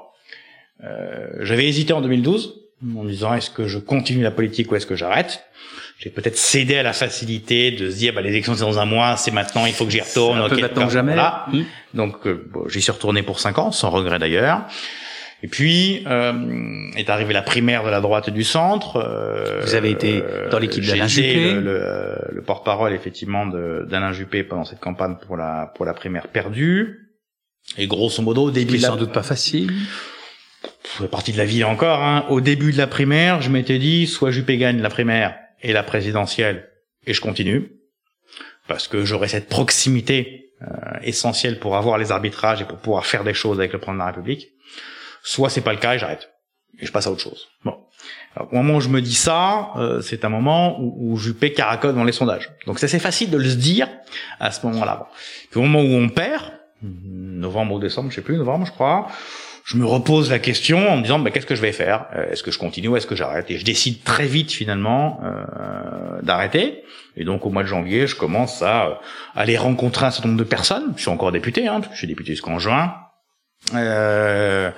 euh, 0.85 1.29
j'avais 1.41 1.67
hésité 1.67 1.93
en 1.93 2.01
2012 2.01 2.61
en 2.97 3.03
me 3.05 3.11
disant 3.11 3.35
est-ce 3.35 3.51
que 3.51 3.67
je 3.69 3.79
continue 3.79 4.23
la 4.23 4.31
politique 4.31 4.71
ou 4.73 4.77
est-ce 4.77 4.87
que 4.87 4.97
j'arrête? 4.97 5.45
J'ai 5.99 6.11
peut-être 6.11 6.37
cédé 6.37 6.77
à 6.77 6.83
la 6.83 6.93
facilité 6.93 7.71
de 7.71 7.89
se 7.89 7.97
dire 7.97 8.13
bah, 8.13 8.23
les 8.23 8.31
élections 8.31 8.55
c'est 8.55 8.63
dans 8.63 8.81
un 8.81 8.87
mois, 8.87 9.17
c'est 9.17 9.31
maintenant, 9.31 9.67
il 9.67 9.73
faut 9.73 9.85
que 9.85 9.93
j'y 9.93 10.01
retourne. 10.01 10.39
Un 10.39 10.49
peu 10.49 10.61
maintenant 10.61 10.89
jamais. 10.89 11.15
Mmh. 11.15 11.63
Donc 11.95 12.27
euh, 12.27 12.51
j'y 12.69 12.83
suis 12.83 12.91
retourné 12.91 13.23
pour 13.23 13.39
cinq 13.39 13.59
ans, 13.59 13.71
sans 13.71 13.91
regret 13.91 14.19
d'ailleurs. 14.19 14.63
Et 15.45 15.49
puis 15.49 16.05
euh, 16.07 16.91
est 16.97 17.11
arrivée 17.11 17.33
la 17.33 17.43
primaire 17.43 17.85
de 17.85 17.91
la 17.91 18.01
droite 18.01 18.29
et 18.29 18.31
du 18.31 18.45
centre. 18.45 18.97
Euh, 18.97 19.61
Vous 19.63 19.75
avez 19.75 19.91
été 19.91 20.23
dans 20.51 20.59
l'équipe 20.59 20.85
d'Alain 20.85 21.09
Juppé. 21.09 21.55
Le, 21.55 21.61
le, 21.61 22.17
le 22.31 22.43
porte-parole 22.43 22.93
effectivement 22.93 23.47
d'Alain 23.47 24.13
Juppé 24.13 24.45
pendant 24.45 24.65
cette 24.65 24.81
campagne 24.81 25.17
pour 25.27 25.37
la 25.37 25.73
pour 25.75 25.85
la 25.85 25.95
primaire 25.95 26.29
perdue. 26.29 26.99
Et 27.79 27.87
grosso 27.87 28.23
modo, 28.23 28.45
au 28.45 28.51
début, 28.51 28.79
sans 28.79 28.97
doute 28.97 29.13
pas 29.13 29.23
facile. 29.23 29.73
C'est 30.99 31.11
partie 31.11 31.33
de 31.33 31.39
la 31.39 31.45
vie 31.45 31.65
encore. 31.65 32.03
Hein. 32.03 32.27
Au 32.29 32.41
début 32.41 32.73
de 32.73 32.79
la 32.79 32.87
primaire, 32.87 33.41
je 33.41 33.51
m'étais 33.51 33.79
dit 33.79 34.07
soit 34.07 34.31
Juppé 34.31 34.59
gagne 34.59 34.81
la 34.81 34.91
primaire 34.91 35.37
et 35.63 35.73
la 35.73 35.83
présidentielle, 35.83 36.69
et 37.07 37.15
je 37.15 37.21
continue 37.21 37.71
parce 38.69 38.89
que 38.89 39.05
j'aurai 39.05 39.29
cette 39.29 39.49
proximité 39.49 40.53
euh, 40.63 40.67
essentielle 41.03 41.59
pour 41.59 41.77
avoir 41.77 41.99
les 41.99 42.13
arbitrages 42.13 42.63
et 42.63 42.65
pour 42.65 42.79
pouvoir 42.79 43.07
faire 43.07 43.25
des 43.25 43.35
choses 43.35 43.59
avec 43.59 43.73
le 43.73 43.79
président 43.79 43.95
de 43.95 43.99
la 43.99 44.07
République 44.07 44.49
soit 45.23 45.51
c'est 45.51 45.61
pas 45.61 45.73
le 45.73 45.79
cas 45.79 45.95
et 45.95 45.99
j'arrête 45.99 46.33
et 46.79 46.87
je 46.87 46.93
passe 46.93 47.07
à 47.07 47.11
autre 47.11 47.21
chose. 47.21 47.49
Bon. 47.65 47.77
Alors, 48.35 48.53
au 48.53 48.57
moment 48.57 48.77
où 48.77 48.81
je 48.81 48.89
me 48.89 49.01
dis 49.01 49.15
ça, 49.15 49.71
euh, 49.77 50.01
c'est 50.01 50.25
un 50.25 50.29
moment 50.29 50.81
où, 50.81 51.13
où 51.13 51.17
Juppé 51.17 51.53
caracole 51.53 51.95
dans 51.95 52.05
les 52.05 52.13
sondages. 52.13 52.51
Donc 52.67 52.79
c'est 52.79 52.87
assez 52.87 52.99
facile 52.99 53.31
de 53.31 53.37
le 53.37 53.49
se 53.49 53.57
dire 53.57 53.89
à 54.41 54.51
ce 54.51 54.67
moment-là. 54.67 55.09
Puis 55.51 55.61
au 55.61 55.63
moment 55.63 55.81
où 55.81 55.95
on 55.95 56.09
perd, 56.09 56.45
novembre 56.83 57.75
ou 57.75 57.79
décembre, 57.79 58.11
je 58.11 58.17
sais 58.17 58.23
plus, 58.23 58.37
novembre 58.37 58.67
je 58.67 58.73
crois, 58.73 59.09
je 59.65 59.77
me 59.77 59.87
repose 59.87 60.31
la 60.31 60.39
question 60.41 60.91
en 60.91 60.97
me 60.97 61.03
disant 61.03 61.19
bah, 61.19 61.31
qu'est-ce 61.31 61.47
que 61.47 61.55
je 61.55 61.61
vais 61.61 61.73
faire? 61.73 62.07
Euh, 62.17 62.31
Est-ce 62.31 62.43
que 62.43 62.51
je 62.51 62.59
continue? 62.59 62.89
Ou 62.89 62.97
est-ce 62.97 63.07
que 63.07 63.15
j'arrête? 63.15 63.51
Et 63.51 63.59
je 63.59 63.65
décide 63.65 64.03
très 64.03 64.27
vite 64.27 64.51
finalement 64.51 65.21
euh, 65.23 66.21
d'arrêter. 66.23 66.83
Et 67.17 67.25
donc 67.25 67.47
au 67.47 67.51
mois 67.51 67.63
de 67.63 67.69
janvier, 67.69 68.07
je 68.07 68.17
commence 68.17 68.63
à 68.63 69.01
aller 69.37 69.57
rencontrer 69.57 70.07
un 70.07 70.11
certain 70.11 70.29
nombre 70.29 70.41
de 70.41 70.49
personnes. 70.49 70.95
Je 70.97 71.03
suis 71.03 71.11
encore 71.11 71.31
député, 71.31 71.69
hein, 71.69 71.83
je 71.93 71.99
suis 71.99 72.09
député 72.09 72.33
jusqu'en 72.33 72.59
juin. 72.59 72.95
Euh, 73.75 74.71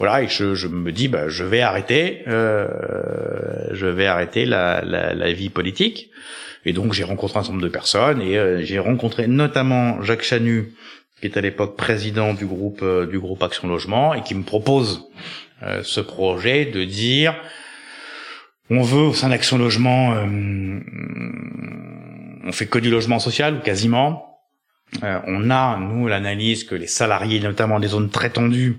voilà 0.00 0.22
et 0.22 0.28
je, 0.28 0.54
je, 0.54 0.66
me 0.66 0.90
dis 0.92 1.08
bah 1.08 1.28
je 1.28 1.44
vais 1.44 1.60
arrêter 1.60 2.22
euh, 2.26 2.66
je 3.72 3.86
vais 3.86 4.06
arrêter 4.06 4.46
la, 4.46 4.82
la, 4.82 5.12
la, 5.12 5.32
vie 5.32 5.50
politique 5.50 6.10
et 6.64 6.72
donc 6.72 6.94
j'ai 6.94 7.04
rencontré 7.04 7.38
un 7.38 7.42
certain 7.42 7.52
nombre 7.52 7.64
de 7.64 7.68
personnes 7.72 8.22
et 8.22 8.38
euh, 8.38 8.64
j'ai 8.64 8.78
rencontré 8.78 9.26
notamment 9.26 10.02
Jacques 10.02 10.22
Chanu 10.22 10.72
qui 11.20 11.26
est 11.26 11.36
à 11.36 11.42
l'époque 11.42 11.76
président 11.76 12.32
du 12.32 12.46
groupe 12.46 12.80
euh, 12.82 13.04
du 13.06 13.20
groupe 13.20 13.42
Action 13.42 13.68
Logement 13.68 14.14
et 14.14 14.22
qui 14.22 14.34
me 14.34 14.42
propose 14.42 15.06
euh, 15.62 15.82
ce 15.84 16.00
projet 16.00 16.64
de 16.64 16.82
dire 16.82 17.34
On 18.70 18.80
veut 18.80 19.02
au 19.02 19.12
sein 19.12 19.28
d'Action 19.28 19.58
Logement, 19.58 20.14
on 22.42 22.52
fait 22.52 22.66
que 22.66 22.78
du 22.78 22.88
logement 22.88 23.18
social 23.18 23.60
quasiment. 23.62 24.29
Euh, 25.02 25.18
on 25.26 25.50
a 25.50 25.78
nous 25.78 26.08
l'analyse 26.08 26.64
que 26.64 26.74
les 26.74 26.86
salariés, 26.86 27.40
notamment 27.40 27.78
des 27.80 27.88
zones 27.88 28.10
très 28.10 28.30
tendues, 28.30 28.78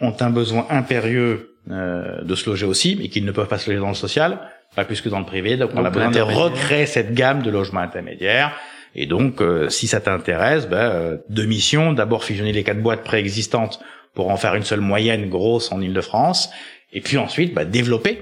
ont 0.00 0.14
un 0.20 0.30
besoin 0.30 0.66
impérieux 0.70 1.56
euh, 1.70 2.22
de 2.22 2.34
se 2.34 2.48
loger 2.48 2.66
aussi, 2.66 2.96
mais 2.98 3.08
qu'ils 3.08 3.24
ne 3.24 3.32
peuvent 3.32 3.48
pas 3.48 3.58
se 3.58 3.70
loger 3.70 3.80
dans 3.80 3.88
le 3.88 3.94
social, 3.94 4.40
pas 4.74 4.84
plus 4.84 5.00
que 5.00 5.08
dans 5.08 5.18
le 5.18 5.26
privé. 5.26 5.56
Donc, 5.56 5.70
on 5.74 5.84
a 5.84 5.90
besoin 5.90 6.10
de 6.10 6.20
recréer 6.20 6.86
cette 6.86 7.14
gamme 7.14 7.42
de 7.42 7.50
logements 7.50 7.80
intermédiaires. 7.80 8.56
Et 8.94 9.06
donc, 9.06 9.40
euh, 9.40 9.68
si 9.68 9.86
ça 9.86 10.00
t'intéresse, 10.00 10.66
euh, 10.72 11.18
deux 11.28 11.46
missions. 11.46 11.92
D'abord, 11.92 12.24
fusionner 12.24 12.52
les 12.52 12.64
quatre 12.64 12.82
boîtes 12.82 13.04
préexistantes 13.04 13.80
pour 14.14 14.30
en 14.30 14.36
faire 14.36 14.54
une 14.54 14.64
seule 14.64 14.80
moyenne 14.80 15.28
grosse 15.28 15.70
en 15.70 15.80
Ile-de-France. 15.80 16.50
Et 16.92 17.00
puis 17.00 17.18
ensuite, 17.18 17.54
ben, 17.54 17.64
développer 17.64 18.20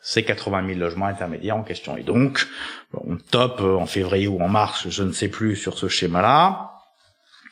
ces 0.00 0.24
80 0.24 0.66
000 0.66 0.80
logements 0.80 1.06
intermédiaires 1.06 1.56
en 1.56 1.62
question. 1.62 1.96
Et 1.96 2.02
donc, 2.02 2.46
on 2.94 3.16
top 3.30 3.60
euh, 3.60 3.76
en 3.76 3.86
février 3.86 4.26
ou 4.26 4.40
en 4.40 4.48
mars, 4.48 4.86
je 4.88 5.02
ne 5.02 5.12
sais 5.12 5.28
plus, 5.28 5.56
sur 5.56 5.78
ce 5.78 5.88
schéma-là. 5.88 6.67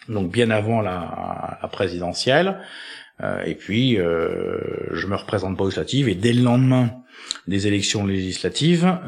Donc, 0.09 0.31
bien 0.31 0.51
avant 0.51 0.81
la, 0.81 1.59
la 1.63 1.69
présidentielle. 1.69 2.61
Euh, 3.23 3.43
et 3.45 3.55
puis, 3.55 3.99
euh, 3.99 4.59
je 4.93 5.07
me 5.07 5.17
représente 5.17 5.57
pas 5.57 5.65
aux 5.65 5.69
législatives. 5.69 6.09
Et 6.09 6.15
dès 6.15 6.33
le 6.33 6.43
lendemain 6.43 6.91
des 7.47 7.67
élections 7.67 8.07
législatives, 8.07 8.99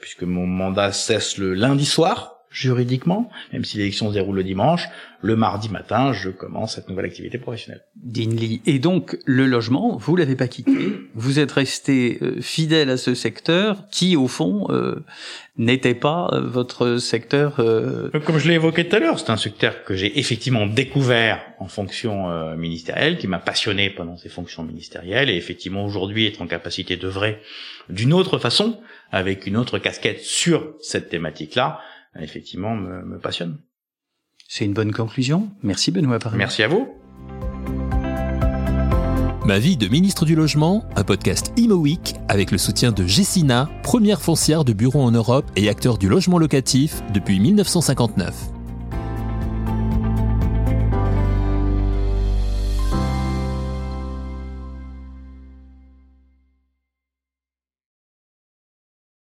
puisque 0.00 0.22
mon 0.22 0.46
mandat 0.46 0.90
cesse 0.90 1.36
le 1.36 1.54
lundi 1.54 1.84
soir, 1.84 2.31
juridiquement, 2.52 3.30
même 3.52 3.64
si 3.64 3.78
l'élection 3.78 4.08
se 4.08 4.14
déroule 4.14 4.36
le 4.36 4.44
dimanche, 4.44 4.88
le 5.22 5.36
mardi 5.36 5.68
matin, 5.68 6.12
je 6.12 6.30
commence 6.30 6.74
cette 6.74 6.88
nouvelle 6.88 7.04
activité 7.04 7.38
professionnelle. 7.38 7.82
Dinly. 7.96 8.60
Et 8.66 8.80
donc, 8.80 9.16
le 9.24 9.46
logement, 9.46 9.96
vous 9.96 10.16
l'avez 10.16 10.34
pas 10.34 10.48
quitté. 10.48 10.72
Vous 11.14 11.38
êtes 11.38 11.52
resté 11.52 12.18
euh, 12.22 12.40
fidèle 12.40 12.90
à 12.90 12.96
ce 12.96 13.14
secteur 13.14 13.88
qui, 13.90 14.16
au 14.16 14.26
fond, 14.26 14.66
euh, 14.70 15.04
n'était 15.56 15.94
pas 15.94 16.28
euh, 16.32 16.40
votre 16.40 16.96
secteur. 16.96 17.56
Comme 18.26 18.38
je 18.38 18.48
l'ai 18.48 18.54
évoqué 18.54 18.88
tout 18.88 18.96
à 18.96 18.98
l'heure, 18.98 19.18
c'est 19.18 19.30
un 19.30 19.36
secteur 19.36 19.84
que 19.84 19.94
j'ai 19.94 20.18
effectivement 20.18 20.66
découvert 20.66 21.40
en 21.60 21.68
fonction 21.68 22.56
ministérielle, 22.56 23.18
qui 23.18 23.28
m'a 23.28 23.38
passionné 23.38 23.90
pendant 23.90 24.16
ces 24.16 24.28
fonctions 24.28 24.64
ministérielles, 24.64 25.30
et 25.30 25.36
effectivement 25.36 25.84
aujourd'hui 25.84 26.26
être 26.26 26.42
en 26.42 26.48
capacité 26.48 26.96
d'œuvrer 26.96 27.40
d'une 27.88 28.12
autre 28.12 28.38
façon, 28.38 28.80
avec 29.12 29.46
une 29.46 29.56
autre 29.56 29.78
casquette 29.78 30.20
sur 30.20 30.74
cette 30.80 31.08
thématique-là, 31.08 31.80
effectivement 32.20 32.74
me, 32.74 33.02
me 33.02 33.18
passionne. 33.18 33.58
C'est 34.48 34.64
une 34.64 34.74
bonne 34.74 34.92
conclusion. 34.92 35.48
Merci 35.62 35.90
Benoît 35.90 36.18
Merci 36.34 36.62
à 36.62 36.68
vous. 36.68 36.88
Ma 39.44 39.58
vie 39.58 39.76
de 39.76 39.88
ministre 39.88 40.24
du 40.24 40.36
Logement, 40.36 40.84
un 40.94 41.02
podcast 41.02 41.52
Imo 41.56 41.84
avec 42.28 42.52
le 42.52 42.58
soutien 42.58 42.92
de 42.92 43.04
Gessina, 43.06 43.68
première 43.82 44.22
foncière 44.22 44.64
de 44.64 44.72
bureau 44.72 45.00
en 45.00 45.10
Europe 45.10 45.50
et 45.56 45.68
acteur 45.68 45.98
du 45.98 46.08
logement 46.08 46.38
locatif 46.38 47.02
depuis 47.12 47.40
1959. 47.40 48.61